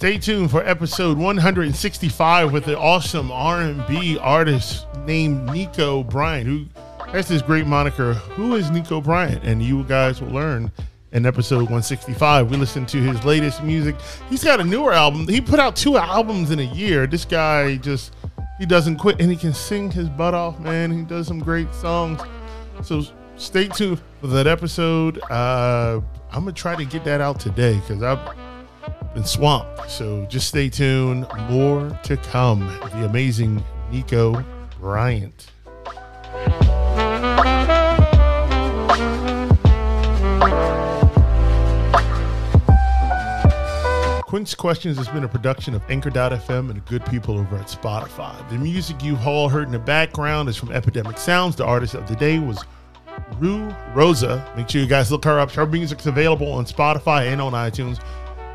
Stay 0.00 0.16
tuned 0.16 0.50
for 0.50 0.66
episode 0.66 1.18
165 1.18 2.52
with 2.54 2.64
the 2.64 2.78
awesome 2.78 3.30
R&B 3.30 4.16
artist 4.16 4.86
named 5.04 5.44
Nico 5.52 6.02
Bryant, 6.04 6.46
who 6.46 6.64
has 7.08 7.28
this 7.28 7.42
great 7.42 7.66
moniker. 7.66 8.14
Who 8.14 8.54
is 8.56 8.70
Nico 8.70 9.02
Bryant? 9.02 9.44
And 9.44 9.62
you 9.62 9.84
guys 9.84 10.22
will 10.22 10.30
learn 10.30 10.72
in 11.12 11.26
episode 11.26 11.64
165. 11.64 12.50
We 12.50 12.56
listened 12.56 12.88
to 12.88 12.96
his 12.96 13.22
latest 13.26 13.62
music. 13.62 13.94
He's 14.30 14.42
got 14.42 14.58
a 14.58 14.64
newer 14.64 14.94
album. 14.94 15.28
He 15.28 15.38
put 15.38 15.60
out 15.60 15.76
two 15.76 15.98
albums 15.98 16.50
in 16.50 16.60
a 16.60 16.74
year. 16.74 17.06
This 17.06 17.26
guy 17.26 17.76
just 17.76 18.14
he 18.58 18.64
doesn't 18.64 18.96
quit, 18.96 19.20
and 19.20 19.30
he 19.30 19.36
can 19.36 19.52
sing 19.52 19.90
his 19.90 20.08
butt 20.08 20.32
off, 20.32 20.58
man. 20.60 20.90
He 20.92 21.02
does 21.02 21.26
some 21.26 21.40
great 21.40 21.70
songs. 21.74 22.22
So 22.82 23.04
stay 23.36 23.68
tuned 23.68 24.00
for 24.22 24.28
that 24.28 24.46
episode. 24.46 25.20
Uh, 25.30 26.00
I'm 26.32 26.44
gonna 26.44 26.52
try 26.52 26.74
to 26.74 26.86
get 26.86 27.04
that 27.04 27.20
out 27.20 27.38
today 27.38 27.74
because 27.74 28.02
I've 28.02 28.49
been 29.14 29.24
swamped. 29.24 29.90
So 29.90 30.24
just 30.26 30.48
stay 30.48 30.68
tuned. 30.68 31.26
More 31.48 31.98
to 32.04 32.16
come. 32.16 32.60
The 32.92 33.04
amazing 33.04 33.62
Nico 33.90 34.44
Bryant. 34.78 35.50
Quince 44.30 44.54
Questions 44.54 44.96
has 44.96 45.08
been 45.08 45.24
a 45.24 45.28
production 45.28 45.74
of 45.74 45.82
Anchor.fm 45.90 46.70
and 46.70 46.84
good 46.86 47.04
people 47.06 47.36
over 47.36 47.56
at 47.56 47.66
Spotify. 47.66 48.48
The 48.48 48.58
music 48.58 49.02
you've 49.02 49.26
all 49.26 49.48
heard 49.48 49.64
in 49.64 49.72
the 49.72 49.78
background 49.80 50.48
is 50.48 50.56
from 50.56 50.70
Epidemic 50.70 51.18
Sounds. 51.18 51.56
The 51.56 51.64
artist 51.64 51.94
of 51.94 52.06
the 52.06 52.14
day 52.14 52.38
was 52.38 52.64
Rue 53.40 53.74
Rosa. 53.92 54.48
Make 54.56 54.68
sure 54.68 54.80
you 54.80 54.86
guys 54.86 55.10
look 55.10 55.24
her 55.24 55.40
up. 55.40 55.50
Her 55.50 55.66
music's 55.66 56.06
available 56.06 56.52
on 56.52 56.64
Spotify 56.64 57.32
and 57.32 57.40
on 57.40 57.54
iTunes. 57.54 58.00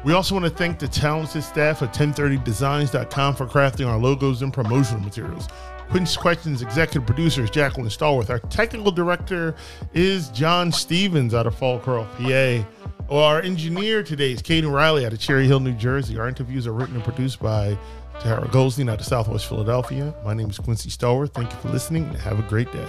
We 0.05 0.13
also 0.13 0.35
want 0.35 0.45
to 0.45 0.51
thank 0.51 0.77
the 0.77 0.87
talented 0.87 1.43
staff 1.43 1.81
of 1.81 1.91
1030designs.com 1.91 3.35
for 3.35 3.47
crafting 3.47 3.87
our 3.87 3.97
logos 3.97 4.43
and 4.43 4.53
promotional 4.53 5.01
materials. 5.01 5.47
Quince 5.89 6.15
Questions 6.15 6.61
executive 6.61 7.07
producer 7.07 7.43
is 7.43 7.49
Jacqueline 7.49 7.87
Stallworth. 7.87 8.29
Our 8.29 8.37
technical 8.37 8.91
director 8.91 9.55
is 9.95 10.29
John 10.29 10.71
Stevens 10.71 11.33
out 11.33 11.47
of 11.47 11.55
Folcroft, 11.55 12.17
PA. 12.17 12.67
Our 13.09 13.41
engineer 13.41 14.03
today 14.03 14.31
is 14.31 14.43
Caden 14.43 14.71
Riley 14.71 15.07
out 15.07 15.13
of 15.13 15.19
Cherry 15.19 15.47
Hill, 15.47 15.59
New 15.59 15.73
Jersey. 15.73 16.19
Our 16.19 16.27
interviews 16.27 16.67
are 16.67 16.73
written 16.73 16.93
and 16.95 17.03
produced 17.03 17.39
by 17.39 17.75
Tara 18.19 18.47
Goldstein 18.49 18.89
out 18.89 18.99
of 18.99 19.07
Southwest 19.07 19.47
Philadelphia. 19.47 20.13
My 20.23 20.35
name 20.35 20.51
is 20.51 20.59
Quincy 20.59 20.91
Stallworth. 20.91 21.33
Thank 21.33 21.51
you 21.51 21.57
for 21.57 21.69
listening 21.69 22.03
and 22.03 22.17
have 22.17 22.37
a 22.37 22.43
great 22.43 22.71
day. 22.71 22.85